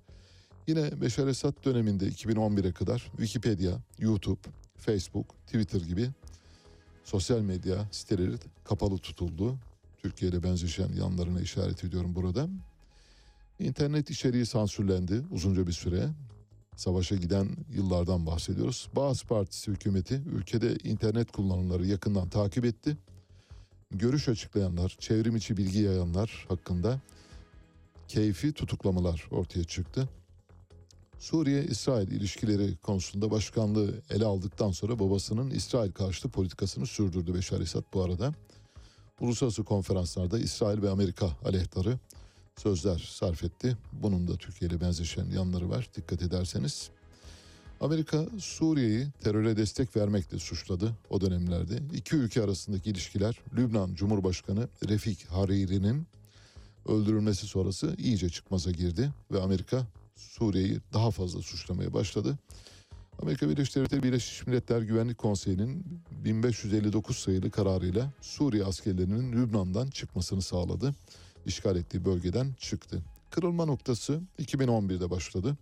[0.66, 4.40] Yine Beşar Esad döneminde 2011'e kadar Wikipedia, YouTube,
[4.76, 6.10] Facebook, Twitter gibi
[7.04, 8.34] sosyal medya siteleri
[8.64, 9.56] kapalı tutuldu.
[10.02, 12.48] Türkiye'de benzeşen yanlarına işaret ediyorum burada.
[13.58, 16.08] İnternet içeriği sansürlendi uzunca bir süre.
[16.76, 18.88] Savaşa giden yıllardan bahsediyoruz.
[18.96, 22.96] Bazı Partisi hükümeti ülkede internet kullanımları yakından takip etti.
[23.90, 27.00] Görüş açıklayanlar, çevrim içi bilgi yayanlar hakkında
[28.08, 30.08] keyfi tutuklamalar ortaya çıktı.
[31.18, 38.02] Suriye-İsrail ilişkileri konusunda başkanlığı ele aldıktan sonra babasının İsrail karşıtı politikasını sürdürdü Beşar Esad bu
[38.02, 38.34] arada.
[39.20, 41.98] Uluslararası konferanslarda İsrail ve Amerika aleyhtarı
[42.62, 43.76] sözler sarf etti.
[43.92, 46.90] Bunun da Türkiye ile benzeşen yanları var dikkat ederseniz.
[47.80, 51.78] Amerika Suriye'yi teröre destek vermekle suçladı o dönemlerde.
[51.94, 56.06] İki ülke arasındaki ilişkiler Lübnan Cumhurbaşkanı Refik Hariri'nin
[56.88, 62.38] öldürülmesi sonrası iyice çıkmaza girdi ve Amerika Suriye'yi daha fazla suçlamaya başladı.
[63.22, 70.94] Amerika Birleşik Devletleri Birleşmiş Milletler Güvenlik Konseyi'nin 1559 sayılı kararıyla Suriye askerlerinin Lübnan'dan çıkmasını sağladı.
[71.46, 73.02] İşgal ettiği bölgeden çıktı.
[73.30, 75.56] Kırılma noktası 2011'de başladı.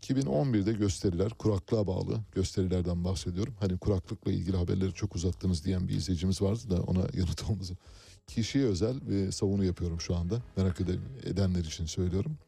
[0.00, 3.54] 2011'de gösteriler kuraklığa bağlı gösterilerden bahsediyorum.
[3.60, 7.74] Hani kuraklıkla ilgili haberleri çok uzattınız diyen bir izleyicimiz vardı da ona yanıt olması.
[8.26, 10.42] Kişiye özel bir savunu yapıyorum şu anda.
[10.56, 10.80] Merak
[11.24, 12.38] edenler için söylüyorum.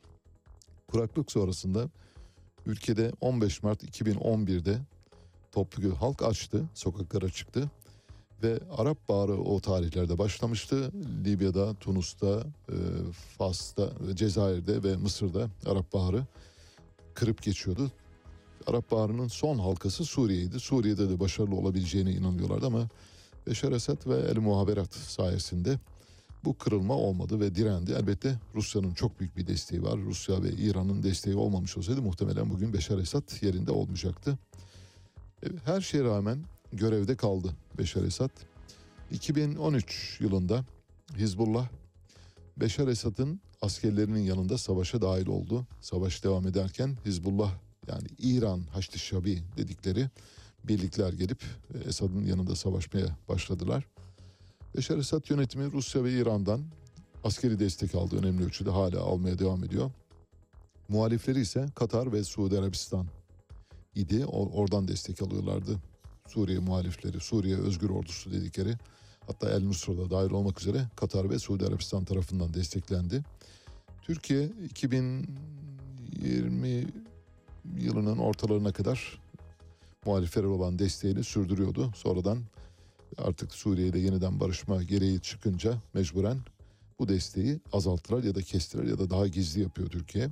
[0.89, 1.91] Kuraklık sonrasında
[2.67, 4.79] ülkede 15 Mart 2011'de
[5.53, 7.71] toplu halk açtı, sokaklara çıktı
[8.43, 10.93] ve Arap Baharı o tarihlerde başlamıştı.
[11.25, 12.77] Libya'da, Tunus'ta, e,
[13.39, 16.27] Fas'ta, Cezayir'de ve Mısır'da Arap Baharı
[17.15, 17.91] kırıp geçiyordu.
[18.67, 20.61] Arap Baharı'nın son halkası Suriye'ydi.
[20.61, 22.89] Suriye'de de başarılı olabileceğine inanıyorlardı ama
[23.47, 25.79] Beşar Esad ve El Muhaberat sayesinde
[26.45, 27.93] bu kırılma olmadı ve direndi.
[27.93, 29.99] Elbette Rusya'nın çok büyük bir desteği var.
[29.99, 34.39] Rusya ve İran'ın desteği olmamış olsaydı muhtemelen bugün Beşar Esad yerinde olmayacaktı.
[35.43, 36.39] E, her şeye rağmen
[36.73, 38.31] görevde kaldı Beşar Esad.
[39.11, 40.65] 2013 yılında
[41.17, 41.69] Hizbullah
[42.57, 45.67] Beşar Esad'ın askerlerinin yanında savaşa dahil oldu.
[45.81, 47.53] Savaş devam ederken Hizbullah
[47.89, 50.11] yani İran Haçlı Şabi dedikleri
[50.65, 51.43] birlikler gelip
[51.85, 53.87] Esad'ın yanında savaşmaya başladılar.
[54.77, 56.61] Beşar Esad yönetimi Rusya ve İran'dan
[57.25, 59.91] askeri destek aldı önemli ölçüde hala almaya devam ediyor.
[60.89, 63.07] Muhalifleri ise Katar ve Suudi Arabistan
[63.95, 64.27] idi.
[64.27, 65.77] Oradan destek alıyorlardı.
[66.27, 68.75] Suriye muhalifleri, Suriye Özgür Ordusu dedikleri
[69.27, 73.23] hatta El Nusra'da dahil olmak üzere Katar ve Suudi Arabistan tarafından desteklendi.
[74.03, 76.87] Türkiye 2020
[77.79, 79.19] yılının ortalarına kadar
[80.07, 81.93] muhaliflere olan desteğini sürdürüyordu.
[81.97, 82.39] Sonradan
[83.19, 86.39] artık Suriye'de yeniden barışma gereği çıkınca mecburen
[86.99, 90.29] bu desteği azalttılar ya da kestiler ya da daha gizli yapıyor Türkiye.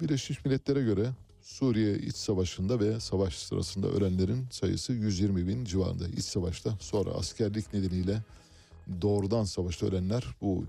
[0.00, 1.10] Birleşmiş Milletler'e göre
[1.44, 6.08] Suriye iç savaşında ve savaş sırasında ölenlerin sayısı 120 bin civarında.
[6.08, 8.22] İç savaşta sonra askerlik nedeniyle
[9.02, 10.64] doğrudan savaşta ölenler bu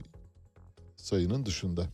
[0.96, 1.88] sayının dışında.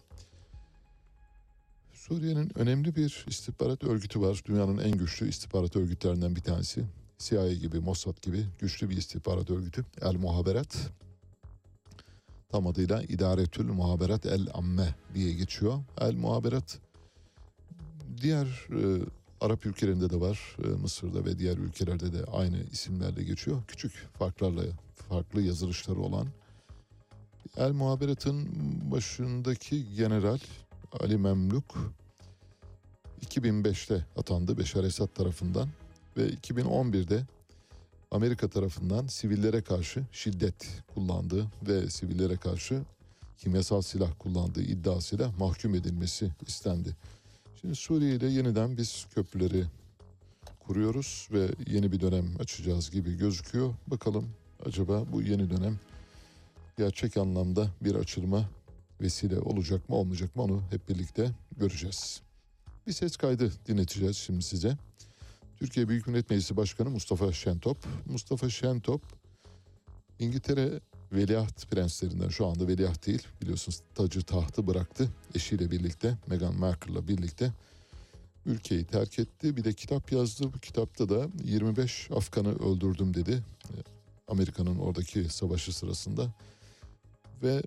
[1.93, 4.41] Suriye'nin önemli bir istihbarat örgütü var.
[4.45, 6.85] Dünyanın en güçlü istihbarat örgütlerinden bir tanesi.
[7.17, 9.85] CIA gibi, Mossad gibi güçlü bir istihbarat örgütü.
[10.01, 10.77] El Muhaberat.
[12.49, 15.79] Tam adıyla İdaretül Muhaberat El Amme diye geçiyor.
[15.97, 16.79] El Muhaberat
[18.21, 19.05] diğer e,
[19.41, 20.57] Arap ülkelerinde de var.
[20.63, 23.61] E, Mısır'da ve diğer ülkelerde de aynı isimlerle geçiyor.
[23.67, 24.63] Küçük farklarla,
[25.09, 26.27] farklı yazılışları olan.
[27.57, 28.47] El Muhaberat'ın
[28.91, 30.39] başındaki general
[30.99, 31.93] Ali Memluk
[33.25, 35.69] 2005'te atandı Beşar Esad tarafından
[36.17, 37.23] ve 2011'de
[38.11, 42.81] Amerika tarafından sivillere karşı şiddet kullandığı ve sivillere karşı
[43.37, 46.95] kimyasal silah kullandığı iddiasıyla mahkum edilmesi istendi.
[47.61, 49.65] Şimdi Suriye ile yeniden biz köprüleri
[50.59, 53.73] kuruyoruz ve yeni bir dönem açacağız gibi gözüküyor.
[53.87, 54.29] Bakalım
[54.65, 55.79] acaba bu yeni dönem
[56.77, 58.49] gerçek anlamda bir açılma
[59.01, 62.21] vesile olacak mı olmayacak mı onu hep birlikte göreceğiz.
[62.87, 64.77] Bir ses kaydı dinleteceğiz şimdi size.
[65.59, 67.77] Türkiye Büyük Millet Meclisi Başkanı Mustafa Şentop.
[68.05, 69.01] Mustafa Şentop
[70.19, 70.79] İngiltere
[71.11, 77.53] veliaht prenslerinden şu anda veliaht değil biliyorsunuz tacı tahtı bıraktı eşiyle birlikte Meghan Markle'la birlikte
[78.45, 79.57] ülkeyi terk etti.
[79.57, 80.53] Bir de kitap yazdı.
[80.53, 83.43] Bu kitapta da 25 Afgan'ı öldürdüm dedi.
[84.27, 86.33] Amerika'nın oradaki savaşı sırasında.
[87.43, 87.63] Ve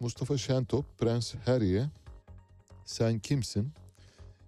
[0.00, 1.90] Mustafa Şentop Prens Harry'e
[2.84, 3.72] sen kimsin?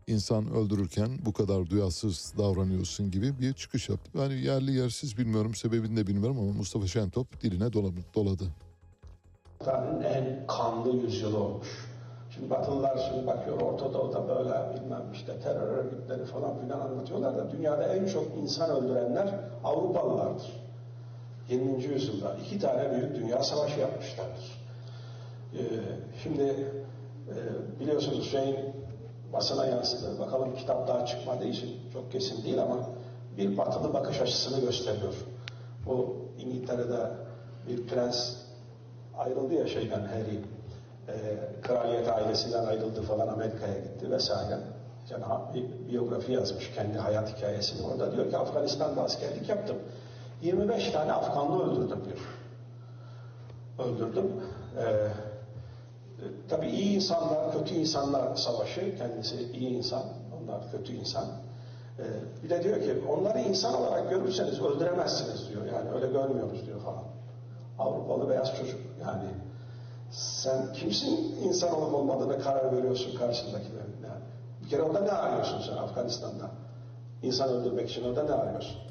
[0.07, 4.19] İnsan öldürürken bu kadar duyarsız davranıyorsun gibi bir çıkış yaptı.
[4.19, 7.73] Yani yerli yersiz bilmiyorum sebebini de bilmiyorum ama Mustafa Şentop diline
[8.15, 8.45] doladı.
[9.59, 11.69] Tarihin en kanlı yüzyılı olmuş.
[12.35, 17.51] Şimdi Batılılar şimdi bakıyor Orta Doğu'da böyle bilmem işte terör örgütleri falan filan anlatıyorlar da
[17.51, 20.53] dünyada en çok insan öldürenler Avrupalılardır.
[21.51, 21.85] 20.
[21.85, 24.67] yüzyılda iki tane büyük dünya savaşı yapmışlardır.
[25.55, 25.59] Ee,
[26.23, 26.43] şimdi
[27.29, 27.35] e,
[27.81, 28.76] biliyorsunuz şeyin
[29.37, 30.19] basına yansıdı.
[30.19, 32.77] Bakalım kitap daha çıkmadığı için çok kesin değil ama
[33.37, 35.15] bir batılı bakış açısını gösteriyor.
[35.87, 37.11] Bu İngiltere'de
[37.69, 38.33] bir prens
[39.19, 40.41] ayrıldı ya şeyden Harry.
[41.09, 41.15] E,
[41.63, 44.59] kraliyet ailesinden ayrıldı falan Amerika'ya gitti vesaire.
[45.11, 47.87] Yani bir biyografi yazmış kendi hayat hikayesini.
[47.87, 49.77] Orada diyor ki Afganistan'da askerlik yaptım.
[50.43, 52.19] 25 tane Afganlı öldürdüm diyor.
[53.79, 54.43] Öldürdüm.
[54.79, 55.09] Ee,
[56.49, 58.99] tabii iyi insanlar, kötü insanlar savaşı.
[58.99, 60.03] Kendisi iyi insan,
[60.43, 61.25] onlar kötü insan.
[61.99, 62.03] Ee,
[62.45, 65.67] bir de diyor ki onları insan olarak görürseniz öldüremezsiniz diyor.
[65.67, 67.05] Yani öyle görmüyoruz diyor falan.
[67.79, 69.29] Avrupalı beyaz çocuk yani.
[70.11, 73.97] Sen kimsin insan olup olmadığına karar veriyorsun karşındakilerin.
[74.03, 74.23] Yani.
[74.65, 76.51] Bir kere orada ne arıyorsun sen Afganistan'da?
[77.23, 78.86] İnsan öldürmek için orada ne arıyorsun?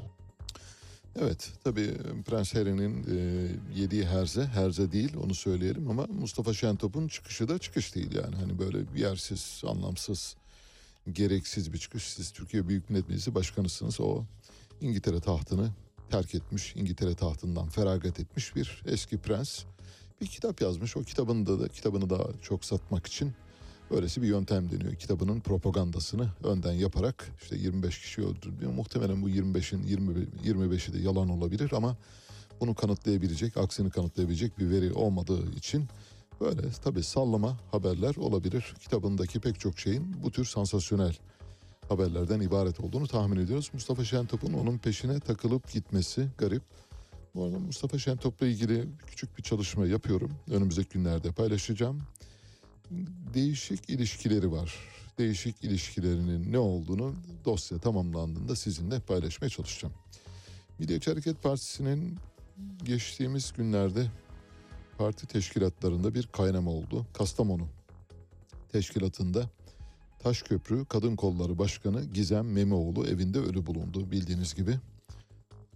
[1.20, 1.94] Evet tabii
[2.26, 3.48] Prens Harry'nin e,
[3.82, 8.36] yediği herze, herze değil onu söyleyelim ama Mustafa Şentop'un çıkışı da çıkış değil yani.
[8.36, 10.36] Hani böyle yersiz, anlamsız,
[11.12, 12.04] gereksiz bir çıkış.
[12.04, 14.02] Siz Türkiye Büyük Millet Meclisi Başkanısınız.
[14.02, 14.24] O
[14.82, 15.70] İngiltere tahtını
[16.10, 19.64] terk etmiş, İngiltere tahtından feragat etmiş bir eski prens.
[20.22, 20.98] Bir kitap yazmış.
[20.98, 23.34] O kitabını da kitabını da çok satmak için
[23.92, 24.96] Böylesi bir yöntem deniyor.
[24.96, 28.68] Kitabının propagandasını önden yaparak işte 25 kişi öldürdü.
[28.68, 30.12] Muhtemelen bu 25'in 20,
[30.46, 31.98] 25'i de yalan olabilir ama
[32.62, 35.88] bunu kanıtlayabilecek, aksini kanıtlayabilecek bir veri olmadığı için
[36.42, 38.76] böyle tabii sallama haberler olabilir.
[38.80, 41.18] Kitabındaki pek çok şeyin bu tür sansasyonel
[41.90, 43.70] haberlerden ibaret olduğunu tahmin ediyoruz.
[43.74, 46.64] Mustafa Şentop'un onun peşine takılıp gitmesi garip.
[47.36, 50.32] Bu arada Mustafa Şentop'la ilgili küçük bir çalışma yapıyorum.
[50.52, 52.02] Önümüzdeki günlerde paylaşacağım
[53.36, 54.76] değişik ilişkileri var.
[55.18, 59.94] Değişik ilişkilerinin ne olduğunu dosya tamamlandığında sizinle paylaşmaya çalışacağım.
[60.80, 62.18] Milliyetçi Hareket Partisi'nin
[62.84, 64.08] geçtiğimiz günlerde
[64.98, 67.06] parti teşkilatlarında bir kaynama oldu.
[67.14, 67.68] Kastamonu
[68.72, 69.50] teşkilatında
[70.20, 74.80] Taşköprü Kadın Kolları Başkanı Gizem Memioğlu evinde ölü bulundu bildiğiniz gibi.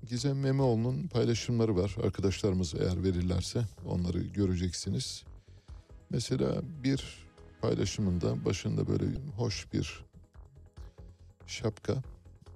[0.10, 1.96] Gizem Memioğlu'nun paylaşımları var.
[2.04, 5.24] Arkadaşlarımız eğer verirlerse onları göreceksiniz.
[6.10, 7.29] Mesela bir
[7.62, 9.06] paylaşımında başında böyle
[9.38, 10.06] hoş bir
[11.48, 12.04] şapka,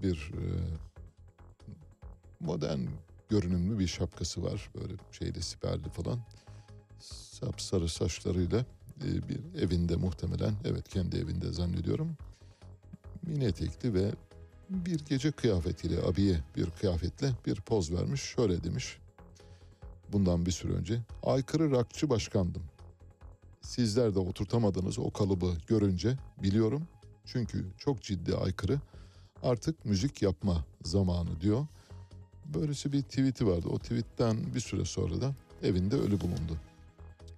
[0.02, 0.44] bir e,
[2.40, 2.80] modern
[3.30, 4.70] görünümlü bir şapkası var.
[4.76, 6.20] Böyle şeyde siperli falan.
[7.00, 8.66] Sapsarı saçlarıyla
[9.04, 12.18] e, bir evinde muhtemelen, evet kendi evinde zannediyorum.
[13.24, 14.12] Mini etekli ve
[14.70, 18.22] bir gece kıyafetiyle, abiye bir kıyafetle bir poz vermiş.
[18.22, 18.98] Şöyle demiş
[20.14, 21.02] bundan bir süre önce.
[21.24, 22.64] Aykırı rakçı başkandım
[23.64, 26.88] sizler de oturtamadığınız o kalıbı görünce biliyorum.
[27.26, 28.80] Çünkü çok ciddi aykırı.
[29.44, 31.68] Artık müzik yapma zamanı diyor.
[32.46, 33.68] Böylesi bir tweet'i vardı.
[33.70, 36.58] O tweetten bir süre sonra da evinde ölü bulundu.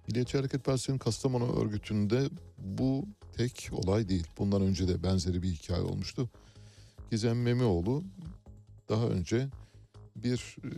[0.08, 2.28] Milliyetçi Hareket Partisi'nin Kastamonu örgütünde
[2.58, 3.04] bu
[3.36, 4.26] tek olay değil.
[4.38, 6.30] Bundan önce de benzeri bir hikaye olmuştu.
[7.10, 8.04] Gizem Memioğlu
[8.88, 9.48] daha önce
[10.16, 10.68] bir e,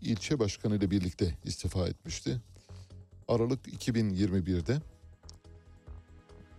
[0.00, 2.40] ilçe başkanı ile birlikte istifa etmişti.
[3.28, 4.82] Aralık 2021'de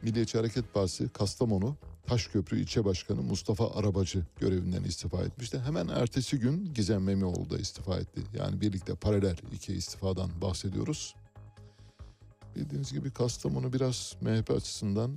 [0.01, 1.75] Milliyetçi Hareket Partisi Kastamonu
[2.07, 5.59] Taşköprü İlçe Başkanı Mustafa Arabacı görevinden istifa etmişti.
[5.59, 8.21] Hemen ertesi gün Gizem Memioğlu da istifa etti.
[8.33, 11.15] Yani birlikte paralel iki istifadan bahsediyoruz.
[12.55, 15.11] Bildiğiniz gibi Kastamonu biraz MHP açısından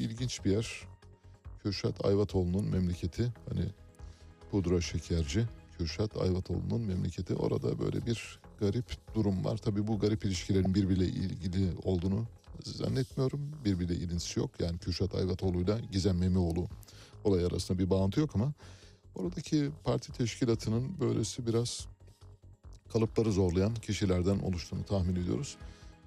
[0.00, 0.82] ilginç bir yer.
[1.62, 3.32] Kürşat Ayvatoğlu'nun memleketi.
[3.48, 3.66] Hani
[4.50, 5.46] pudra şekerci
[5.78, 7.34] Kürşat Ayvatoğlu'nun memleketi.
[7.34, 9.56] Orada böyle bir garip durum var.
[9.56, 12.26] Tabii bu garip ilişkilerin birbiriyle ilgili olduğunu
[12.64, 13.40] zannetmiyorum.
[13.64, 14.50] Birbiriyle ilintisi yok.
[14.60, 16.66] Yani Kürşat Ayvatoğlu'yla Gizem Memioğlu
[17.24, 18.52] olay arasında bir bağıntı yok ama
[19.14, 21.86] oradaki parti teşkilatının böylesi biraz
[22.92, 25.56] kalıpları zorlayan kişilerden oluştuğunu tahmin ediyoruz.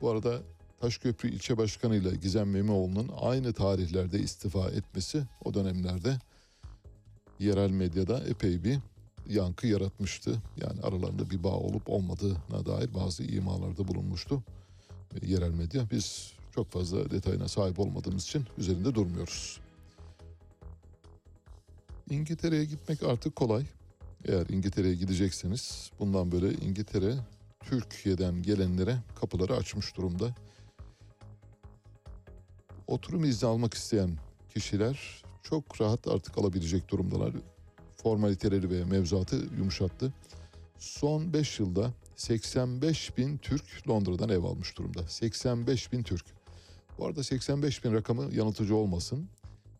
[0.02, 0.40] Bu arada
[0.80, 6.20] Taşköprü ilçe başkanı ile Gizem Memioğlu'nun aynı tarihlerde istifa etmesi o dönemlerde
[7.40, 8.80] yerel medyada epey bir
[9.30, 10.41] yankı yaratmıştı.
[10.57, 14.43] Yani aralarında bir bağ olup olmadığına dair bazı imalarda bulunmuştu
[15.22, 15.91] yerel medya.
[15.91, 19.60] Biz çok fazla detayına sahip olmadığımız için üzerinde durmuyoruz.
[22.10, 23.65] İngiltere'ye gitmek artık kolay.
[24.26, 27.15] Eğer İngiltere'ye gidecekseniz bundan böyle İngiltere
[27.60, 30.35] Türkiye'den gelenlere kapıları açmış durumda.
[32.88, 34.18] Oturum izni almak isteyen
[34.53, 37.34] kişiler çok rahat artık alabilecek durumdalar.
[38.04, 40.14] Formaliteleri ve mevzuatı yumuşattı.
[40.78, 45.08] Son 5 yılda 85 bin Türk Londra'dan ev almış durumda.
[45.08, 46.26] 85 bin Türk.
[46.98, 49.30] Bu arada 85 bin rakamı yanıltıcı olmasın.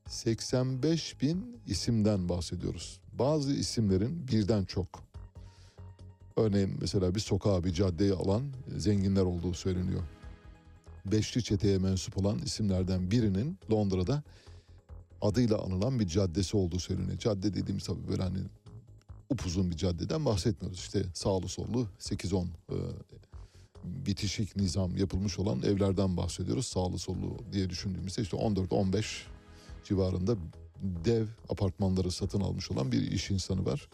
[0.08, 3.00] 85 bin isimden bahsediyoruz.
[3.14, 4.88] Bazı isimlerin birden çok.
[6.38, 8.44] Örneğin mesela bir sokağa bir caddeyi alan
[8.78, 10.04] zenginler olduğu söyleniyor.
[11.06, 14.24] Beşli çeteye mensup olan isimlerden birinin Londra'da
[15.22, 17.18] adıyla anılan bir caddesi olduğu söyleniyor.
[17.18, 18.40] Cadde dediğimiz tabii böyle hani
[19.30, 20.80] upuzun bir caddeden bahsetmiyoruz.
[20.80, 22.76] İşte sağlı sollu 8-10 e,
[23.84, 26.66] bitişik nizam yapılmış olan evlerden bahsediyoruz.
[26.68, 29.06] Sağlı sollu diye düşündüğümüzde işte 14-15
[29.84, 30.36] civarında
[31.06, 33.90] dev apartmanları satın almış olan bir iş insanı var.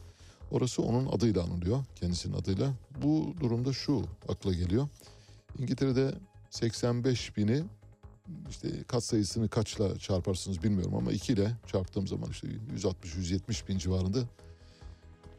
[0.51, 2.73] Orası onun adıyla anılıyor, kendisinin adıyla.
[3.03, 4.87] Bu durumda şu akla geliyor.
[5.59, 6.13] İngiltere'de
[6.49, 7.63] 85 bini
[8.49, 12.47] işte kat sayısını kaçla çarparsınız bilmiyorum ama 2 ile çarptığım zaman işte
[12.77, 14.19] 160-170 bin civarında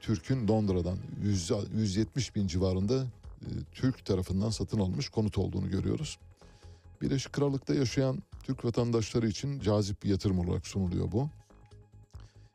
[0.00, 3.06] Türk'ün Londra'dan 100, 170 bin civarında
[3.42, 6.18] e, Türk tarafından satın alınmış konut olduğunu görüyoruz.
[7.02, 11.28] Birleşik Krallık'ta yaşayan Türk vatandaşları için cazip bir yatırım olarak sunuluyor bu.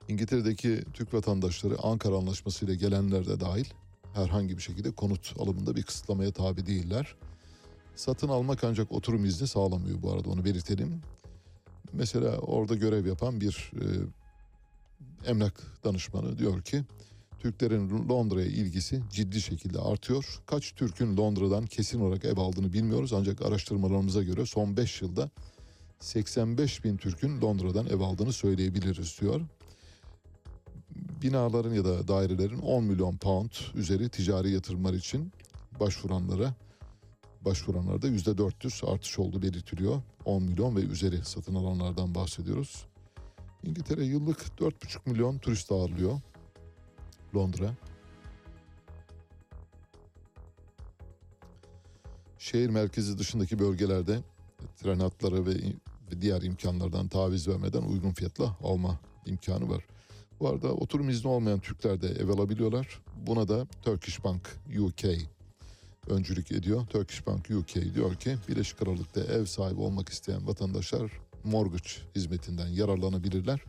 [0.07, 3.65] İngiltere'deki Türk vatandaşları Ankara Anlaşması ile gelenler de dahil
[4.13, 7.15] herhangi bir şekilde konut alımında bir kısıtlamaya tabi değiller.
[7.95, 11.01] Satın almak ancak oturum izni sağlamıyor bu arada onu belirtelim.
[11.93, 13.83] Mesela orada görev yapan bir e,
[15.29, 16.83] emlak danışmanı diyor ki
[17.39, 20.41] Türklerin Londra'ya ilgisi ciddi şekilde artıyor.
[20.45, 25.29] Kaç Türk'ün Londra'dan kesin olarak ev aldığını bilmiyoruz ancak araştırmalarımıza göre son 5 yılda
[25.99, 29.41] 85 bin Türk'ün Londra'dan ev aldığını söyleyebiliriz diyor.
[31.21, 35.31] Binaların ya da dairelerin 10 milyon pound üzeri ticari yatırımlar için
[35.79, 36.53] başvuranlara
[37.45, 40.01] başvuranlarda %400 artış oldu belirtiliyor.
[40.25, 42.85] 10 milyon ve üzeri satın alanlardan bahsediyoruz.
[43.63, 46.21] İngiltere yıllık 4,5 milyon turist ağırlıyor.
[47.35, 47.73] Londra.
[52.37, 54.19] Şehir merkezi dışındaki bölgelerde
[54.77, 55.53] tren hatları ve,
[56.21, 59.85] diğer imkanlardan taviz vermeden uygun fiyatla alma imkanı var.
[60.39, 63.01] Bu arada oturum izni olmayan Türkler de ev alabiliyorlar.
[63.27, 65.03] Buna da Turkish Bank UK
[66.07, 66.85] öncülük ediyor.
[66.85, 71.11] Turkish Bank UK diyor ki Birleşik Krallık'ta ev sahibi olmak isteyen vatandaşlar
[71.43, 73.61] mortgage hizmetinden yararlanabilirler.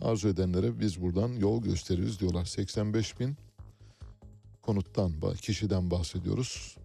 [0.00, 2.44] Arzu edenlere biz buradan yol gösteririz diyorlar.
[2.44, 3.36] 85 bin
[4.62, 6.76] konuttan, kişiden bahsediyoruz.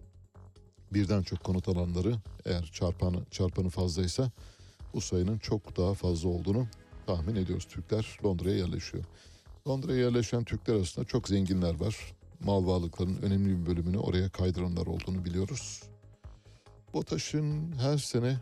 [0.92, 4.30] Birden çok konut alanları eğer çarpanı, çarpanı fazlaysa
[4.94, 6.66] bu sayının çok daha fazla olduğunu
[7.06, 7.64] tahmin ediyoruz.
[7.64, 9.04] Türkler Londra'ya yerleşiyor.
[9.68, 12.15] Londra'ya yerleşen Türkler arasında çok zenginler var.
[12.44, 15.82] Mal varlıklarının önemli bir bölümünü oraya kaydıranlar olduğunu biliyoruz.
[16.94, 18.36] BOTAŞ'ın her sene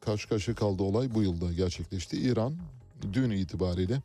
[0.00, 2.16] karşı karşıya kaldığı olay bu yılda gerçekleşti.
[2.20, 2.56] İran
[3.12, 4.02] dün itibariyle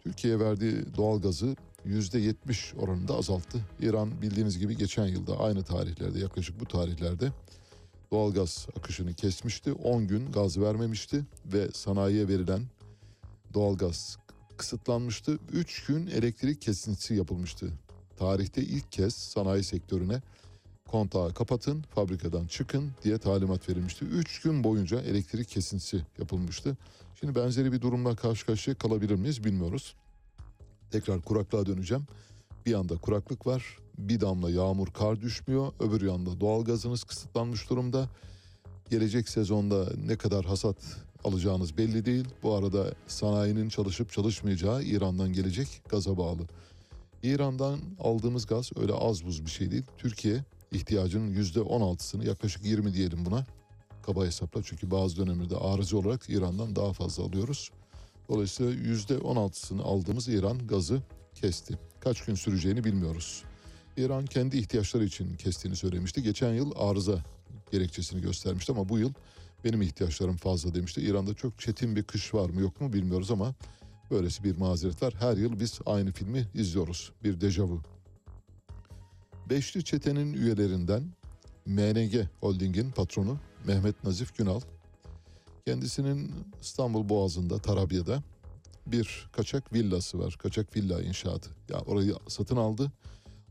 [0.00, 1.56] Türkiye'ye verdiği doğal gazı
[1.86, 3.58] %70 oranında azalttı.
[3.80, 7.32] İran bildiğiniz gibi geçen yılda aynı tarihlerde yaklaşık bu tarihlerde
[8.12, 9.72] doğal gaz akışını kesmişti.
[9.72, 12.62] 10 gün gaz vermemişti ve sanayiye verilen
[13.54, 14.18] doğal gaz
[14.56, 15.38] kısıtlanmıştı.
[15.52, 17.72] 3 gün elektrik kesintisi yapılmıştı.
[18.16, 20.22] Tarihte ilk kez sanayi sektörüne
[20.88, 24.04] kontağı kapatın, fabrikadan çıkın diye talimat verilmişti.
[24.04, 26.76] 3 gün boyunca elektrik kesintisi yapılmıştı.
[27.20, 29.94] Şimdi benzeri bir durumla karşı karşıya kalabilir miyiz bilmiyoruz.
[30.90, 32.04] Tekrar kuraklığa döneceğim.
[32.66, 38.08] Bir anda kuraklık var, bir damla yağmur kar düşmüyor, öbür yanda doğalgazınız kısıtlanmış durumda.
[38.90, 40.76] Gelecek sezonda ne kadar hasat
[41.24, 42.24] alacağınız belli değil.
[42.42, 46.42] Bu arada sanayinin çalışıp çalışmayacağı İran'dan gelecek gaza bağlı.
[47.22, 49.84] İran'dan aldığımız gaz öyle az buz bir şey değil.
[49.98, 53.46] Türkiye ihtiyacının yüzde 16'sını yaklaşık 20 diyelim buna
[54.02, 57.70] kaba hesapla çünkü bazı dönemlerde arıza olarak İran'dan daha fazla alıyoruz.
[58.28, 61.02] Dolayısıyla yüzde 16'sını aldığımız İran gazı
[61.34, 61.78] kesti.
[62.00, 63.42] Kaç gün süreceğini bilmiyoruz.
[63.96, 66.22] İran kendi ihtiyaçları için kestiğini söylemişti.
[66.22, 67.24] Geçen yıl arıza
[67.72, 69.12] gerekçesini göstermişti ama bu yıl
[69.64, 71.00] benim ihtiyaçlarım fazla demişti.
[71.00, 73.54] İran'da çok çetin bir kış var mı yok mu bilmiyoruz ama
[74.10, 75.14] böylesi bir mazeret var.
[75.18, 77.12] Her yıl biz aynı filmi izliyoruz.
[77.24, 77.80] Bir dejavu.
[79.50, 81.02] Beşli çetenin üyelerinden
[81.66, 84.60] MNG Holding'in patronu Mehmet Nazif Günal
[85.66, 88.22] kendisinin İstanbul Boğazı'nda Tarabya'da
[88.86, 90.36] bir kaçak villası var.
[90.42, 91.50] Kaçak villa inşaatı.
[91.68, 92.92] Ya orayı satın aldı.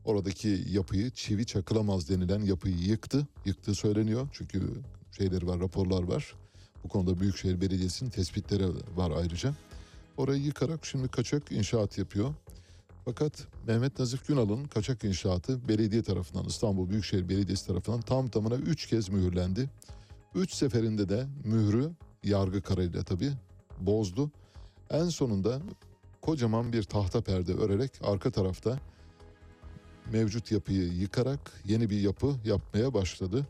[0.04, 3.26] Oradaki yapıyı çivi çakılamaz denilen yapıyı yıktı.
[3.44, 4.28] Yıktığı söyleniyor.
[4.32, 4.82] Çünkü
[5.16, 6.34] şeyleri var, raporlar var.
[6.84, 8.66] Bu konuda Büyükşehir Belediyesi'nin tespitleri
[8.96, 9.54] var ayrıca.
[10.16, 12.34] Orayı yıkarak şimdi kaçak inşaat yapıyor.
[13.04, 18.86] Fakat Mehmet Nazif Günal'ın kaçak inşaatı belediye tarafından İstanbul Büyükşehir Belediyesi tarafından tam tamına 3
[18.86, 19.70] kez mühürlendi.
[20.34, 21.90] 3 seferinde de mührü
[22.22, 23.32] yargı kararıyla tabii
[23.80, 24.30] bozdu
[24.90, 25.60] En sonunda
[26.22, 28.78] kocaman bir tahta perde örerek arka tarafta
[30.12, 33.46] mevcut yapıyı yıkarak yeni bir yapı yapmaya başladı.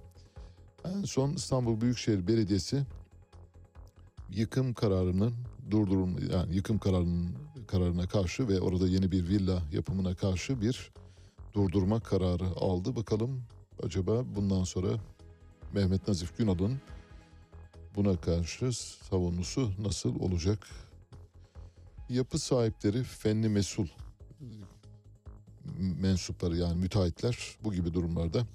[0.84, 2.82] En son İstanbul Büyükşehir Belediyesi
[4.30, 5.34] yıkım kararının
[5.70, 7.36] durdurulma yani yıkım kararının
[7.66, 10.92] kararına karşı ve orada yeni bir villa yapımına karşı bir
[11.54, 12.96] durdurma kararı aldı.
[12.96, 13.42] Bakalım
[13.82, 14.88] acaba bundan sonra
[15.72, 16.80] Mehmet Nazif Günal'ın
[17.96, 18.72] buna karşı
[19.04, 20.66] savunusu nasıl olacak?
[22.08, 23.86] Yapı sahipleri fenli mesul
[25.78, 28.46] mensupları yani müteahhitler bu gibi durumlarda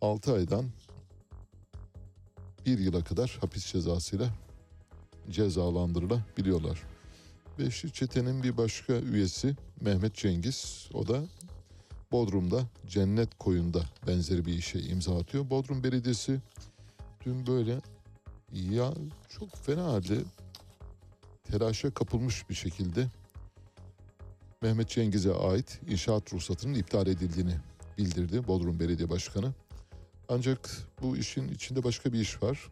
[0.00, 0.64] 6 aydan
[2.66, 4.28] 1 yıla kadar hapis cezasıyla
[5.30, 6.82] cezalandırılabiliyorlar.
[7.58, 11.22] Beşli çetenin bir başka üyesi Mehmet Cengiz o da
[12.12, 15.50] Bodrum'da Cennet Koyun'da benzeri bir işe imza atıyor.
[15.50, 16.40] Bodrum Belediyesi
[17.26, 17.80] dün böyle
[18.52, 18.94] ya
[19.28, 20.18] çok fena halde
[21.44, 23.06] telaşa kapılmış bir şekilde
[24.62, 27.54] Mehmet Cengiz'e ait inşaat ruhsatının iptal edildiğini
[27.98, 29.54] bildirdi Bodrum Belediye Başkanı.
[30.28, 30.70] Ancak
[31.02, 32.70] bu işin içinde başka bir iş var.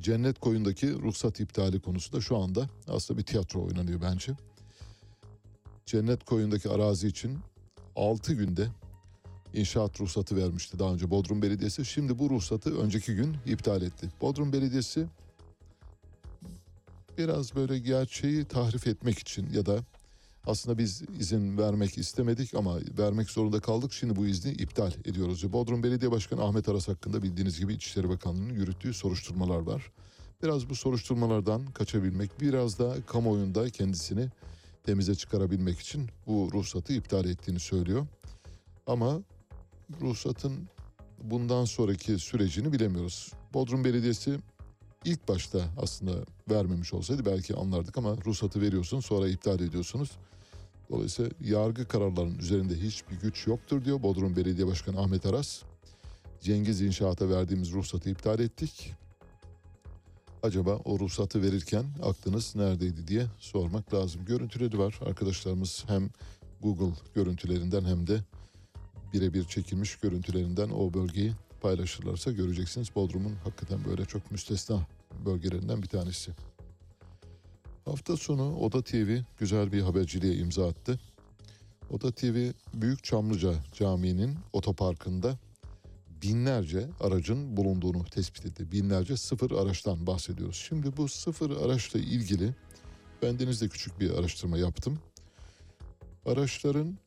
[0.00, 4.32] Cennet Koyun'daki ruhsat iptali konusu da şu anda aslında bir tiyatro oynanıyor bence.
[5.86, 7.38] Cennet Koyun'daki arazi için
[7.96, 8.68] 6 günde
[9.54, 11.84] inşaat ruhsatı vermişti daha önce Bodrum Belediyesi.
[11.84, 14.08] Şimdi bu ruhsatı önceki gün iptal etti.
[14.20, 15.06] Bodrum Belediyesi
[17.18, 19.78] biraz böyle gerçeği tahrif etmek için ya da
[20.46, 23.92] aslında biz izin vermek istemedik ama vermek zorunda kaldık.
[23.92, 25.52] Şimdi bu izni iptal ediyoruz.
[25.52, 29.92] Bodrum Belediye Başkanı Ahmet Aras hakkında bildiğiniz gibi İçişleri Bakanlığı'nın yürüttüğü soruşturmalar var.
[30.42, 34.28] Biraz bu soruşturmalardan kaçabilmek, biraz da kamuoyunda kendisini
[34.84, 38.06] temize çıkarabilmek için bu ruhsatı iptal ettiğini söylüyor.
[38.86, 39.20] Ama
[40.00, 40.68] ruhsatın
[41.22, 43.32] bundan sonraki sürecini bilemiyoruz.
[43.54, 44.38] Bodrum Belediyesi
[45.04, 46.12] ilk başta aslında
[46.50, 50.10] vermemiş olsaydı belki anlardık ama ruhsatı veriyorsun sonra iptal ediyorsunuz.
[50.90, 55.62] Dolayısıyla yargı kararlarının üzerinde hiçbir güç yoktur diyor Bodrum Belediye Başkanı Ahmet Aras.
[56.40, 58.92] Cengiz İnşaat'a verdiğimiz ruhsatı iptal ettik.
[60.42, 64.24] Acaba o ruhsatı verirken aklınız neredeydi diye sormak lazım.
[64.24, 66.10] Görüntüleri var arkadaşlarımız hem
[66.62, 68.20] Google görüntülerinden hem de
[69.12, 72.94] birebir çekilmiş görüntülerinden o bölgeyi paylaşırlarsa göreceksiniz.
[72.94, 74.86] Bodrum'un hakikaten böyle çok müstesna
[75.26, 76.32] bölgelerinden bir tanesi.
[77.84, 81.00] Hafta sonu Oda TV güzel bir haberciliğe imza attı.
[81.90, 85.38] Oda TV Büyük Çamlıca Camii'nin otoparkında
[86.22, 88.72] binlerce aracın bulunduğunu tespit etti.
[88.72, 90.64] Binlerce sıfır araçtan bahsediyoruz.
[90.68, 92.54] Şimdi bu sıfır araçla ilgili
[93.22, 94.98] ben denizde küçük bir araştırma yaptım.
[96.26, 96.98] Araçların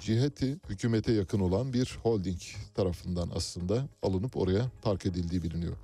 [0.00, 2.40] ciheti hükümete yakın olan bir holding
[2.74, 5.76] tarafından aslında alınıp oraya park edildiği biliniyor.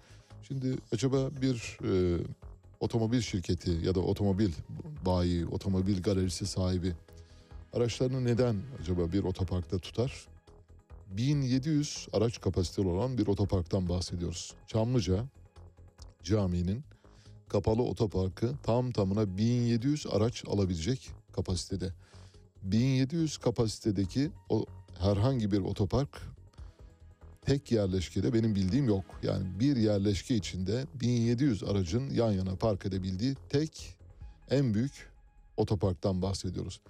[0.42, 2.20] Şimdi acaba bir e,
[2.80, 4.52] otomobil şirketi ya da otomobil
[5.06, 6.92] bayi, otomobil galerisi sahibi
[7.72, 10.26] araçlarını neden acaba bir otoparkta tutar?
[11.10, 14.54] 1700 araç kapasiteli olan bir otoparktan bahsediyoruz.
[14.66, 15.24] Çamlıca
[16.22, 16.84] Camii'nin
[17.48, 21.92] kapalı otoparkı tam tamına 1700 araç alabilecek kapasitede.
[22.62, 24.64] 1700 kapasitedeki o
[24.98, 26.22] herhangi bir otopark
[27.46, 29.04] tek yerleşkede benim bildiğim yok.
[29.22, 33.96] Yani bir yerleşke içinde 1700 aracın yan yana park edebildiği tek
[34.50, 35.10] en büyük
[35.56, 36.80] otoparktan bahsediyoruz.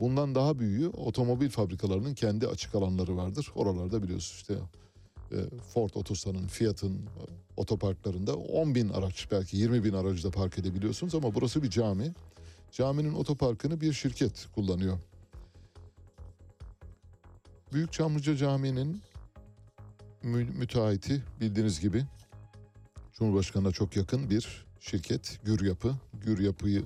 [0.00, 3.50] Bundan daha büyüğü otomobil fabrikalarının kendi açık alanları vardır.
[3.54, 4.54] Oralarda biliyorsunuz işte
[5.32, 5.38] e,
[5.74, 7.00] Ford Otosan'ın, Fiat'ın
[7.56, 12.12] otoparklarında 10 bin araç belki 20 bin aracı da park edebiliyorsunuz ama burası bir cami.
[12.74, 14.98] Caminin otoparkını bir şirket kullanıyor.
[17.72, 19.02] Büyük Çamlıca Camii'nin
[20.22, 22.04] mü- müteahhiti bildiğiniz gibi
[23.12, 25.94] Cumhurbaşkanı'na çok yakın bir şirket Gür Yapı.
[26.24, 26.84] Gür Yapı'yı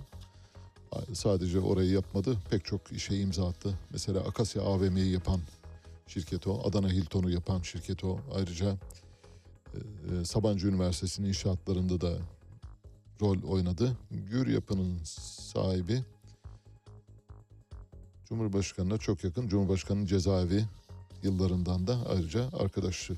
[1.13, 3.79] sadece orayı yapmadı pek çok işe imza attı.
[3.91, 5.41] Mesela Akasya AVM'yi yapan
[6.07, 6.69] şirket o.
[6.69, 8.21] Adana Hilton'u yapan şirket o.
[8.35, 8.77] Ayrıca
[9.75, 12.19] e, Sabancı Üniversitesi'nin inşaatlarında da
[13.21, 13.97] rol oynadı.
[14.11, 16.05] Gür Yapı'nın sahibi
[18.25, 19.49] Cumhurbaşkanı'na çok yakın.
[19.49, 20.65] Cumhurbaşkanı'nın cezaevi
[21.23, 23.17] yıllarından da ayrıca arkadaşı.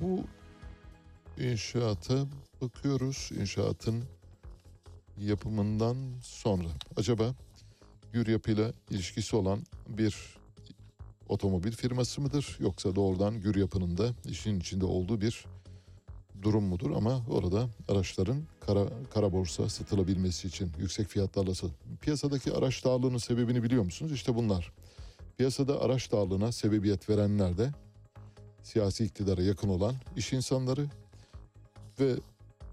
[0.00, 0.24] Bu
[1.38, 2.26] inşaata
[2.60, 3.30] bakıyoruz.
[3.40, 4.04] İnşaatın
[5.18, 7.34] yapımından sonra acaba
[8.12, 10.36] Gür Yapı'yla ilişkisi olan bir
[11.28, 15.44] otomobil firması mıdır yoksa doğrudan Gür Yapı'nın da işin içinde olduğu bir
[16.42, 21.52] durum mudur ama orada araçların kara, kara borsa satılabilmesi için yüksek fiyatlarla
[22.00, 24.12] piyasadaki araç dağılığının sebebini biliyor musunuz?
[24.12, 24.72] İşte bunlar.
[25.36, 27.70] Piyasada araç dağılığına sebebiyet verenler de
[28.62, 30.86] siyasi iktidara yakın olan iş insanları
[32.00, 32.14] ve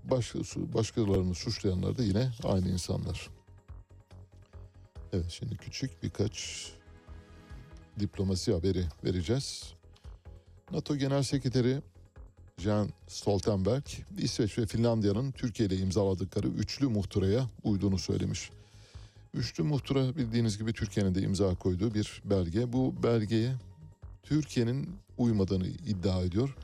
[0.04, 3.30] baş, başkalarını suçlayanlar da yine aynı insanlar.
[5.14, 6.70] Evet şimdi küçük birkaç
[8.00, 9.74] diplomasi haberi vereceğiz.
[10.72, 11.82] NATO Genel Sekreteri
[12.58, 13.84] Jens Stoltenberg,
[14.18, 18.50] İsveç ve Finlandiya'nın Türkiye ile imzaladıkları üçlü muhtıraya uyduğunu söylemiş.
[19.34, 22.74] Üçlü muhtıra bildiğiniz gibi Türkiye'nin de imza koyduğu bir belge.
[22.74, 23.54] Bu belgeye
[24.24, 26.56] Türkiye'nin uymadığını iddia ediyor.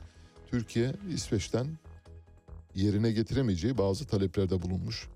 [0.50, 1.66] Türkiye İsveç'ten
[2.74, 5.08] yerine getiremeyeceği bazı taleplerde bulunmuş.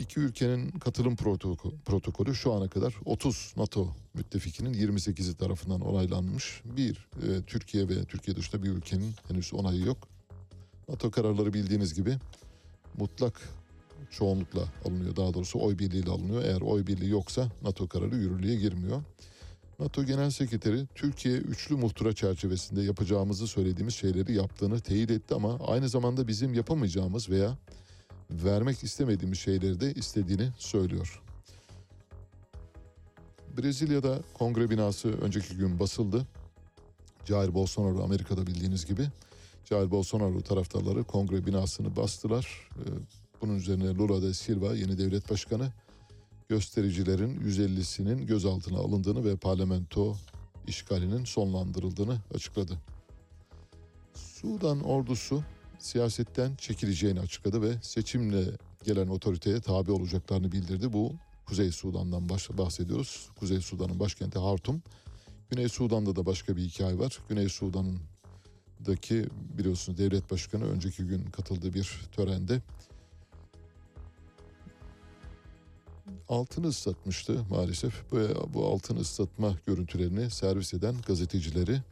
[0.00, 6.62] İki ülkenin katılım protoko- protokolü şu ana kadar 30 NATO müttefikinin 28'i tarafından onaylanmış.
[6.64, 10.08] Bir, e, Türkiye ve Türkiye dışında bir ülkenin henüz onayı yok.
[10.88, 12.16] NATO kararları bildiğiniz gibi
[12.98, 13.40] mutlak
[14.10, 15.16] çoğunlukla alınıyor.
[15.16, 16.44] Daha doğrusu oy birliğiyle alınıyor.
[16.44, 19.02] Eğer oy birliği yoksa NATO kararı yürürlüğe girmiyor.
[19.78, 25.88] NATO Genel Sekreteri Türkiye üçlü muhtıra çerçevesinde yapacağımızı söylediğimiz şeyleri yaptığını teyit etti ama aynı
[25.88, 27.58] zamanda bizim yapamayacağımız veya
[28.30, 31.22] vermek istemediğimiz şeyleri de istediğini söylüyor.
[33.56, 36.26] Brezilya'da kongre binası önceki gün basıldı.
[37.24, 39.08] Jair Bolsonaro Amerika'da bildiğiniz gibi.
[39.64, 42.68] Jair Bolsonaro taraftarları kongre binasını bastılar.
[42.76, 42.82] Ee,
[43.40, 45.72] Bunun üzerine Lula da Silva yeni devlet başkanı
[46.48, 50.16] göstericilerin 150'sinin gözaltına alındığını ve parlamento
[50.66, 52.78] işgalinin sonlandırıldığını açıkladı.
[54.14, 55.42] Sudan ordusu
[55.80, 58.44] siyasetten çekileceğini açıkladı ve seçimle
[58.84, 60.92] gelen otoriteye tabi olacaklarını bildirdi.
[60.92, 61.12] Bu
[61.46, 63.28] Kuzey Sudan'dan bahsediyoruz.
[63.38, 64.82] Kuzey Sudan'ın başkenti Hartum.
[65.50, 67.18] Güney Sudan'da da başka bir hikaye var.
[67.28, 69.26] Güney Sudan'daki
[69.58, 72.62] biliyorsunuz devlet başkanı önceki gün katıldığı bir törende
[76.28, 78.12] altını ıslatmıştı maalesef.
[78.12, 78.18] Bu,
[78.54, 81.82] bu altın ıslatma görüntülerini servis eden gazetecileri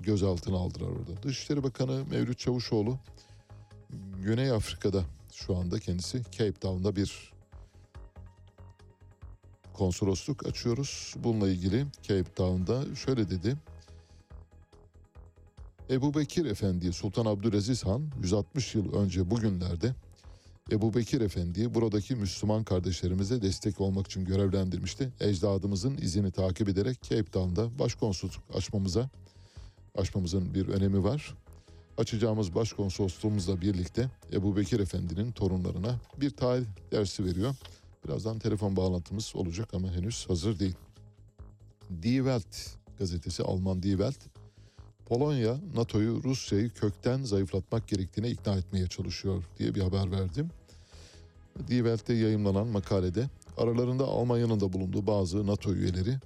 [0.00, 1.22] gözaltına aldılar orada.
[1.22, 2.98] Dışişleri Bakanı Mevlüt Çavuşoğlu
[4.22, 7.32] Güney Afrika'da şu anda kendisi Cape Town'da bir
[9.72, 11.14] konsolosluk açıyoruz.
[11.16, 13.56] Bununla ilgili Cape Town'da şöyle dedi.
[15.90, 19.94] Ebu Bekir Efendi Sultan Abdülaziz Han 160 yıl önce bugünlerde
[20.70, 25.12] Ebu Bekir Efendi'yi buradaki Müslüman kardeşlerimize destek olmak için görevlendirmişti.
[25.20, 29.10] Ecdadımızın izini takip ederek Cape Town'da başkonsolosluk açmamıza
[29.96, 31.34] açmamızın bir önemi var.
[31.98, 37.54] Açacağımız başkonsolosluğumuzla birlikte Ebu Bekir Efendi'nin torunlarına bir tarih dersi veriyor.
[38.04, 40.76] Birazdan telefon bağlantımız olacak ama henüz hazır değil.
[42.02, 42.56] Die Welt
[42.98, 44.18] gazetesi Alman Die Welt
[45.06, 50.50] Polonya NATO'yu Rusya'yı kökten zayıflatmak gerektiğine ikna etmeye çalışıyor diye bir haber verdim.
[51.68, 56.18] Die Welt'te yayımlanan makalede aralarında Almanya'nın da bulunduğu bazı NATO üyeleri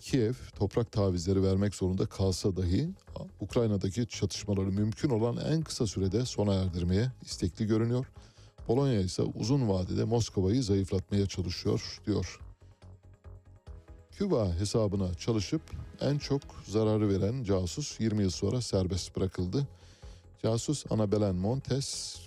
[0.00, 2.88] Kiev toprak tavizleri vermek zorunda kalsa dahi
[3.40, 8.06] Ukrayna'daki çatışmaları mümkün olan en kısa sürede sona erdirmeye istekli görünüyor.
[8.66, 12.40] Polonya ise uzun vadede Moskova'yı zayıflatmaya çalışıyor diyor.
[14.10, 15.62] Küba hesabına çalışıp
[16.00, 19.68] en çok zararı veren casus 20 yıl sonra serbest bırakıldı.
[20.42, 22.18] Casus Anabelen Montes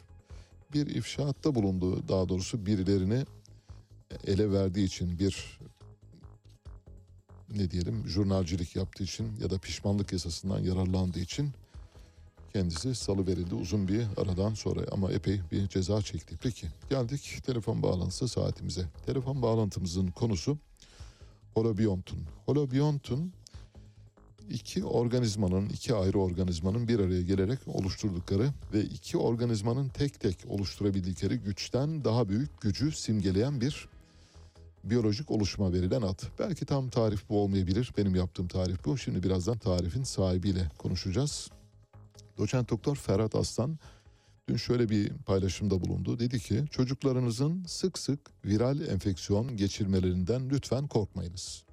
[0.73, 2.07] bir ifşaatta bulundu.
[2.07, 3.25] Daha doğrusu birilerini
[4.27, 5.59] ele verdiği için bir
[7.57, 11.51] ne diyelim jurnalcilik yaptığı için ya da pişmanlık yasasından yararlandığı için
[12.53, 16.35] kendisi salı verildi uzun bir aradan sonra ama epey bir ceza çekti.
[16.43, 18.85] Peki geldik telefon bağlantısı saatimize.
[19.05, 20.57] Telefon bağlantımızın konusu
[21.53, 22.19] holobiontun.
[22.45, 23.33] Holobiontun
[24.49, 31.37] iki organizmanın, iki ayrı organizmanın bir araya gelerek oluşturdukları ve iki organizmanın tek tek oluşturabildikleri
[31.37, 33.87] güçten daha büyük gücü simgeleyen bir
[34.83, 36.19] biyolojik oluşuma verilen ad.
[36.39, 37.93] Belki tam tarif bu olmayabilir.
[37.97, 38.97] Benim yaptığım tarif bu.
[38.97, 41.49] Şimdi birazdan tarifin sahibiyle konuşacağız.
[42.37, 43.77] Doçent Doktor Ferhat Aslan
[44.49, 46.19] dün şöyle bir paylaşımda bulundu.
[46.19, 51.63] Dedi ki çocuklarınızın sık sık viral enfeksiyon geçirmelerinden lütfen korkmayınız.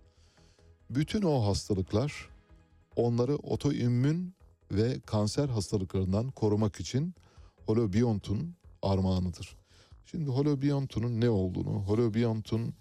[0.90, 2.28] Bütün o hastalıklar
[2.96, 4.34] onları otoimmün
[4.72, 7.14] ve kanser hastalıklarından korumak için
[7.66, 9.56] holobiontun armağanıdır.
[10.06, 12.74] Şimdi holobiontunun ne olduğunu, holobiontun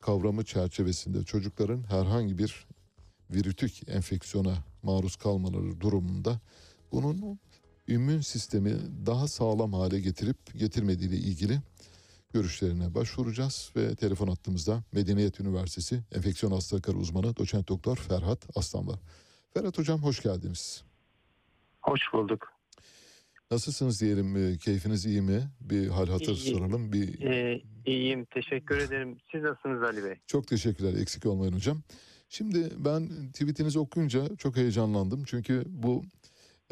[0.00, 2.66] kavramı çerçevesinde çocukların herhangi bir
[3.30, 6.40] virütük enfeksiyona maruz kalmaları durumunda
[6.92, 7.38] bunun
[7.88, 8.72] immün sistemi
[9.06, 11.60] daha sağlam hale getirip getirmediği ile ilgili
[12.32, 18.98] görüşlerine başvuracağız ve telefon hattımızda Medeniyet Üniversitesi Enfeksiyon Hastalıkları Uzmanı Doçent Doktor Ferhat Aslan var.
[19.54, 20.84] Ferhat Hocam hoş geldiniz.
[21.82, 22.55] Hoş bulduk.
[23.56, 25.42] Nasılsınız diyelim, keyfiniz iyi mi?
[25.60, 26.50] Bir hal hatır İyi.
[26.54, 26.92] soralım.
[26.92, 29.18] Bir Ee, iyiyim, teşekkür ederim.
[29.32, 30.14] Siz nasılsınız Ali Bey?
[30.26, 31.82] Çok teşekkürler eksik olmayın hocam.
[32.28, 35.24] Şimdi ben tweetinizi okuyunca çok heyecanlandım.
[35.24, 36.04] Çünkü bu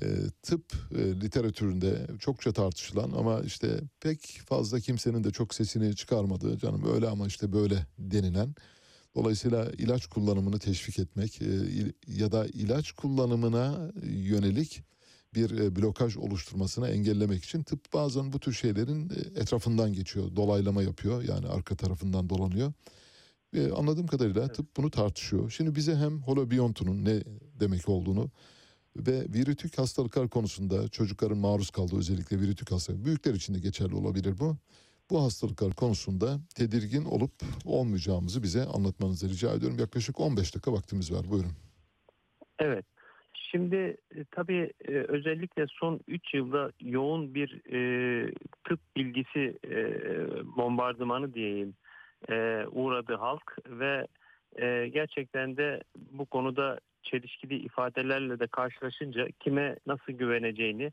[0.03, 0.07] e,
[0.43, 0.65] tıp
[0.95, 7.09] e, literatüründe çokça tartışılan ama işte pek fazla kimsenin de çok sesini çıkarmadığı canım öyle
[7.09, 8.55] ama işte böyle denilen
[9.15, 11.47] dolayısıyla ilaç kullanımını teşvik etmek e,
[12.07, 14.83] ya da ilaç kullanımına yönelik
[15.35, 20.83] bir e, blokaj oluşturmasına engellemek için tıp bazen bu tür şeylerin e, etrafından geçiyor, dolaylama
[20.83, 22.73] yapıyor yani arka tarafından dolanıyor.
[23.55, 25.51] Ve anladığım kadarıyla tıp bunu tartışıyor.
[25.51, 27.23] Şimdi bize hem holobiyontunun ne
[27.61, 28.31] demek olduğunu
[28.97, 34.39] ve virütük hastalıklar konusunda çocukların maruz kaldığı özellikle virütük hastalık büyükler için de geçerli olabilir
[34.39, 34.57] bu.
[35.11, 37.33] Bu hastalıklar konusunda tedirgin olup
[37.65, 39.79] olmayacağımızı bize anlatmanızı rica ediyorum.
[39.79, 41.31] Yaklaşık 15 dakika vaktimiz var.
[41.31, 41.53] Buyurun.
[42.59, 42.87] Evet.
[43.55, 48.31] Şimdi e, tabii e, özellikle son 3 yılda yoğun bir e,
[48.65, 49.83] tıp bilgisi e,
[50.57, 51.75] bombardımanı diyeyim
[52.29, 54.07] e, uğradı halk ve
[54.57, 60.93] e, gerçekten de bu konuda çelişkili ifadelerle de karşılaşınca kime nasıl güveneceğini,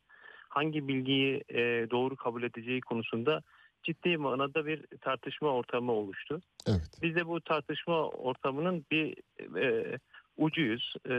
[0.50, 3.42] hangi bilgiyi e, doğru kabul edeceği konusunda
[3.84, 6.42] ciddi manada bir tartışma ortamı oluştu.
[6.68, 7.00] Evet.
[7.02, 9.16] Biz de bu tartışma ortamının bir
[9.58, 9.98] e,
[10.38, 10.94] ucuyuz.
[11.10, 11.16] E,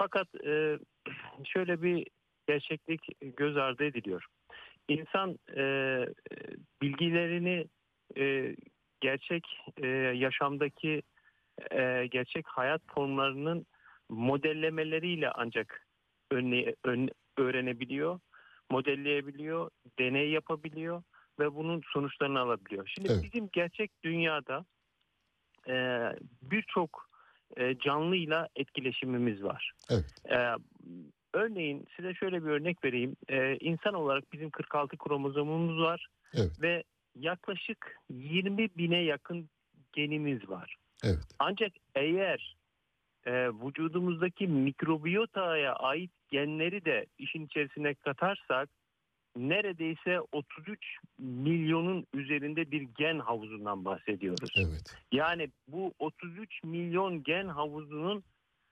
[0.00, 0.78] fakat e,
[1.44, 2.06] şöyle bir
[2.48, 4.26] gerçeklik göz ardı ediliyor.
[4.88, 5.64] İnsan e,
[6.82, 7.66] bilgilerini
[8.16, 8.56] e,
[9.00, 9.44] gerçek
[9.76, 11.02] e, yaşamdaki
[11.70, 13.66] e, gerçek hayat formlarının
[14.08, 15.86] modellemeleriyle ancak
[16.30, 18.20] önle, ön- öğrenebiliyor,
[18.70, 21.02] modelleyebiliyor, deney yapabiliyor
[21.38, 22.90] ve bunun sonuçlarını alabiliyor.
[22.94, 23.22] Şimdi Evet.
[23.22, 24.64] bizim gerçek dünyada
[25.68, 25.74] e,
[26.42, 27.09] birçok
[27.56, 29.72] e, canlıyla etkileşimimiz var.
[29.90, 30.04] Evet.
[30.30, 30.56] Ee,
[31.34, 33.16] örneğin size şöyle bir örnek vereyim.
[33.28, 36.62] Ee, insan olarak bizim 46 kromozomumuz var Evet.
[36.62, 36.82] ve
[37.14, 39.48] yaklaşık 20 bine yakın
[39.92, 40.76] genimiz var.
[41.04, 41.18] Evet.
[41.38, 42.56] Ancak eğer
[43.26, 48.68] e, vücudumuzdaki mikrobiyotaya ait genleri de işin içerisine katarsak
[49.36, 54.50] neredeyse 33 milyonun üzerinde bir gen havuzundan bahsediyoruz.
[54.56, 54.96] Evet.
[55.12, 58.24] Yani bu 33 milyon gen havuzunun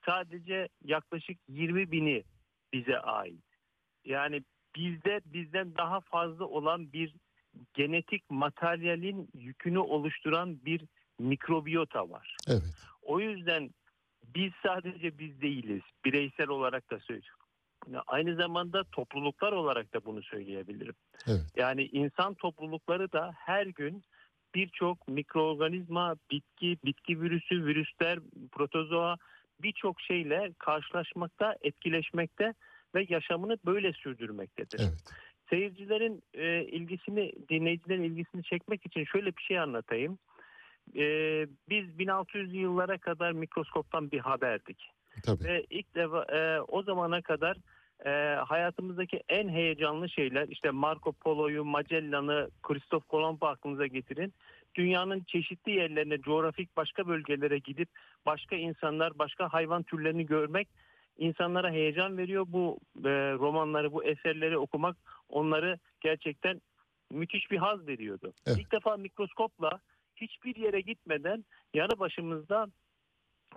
[0.06, 2.24] sadece yaklaşık 20 bini
[2.72, 3.44] bize ait.
[4.04, 4.42] Yani
[4.76, 7.14] bizde bizden daha fazla olan bir
[7.74, 10.84] genetik materyalin yükünü oluşturan bir
[11.18, 12.36] mikrobiyota var.
[12.48, 12.74] Evet.
[13.02, 13.70] O yüzden
[14.34, 15.82] biz sadece biz değiliz.
[16.04, 17.37] Bireysel olarak da söylüyorum.
[18.06, 20.94] Aynı zamanda topluluklar olarak da bunu söyleyebilirim.
[21.26, 21.44] Evet.
[21.56, 24.02] Yani insan toplulukları da her gün
[24.54, 28.18] birçok mikroorganizma, bitki, bitki virüsü, virüsler,
[28.52, 29.16] protozoa
[29.62, 32.54] birçok şeyle karşılaşmakta, etkileşmekte
[32.94, 34.80] ve yaşamını böyle sürdürmektedir.
[34.80, 35.14] Evet.
[35.50, 40.18] Seyircilerin e, ilgisini, dinleyicilerin ilgisini çekmek için şöyle bir şey anlatayım.
[40.96, 41.02] E,
[41.68, 44.90] biz 1600'lü yıllara kadar mikroskoptan bir haberdik.
[45.22, 45.44] Tabii.
[45.44, 47.56] Ve ilk defa e, o zamana kadar
[48.06, 54.34] e, hayatımızdaki en heyecanlı şeyler işte Marco Polo'yu, Magellan'ı, Kristof Kolomb'u aklınıza getirin.
[54.74, 57.88] Dünyanın çeşitli yerlerine, coğrafik başka bölgelere gidip
[58.26, 60.68] başka insanlar, başka hayvan türlerini görmek
[61.18, 62.44] insanlara heyecan veriyor.
[62.48, 64.96] Bu e, romanları, bu eserleri okumak
[65.28, 66.60] onları gerçekten
[67.10, 68.32] müthiş bir haz veriyordu.
[68.46, 68.58] Evet.
[68.58, 69.80] İlk defa mikroskopla
[70.16, 72.66] hiçbir yere gitmeden yanı başımızda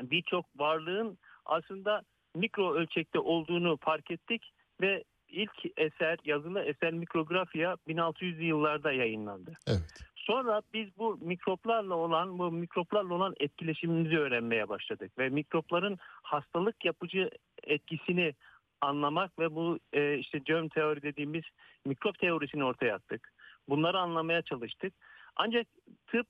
[0.02, 2.02] birçok varlığın aslında
[2.36, 9.54] mikro ölçekte olduğunu fark ettik ve ilk eser yazılı eser mikrografya 1600'lü yıllarda yayınlandı.
[9.68, 10.04] Evet.
[10.16, 17.30] Sonra biz bu mikroplarla olan bu mikroplarla olan etkileşimimizi öğrenmeye başladık ve mikropların hastalık yapıcı
[17.64, 18.34] etkisini
[18.82, 21.44] anlamak ve bu e, işte germ teori dediğimiz
[21.86, 23.34] mikrop teorisini ortaya attık.
[23.70, 24.94] Bunları anlamaya çalıştık.
[25.36, 25.68] Ancak
[26.08, 26.28] tıp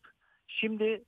[0.47, 1.03] şimdi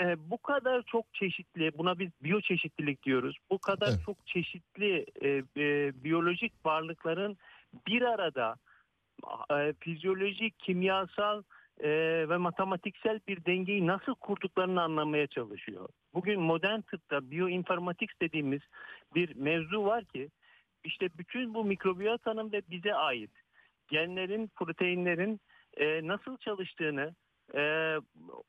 [0.00, 3.36] e, bu kadar çok çeşitli, buna biz biyoçeşitlilik diyoruz.
[3.50, 4.00] Bu kadar Evet.
[4.06, 7.36] çok çeşitli e, e, biyolojik varlıkların
[7.86, 8.56] bir arada
[9.50, 11.42] e, fizyolojik, kimyasal
[11.80, 11.88] e,
[12.28, 15.88] ve matematiksel bir dengeyi nasıl kurduklarını anlamaya çalışıyor.
[16.14, 18.60] Bugün modern tıpta bioinformatics dediğimiz
[19.14, 20.28] bir mevzu var ki
[20.84, 23.30] işte bütün bu mikrobiyotanın ve bize ait
[23.88, 25.40] genlerin, proteinlerin
[25.76, 27.14] e, nasıl çalıştığını
[27.54, 27.96] e,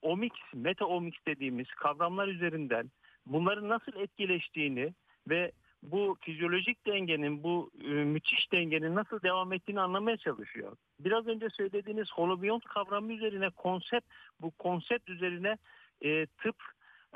[0.02, 2.92] omics, meta omics dediğimiz kavramlar üzerinden
[3.26, 4.94] bunların nasıl etkileştiğini
[5.30, 5.52] ve
[5.84, 10.78] bu fizyolojik dengenin, bu e, müthiş dengenin nasıl devam ettiğini anlamaya çalışıyor.
[11.00, 14.08] Biraz önce söylediğiniz holobiyont kavramı üzerine konsept,
[14.42, 15.58] bu konsept üzerine
[16.02, 16.56] e, tıp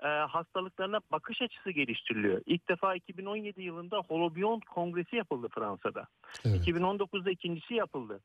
[0.04, 2.42] e, hastalıklarına bakış açısı geliştiriliyor.
[2.46, 6.08] İlk defa 2017 yılında holobiyont kongresi yapıldı Fransa'da.
[6.46, 6.68] Evet.
[6.68, 8.20] 2019'da ikincisi yapıldı.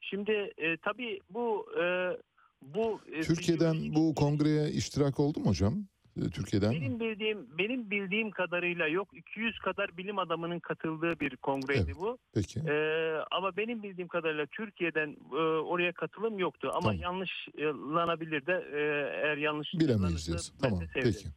[0.00, 2.16] Şimdi e, tabii bu e,
[2.62, 5.86] bu e, Türkiye'den bu kongreye iştirak oldu mu hocam?
[6.16, 6.72] e, Türkiye'den?
[6.72, 12.18] Benim bildiğim benim bildiğim kadarıyla yok 200 kadar bilim adamının katıldığı bir kongreydi bu.
[12.34, 12.60] Peki.
[12.60, 16.96] Ee, ama benim bildiğim kadarıyla Türkiye'den e, oraya katılım yoktu ama Tamam.
[16.96, 18.80] yanlışlanabilir de e,
[19.22, 20.52] eğer yanlış Bilemeyiz.
[20.62, 21.28] Tamam peki.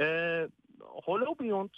[0.00, 0.48] Ee,
[0.80, 1.72] Holobiont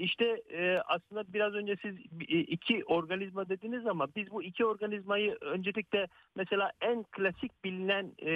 [0.00, 1.96] işte e, aslında biraz önce siz
[2.28, 6.06] e, iki organizma dediniz ama biz bu iki organizmayı öncelikle
[6.36, 8.32] mesela en klasik bilinen e,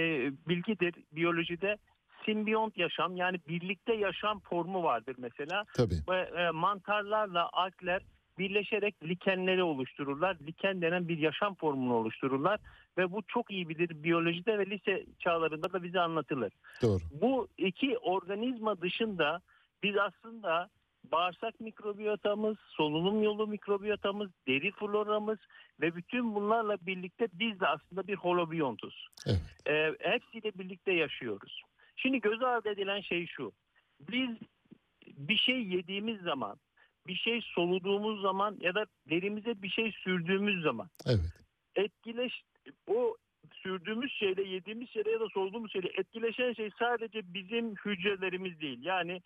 [0.49, 1.77] bilgidir biyolojide
[2.25, 5.65] simbiyont yaşam yani birlikte yaşam formu vardır mesela.
[5.77, 5.95] Tabii.
[6.09, 8.03] Ve e, mantarlarla algler
[8.39, 10.37] birleşerek likenleri oluştururlar.
[10.47, 12.61] Liken denen bir yaşam formunu oluştururlar
[12.99, 16.53] ve bu çok iyi bilir biyolojide ve lise çağlarında da bize anlatılır.
[16.83, 17.01] Doğru.
[17.21, 19.41] Bu iki organizma dışında
[19.83, 20.69] biz aslında
[21.13, 25.39] bağırsak mikrobiyotamız, solunum yolu mikrobiyotamız, deri floramız
[25.81, 29.09] ve bütün bunlarla birlikte biz de aslında bir holobiyontuz.
[29.27, 29.41] Evet.
[29.67, 31.63] Ee, hepsiyle birlikte yaşıyoruz.
[31.97, 33.53] Şimdi göz ardı edilen şey şu.
[34.01, 34.31] Biz
[35.07, 36.57] bir şey yediğimiz zaman,
[37.07, 41.45] bir şey soluduğumuz zaman ya da derimize bir şey sürdüğümüz zaman Evet.
[41.77, 42.43] etkileş
[42.87, 43.17] o
[43.53, 48.79] sürdüğümüz şeyle yediğimiz şeyle ya da soluduğumuz şeyle etkileşen şey sadece bizim hücrelerimiz değil.
[48.83, 49.23] Yani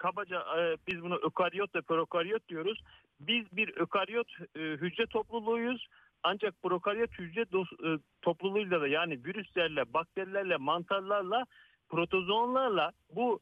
[0.00, 2.80] kabaca e, biz bunu ökaryot ve prokaryot diyoruz.
[3.20, 5.86] Biz bir ökaryot e, hücre topluluğuyuz.
[6.22, 11.44] Ancak prokaryot hücre dos- e, topluluğuyla da yani virüslerle, bakterilerle, mantarlarla,
[11.88, 13.40] protozoonlarla bu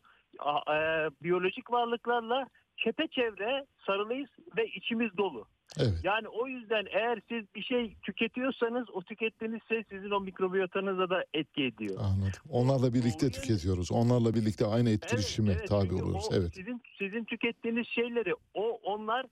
[0.71, 0.77] e,
[1.23, 5.47] biyolojik varlıklarla çepeçevre sarılıyız ve içimiz dolu.
[5.79, 6.01] Evet.
[6.03, 11.25] Yani o yüzden eğer siz bir şey tüketiyorsanız o tükettiğiniz şey sizin o mikrobiyotanıza da
[11.35, 11.97] etki ediyor.
[11.99, 12.43] Anladım.
[12.51, 13.93] Onlarla birlikte tüketiyoruz.
[13.93, 16.29] Onlarla birlikte aynı etkileşime Evet, tabi çünkü oluyoruz.
[16.31, 16.55] o Evet.
[16.55, 19.27] Sizin sizin tükettiğiniz şeyleri o onlar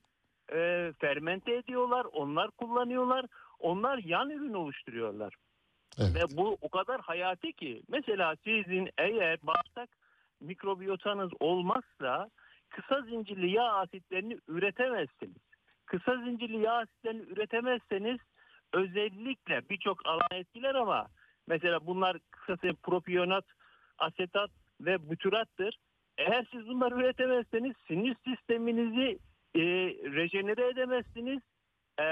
[0.53, 3.27] e, fermente ediyorlar, onlar kullanıyorlar,
[3.59, 5.35] onlar yan ürün oluşturuyorlar.
[5.99, 9.89] Ve bu o kadar hayati ki mesela sizin eğer bağırsak
[10.41, 12.31] mikrobiyotanız olmazsa
[12.69, 15.46] kısa zincirli yağ asitlerini üretemezsiniz.
[15.87, 18.19] Kısa zincirli yağ asitlerini üretemezseniz
[18.73, 21.07] özellikle birçok alan etkiler ama
[21.47, 23.45] mesela bunlar kısası propiyonat,
[23.99, 24.51] asetat
[24.81, 25.79] ve bütürattır.
[26.19, 29.19] Eğer siz bunları üretemezseniz sinir sisteminizi
[29.55, 29.61] e,
[30.13, 31.41] rejenere edemezsiniz.
[31.99, 32.05] E,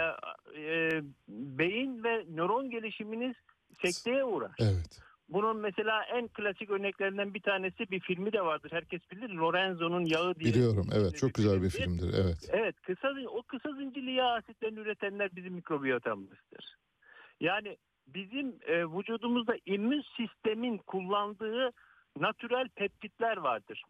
[0.60, 3.36] e, beyin ve nöron gelişiminiz
[3.82, 4.52] sekteye uğrar.
[4.60, 5.00] Evet.
[5.28, 8.72] Bunun mesela en klasik örneklerinden bir tanesi bir filmi de vardır.
[8.72, 9.28] Herkes bilir.
[9.28, 10.54] Lorenzo'nun yağı diye.
[10.54, 10.86] Biliyorum.
[10.94, 11.16] Evet.
[11.16, 12.14] Çok güzel bir filmdir.
[12.24, 12.50] Evet.
[12.52, 16.76] Evet, kısa o kısa zincirli yağ asitlerini üretenler bizim mikrobiyotamızdır.
[17.40, 17.76] Yani
[18.06, 21.70] bizim e, vücudumuzda immün sistemin kullandığı
[22.18, 23.82] natürel peptitler vardır.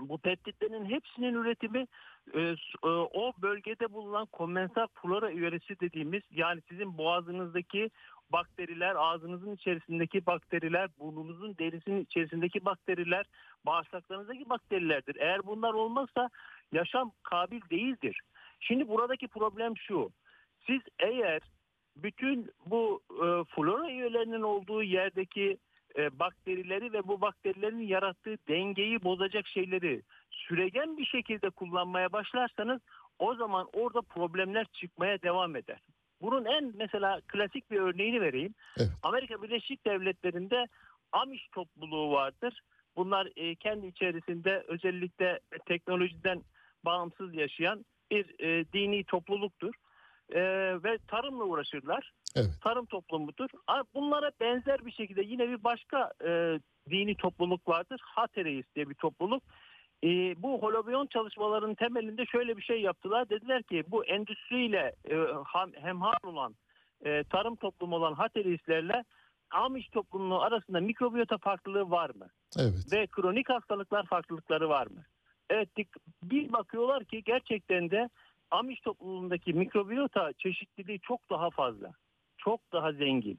[0.00, 1.86] Bu peptitlerin hepsinin üretimi
[2.34, 2.56] e, e,
[2.88, 7.90] o bölgede bulunan komensal flora üyesi dediğimiz yani sizin boğazınızdaki
[8.32, 13.26] bakteriler, ağzınızın içerisindeki bakteriler, burnunuzun derisinin içerisindeki bakteriler,
[13.66, 15.16] bağırsaklarınızdaki bakterilerdir.
[15.16, 16.30] Eğer bunlar olmazsa
[16.72, 18.20] yaşam kabil değildir.
[18.60, 20.10] Şimdi buradaki problem şu.
[20.66, 21.40] Siz eğer
[21.96, 25.58] bütün bu e, flora üyelerinin olduğu yerdeki
[25.96, 32.80] e, bakterileri ve bu bakterilerin yarattığı dengeyi bozacak şeyleri süregen bir şekilde kullanmaya başlarsanız
[33.18, 35.78] o zaman orada problemler çıkmaya devam eder.
[36.20, 38.54] Bunun en mesela klasik bir örneğini vereyim.
[39.02, 40.66] Amerika Birleşik Devletleri'nde
[41.12, 42.60] Amish topluluğu vardır.
[42.96, 46.42] Bunlar e, kendi içerisinde özellikle teknolojiden
[46.84, 49.74] bağımsız yaşayan bir e, dini topluluktur.
[50.30, 50.40] E,
[50.84, 52.12] ve tarımla uğraşırlar.
[52.64, 53.48] Tarım toplumudur.
[53.94, 56.60] Bunlara benzer bir şekilde yine bir başka e,
[56.90, 58.00] dini topluluk vardır.
[58.04, 59.42] Hatereis diye bir topluluk.
[60.06, 63.28] E, bu holobiyon çalışmalarının temelinde şöyle bir şey yaptılar.
[63.28, 66.54] Dediler ki bu endüstriyle e, ham- hemhal olan
[67.04, 69.04] e, tarım toplumu olan Hatereislerle
[69.50, 72.28] Amish toplumunun arasında mikrobiyota farklılığı var mı?
[72.58, 72.92] Evet.
[72.92, 75.04] Ve kronik hastalıklar farklılıkları var mı?
[75.50, 75.68] Evet
[76.22, 78.08] bir bakıyorlar ki gerçekten de
[78.50, 81.92] Amish topluluğundaki mikrobiyota çeşitliliği çok daha fazla.
[82.38, 83.38] Çok daha zengin.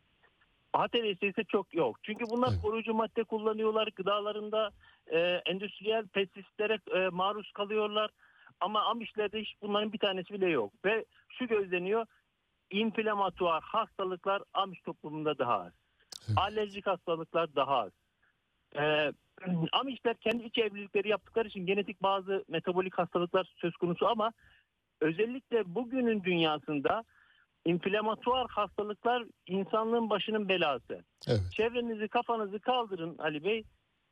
[0.73, 1.97] Hatereis'te ise çok yok.
[2.03, 3.89] Çünkü bunlar koruyucu madde kullanıyorlar.
[3.95, 4.71] Gıdalarında
[5.07, 8.11] e, endüstriyel pestisitlere e, maruz kalıyorlar.
[8.59, 10.73] Ama Amish'lerde hiç bunların bir tanesi bile yok.
[10.85, 12.05] Ve şu gözleniyor.
[12.71, 15.73] inflamatuar hastalıklar Amish toplumunda daha az.
[16.35, 17.91] Alerjik hastalıklar daha az.
[18.75, 19.11] Ee,
[19.71, 24.33] Amishler kendi iç evlilikleri yaptıkları için genetik bazı metabolik hastalıklar söz konusu ama
[25.01, 27.03] özellikle bugünün dünyasında
[27.67, 31.03] inflamatuar hastalıklar insanlığın başının belası.
[31.51, 33.63] Çevrenizi kafanızı kaldırın Ali Bey.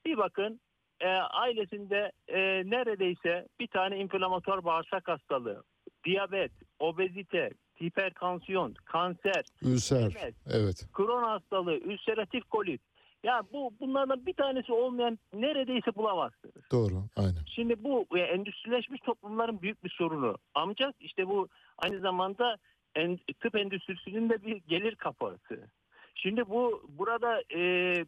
[0.06, 0.60] Bir bakın
[0.99, 5.64] e, ailesinde e, neredeyse bir tane inflamatuar bağırsak hastalığı,
[6.06, 7.49] diyabet, obezite,
[7.82, 10.07] hipertansiyon, kanser, Ülser.
[10.07, 10.88] MS, Evet.
[10.94, 12.82] Kron hastalığı, ülseratif kolit.
[13.23, 16.72] Ya bu bunlardan bir tanesi olmayan neredeyse bulamazsınız.
[16.72, 17.41] Doğru, aynen.
[17.56, 20.38] Şimdi bu endüstrileşmiş toplumların büyük bir sorunu.
[20.56, 22.57] Ancak işte bu aynı zamanda
[22.95, 25.67] en, tıp endüstrisinin de bir gelir kapısı.
[26.15, 28.05] Şimdi bu burada e,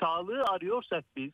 [0.00, 1.32] sağlığı arıyorsak biz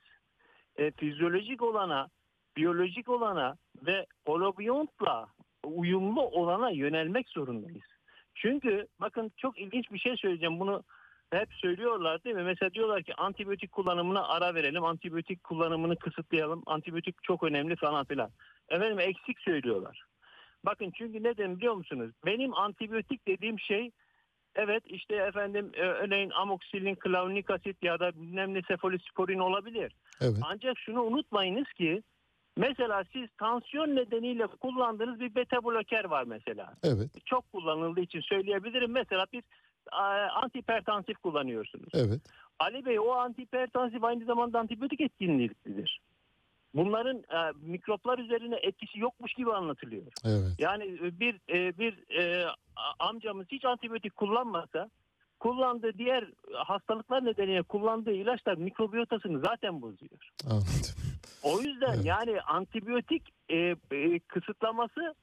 [0.77, 2.09] e, fizyolojik olana,
[2.56, 3.56] biyolojik olana
[3.86, 5.27] ve holobiyontla
[5.65, 7.86] uyumlu olana yönelmek zorundayız.
[8.35, 10.60] Çünkü bakın çok ilginç bir şey söyleyeceğim.
[10.60, 10.82] Bunu
[11.32, 12.43] hep söylüyorlar değil mi?
[12.43, 18.31] Mesela diyorlar ki antibiyotik kullanımına ara verelim, antibiyotik kullanımını kısıtlayalım, antibiyotik çok önemli falan filan.
[18.69, 20.05] Efendim eksik söylüyorlar.
[20.64, 22.10] Bakın çünkü neden biliyor musunuz?
[22.26, 23.90] Benim antibiyotik dediğim şey
[24.55, 29.93] evet işte efendim e, örneğin amoksilin, klavnik asit ya da bilmem ne sefalosporin olabilir.
[30.20, 30.39] Evet.
[30.43, 32.02] Ancak şunu unutmayınız ki
[32.56, 36.74] mesela siz tansiyon nedeniyle kullandığınız bir beta bloker var mesela.
[36.82, 37.26] Evet.
[37.26, 38.90] Çok kullanıldığı için söyleyebilirim.
[38.90, 39.43] Mesela bir
[40.35, 41.89] antihipertansif kullanıyorsunuz.
[41.94, 42.20] Evet.
[42.59, 46.01] Ali Bey o antihipertansif aynı zamanda antibiyotik etkinliğidir.
[46.74, 50.07] Bunların e, mikroplar üzerine etkisi yokmuş gibi anlatılıyor.
[50.24, 50.55] Evet.
[50.59, 52.47] Yani e, bir e, bir e,
[52.99, 54.90] amcamız hiç antibiyotik kullanmasa
[55.40, 56.24] kullandığı diğer
[56.55, 60.31] hastalıklar nedeniyle kullandığı ilaçlar mikrobiyotasını zaten bozuyor.
[60.47, 60.95] Anladım.
[61.43, 63.57] O yüzden yani antibiyotik e,
[63.93, 65.15] e, kısıtlaması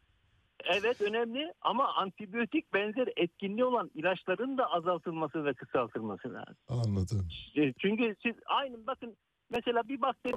[0.64, 6.56] evet önemli ama antibiyotik benzer etkinliği olan ilaçların da azaltılması ve kısaltılması lazım.
[6.70, 7.28] Anladım.
[7.56, 9.16] E, Çünkü siz aynı bakın
[9.50, 10.36] mesela bir bakteri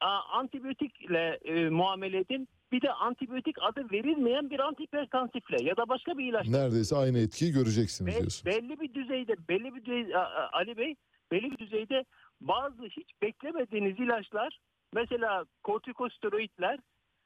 [0.00, 2.48] antibiyotikle e, muamele edin.
[2.72, 6.48] Bir de antibiyotik adı verilmeyen bir antihipertansifle ya da başka bir ilaç.
[6.48, 8.46] Neredeyse aynı etkiyi göreceksiniz Be- diyorsun.
[8.46, 10.18] belli bir düzeyde, belli bir düzeyde
[10.52, 10.94] Ali Bey,
[11.32, 12.04] belli bir düzeyde
[12.40, 14.58] bazı hiç beklemediğiniz ilaçlar,
[14.92, 16.78] mesela kortikosteroidler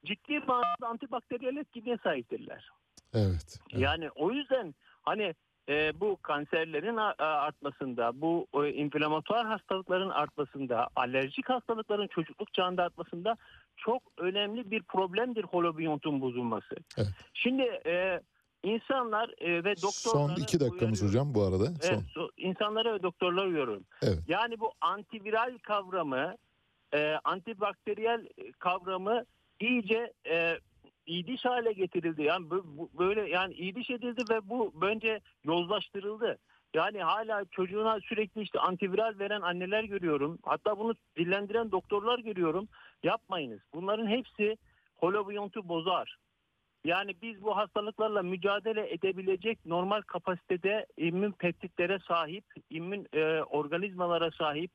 [0.04, 2.68] ciddi manada antibakteriyel etkinliğe sahiptirler.
[3.14, 3.58] Evet.
[3.72, 5.34] Yani o yüzden hani
[5.68, 13.36] e, bu kanserlerin artmasında, bu e, inflamatuar hastalıkların artmasında, alerjik hastalıkların çocukluk çağında artmasında
[13.76, 16.74] çok önemli bir problemdir holobiyontun bozulması.
[17.34, 18.20] Şimdi e,
[18.62, 21.64] insanlar e, ve doktorlara Son iki dakikamız hocam bu arada.
[21.64, 21.94] Son.
[21.94, 23.84] Evet, so- insanlara ve doktorlara uyuyorum.
[24.02, 24.18] Evet.
[24.28, 26.36] Yani bu antiviral kavramı,
[26.94, 28.28] e, antibakteriyel
[28.58, 29.24] kavramı
[29.60, 30.58] iyice e,
[31.10, 32.22] iyiliş hale getirildi.
[32.22, 32.46] Yani
[32.98, 36.38] böyle yani iyiliş edildi ve bu bence yozlaştırıldı.
[36.74, 40.38] Yani hala çocuğuna sürekli işte antiviral veren anneler görüyorum.
[40.44, 42.68] Hatta bunu dillendiren doktorlar görüyorum.
[43.02, 43.60] Yapmayınız.
[43.74, 44.56] Bunların hepsi
[44.96, 46.16] holobiyontu bozar.
[46.84, 54.70] Yani biz bu hastalıklarla mücadele edebilecek normal kapasitede immün peptitlere sahip, immün e, organizmalara sahip,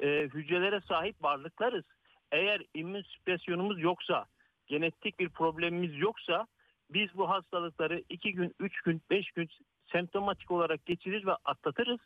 [0.00, 1.84] e, hücrelere sahip varlıklarız.
[2.32, 4.26] Eğer immün süpresyonumuz yoksa,
[4.68, 6.46] genetik bir problemimiz yoksa
[6.90, 9.48] biz bu hastalıkları 2 gün, 3 gün, 5 gün
[9.92, 12.00] semptomatik olarak geçirir ve atlatırız.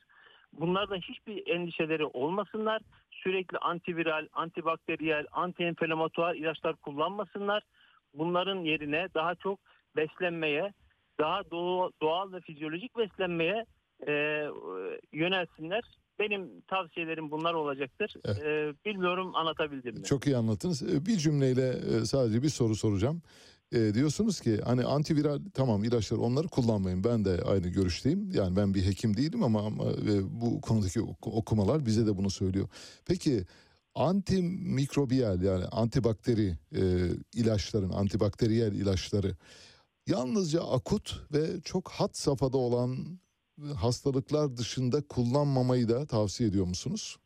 [0.52, 2.82] Bunlardan hiçbir endişeleri olmasınlar.
[3.10, 7.62] Sürekli antiviral, antibakteriyel, antienflamatuar ilaçlar kullanmasınlar.
[8.14, 9.60] Bunların yerine daha çok
[9.96, 10.72] beslenmeye,
[11.20, 11.50] daha
[12.00, 13.64] doğal, ve fizyolojik beslenmeye
[14.06, 14.46] e,
[15.12, 15.82] yönelsinler.
[16.18, 18.14] Benim tavsiyelerim bunlar olacaktır.
[18.28, 20.04] E, bilmiyorum anlatabildim mi?
[20.04, 20.82] Çok iyi anlattınız.
[20.82, 23.22] Ee, Bir cümleyle e, sadece bir soru soracağım.
[23.72, 27.04] E, diyorsunuz ki hani antiviral tamam ilaçlar onları kullanmayın.
[27.04, 28.30] Ben de aynı görüşteyim.
[28.34, 32.30] Yani ben bir hekim değilim ama, ama e, bu konudaki oku- okumalar bize de bunu
[32.30, 32.68] söylüyor.
[33.06, 33.44] Peki
[33.94, 36.82] antimikrobiyal yani antibakteri e,
[37.34, 39.36] ilaçların, antibakteriyel ilaçları
[40.06, 42.96] yalnızca akut ve çok hat safhada olan
[43.76, 47.16] hastalıklar dışında kullanmamayı da tavsiye ediyor musunuz?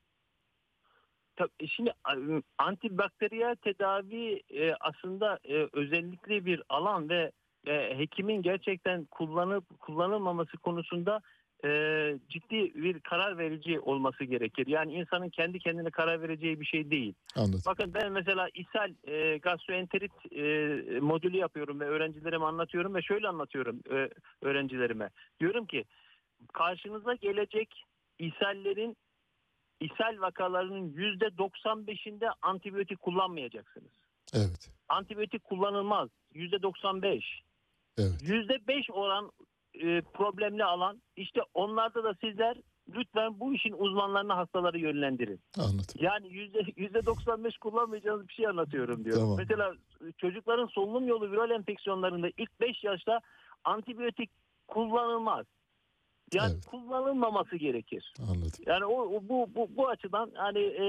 [1.37, 7.33] Tabii şimdi a- antibakteriyel tedavi e, aslında e, özellikle bir alan ve
[7.67, 11.21] e, hekimin gerçekten kullanıp kullanılmaması konusunda
[11.65, 11.69] e,
[12.29, 14.67] ciddi bir karar verici olması gerekir.
[14.67, 17.15] Yani insanın kendi kendine karar vereceği bir şey değil.
[17.37, 17.63] Anladım.
[17.67, 23.81] Bakın ben mesela ishal e, gastroenterit e, modülü yapıyorum ve öğrencilerime anlatıyorum ve şöyle anlatıyorum
[23.91, 24.09] e,
[24.43, 25.11] öğrencilerime.
[25.41, 25.85] Diyorum ki
[26.53, 27.83] karşınıza gelecek
[28.19, 28.97] ishallerin
[29.81, 33.93] ishal vakalarının yüzde 95'inde antibiyotik kullanmayacaksınız.
[34.35, 34.71] Evet.
[34.89, 36.09] Antibiyotik kullanılmaz.
[36.35, 37.43] Yüzde 95.
[37.99, 38.23] Evet.
[38.23, 39.33] Yüzde 5 olan
[39.75, 42.57] e, problemli alan işte onlarda da sizler
[42.95, 45.41] lütfen bu işin uzmanlarını hastaları yönlendirin.
[45.59, 45.95] Anladım.
[45.95, 49.23] Yani yüzde yüzde 95 kullanmayacağınız bir şey anlatıyorum diyorum.
[49.23, 49.37] Tamam.
[49.39, 49.75] Mesela
[50.19, 53.21] çocukların solunum yolu viral enfeksiyonlarında ilk 5 yaşta
[53.65, 54.31] antibiyotik
[54.69, 55.47] kullanılmaz.
[56.33, 58.15] Yani kullanılmaması gerekir.
[58.21, 58.51] Anladım.
[58.67, 60.85] Yani o, bu, bu bu açıdan hani e,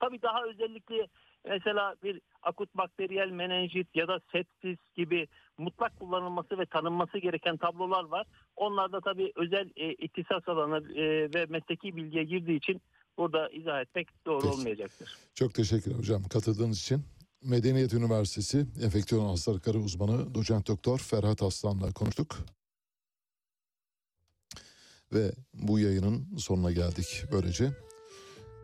[0.00, 1.06] tabii daha özellikle
[1.44, 5.28] mesela bir akut bakteriyel menenjit ya da sepsis gibi
[5.58, 8.26] mutlak kullanılması ve tanınması gereken tablolar var.
[8.56, 12.82] Onlarda tabii özel e, ihtisas alanı e, ve mesleki bilgiye girdiği için
[13.18, 14.54] burada izah etmek doğru Peki.
[14.54, 15.18] olmayacaktır.
[15.34, 17.04] Çok teşekkürler hocam katıldığınız için.
[17.42, 22.38] Medeniyet Üniversitesi Enfeksiyon Hastalıkları uzmanı doçent doktor Ferhat Aslan'la konuştuk.
[25.12, 27.72] Ve bu yayının sonuna geldik böylece.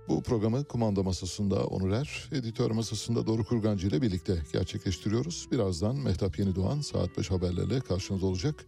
[0.09, 5.49] Bu programı kumanda masasında Onur Er, editör masasında Doruk Kurgancı ile birlikte gerçekleştiriyoruz.
[5.53, 8.67] Birazdan Mehtap Yenidoğan saat 5 haberlerle karşınızda olacak.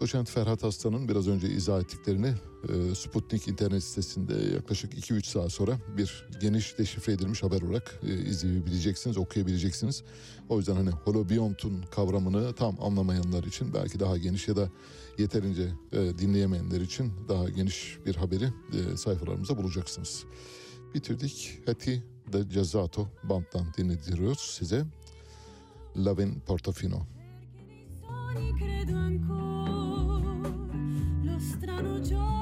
[0.00, 2.34] Doçent Ferhat Aslan'ın biraz önce izah ettiklerini
[2.68, 8.14] e, Sputnik internet sitesinde yaklaşık 2-3 saat sonra bir geniş deşifre edilmiş haber olarak e,
[8.14, 10.02] izleyebileceksiniz, okuyabileceksiniz.
[10.48, 14.70] O yüzden hani holobiontun kavramını tam anlamayanlar için belki daha geniş ya da
[15.18, 18.48] yeterince e, dinleyemeyenler için daha geniş bir haberi
[18.96, 20.24] sayfalarımızda bulacaksınız.
[20.94, 21.60] Bitirdik.
[21.66, 22.02] Heti
[22.32, 24.84] de Cezato banttan dinletiyoruz size.
[25.96, 27.06] Lavin Portofino.
[28.58, 29.43] credo ancora
[31.64, 32.33] otra noche.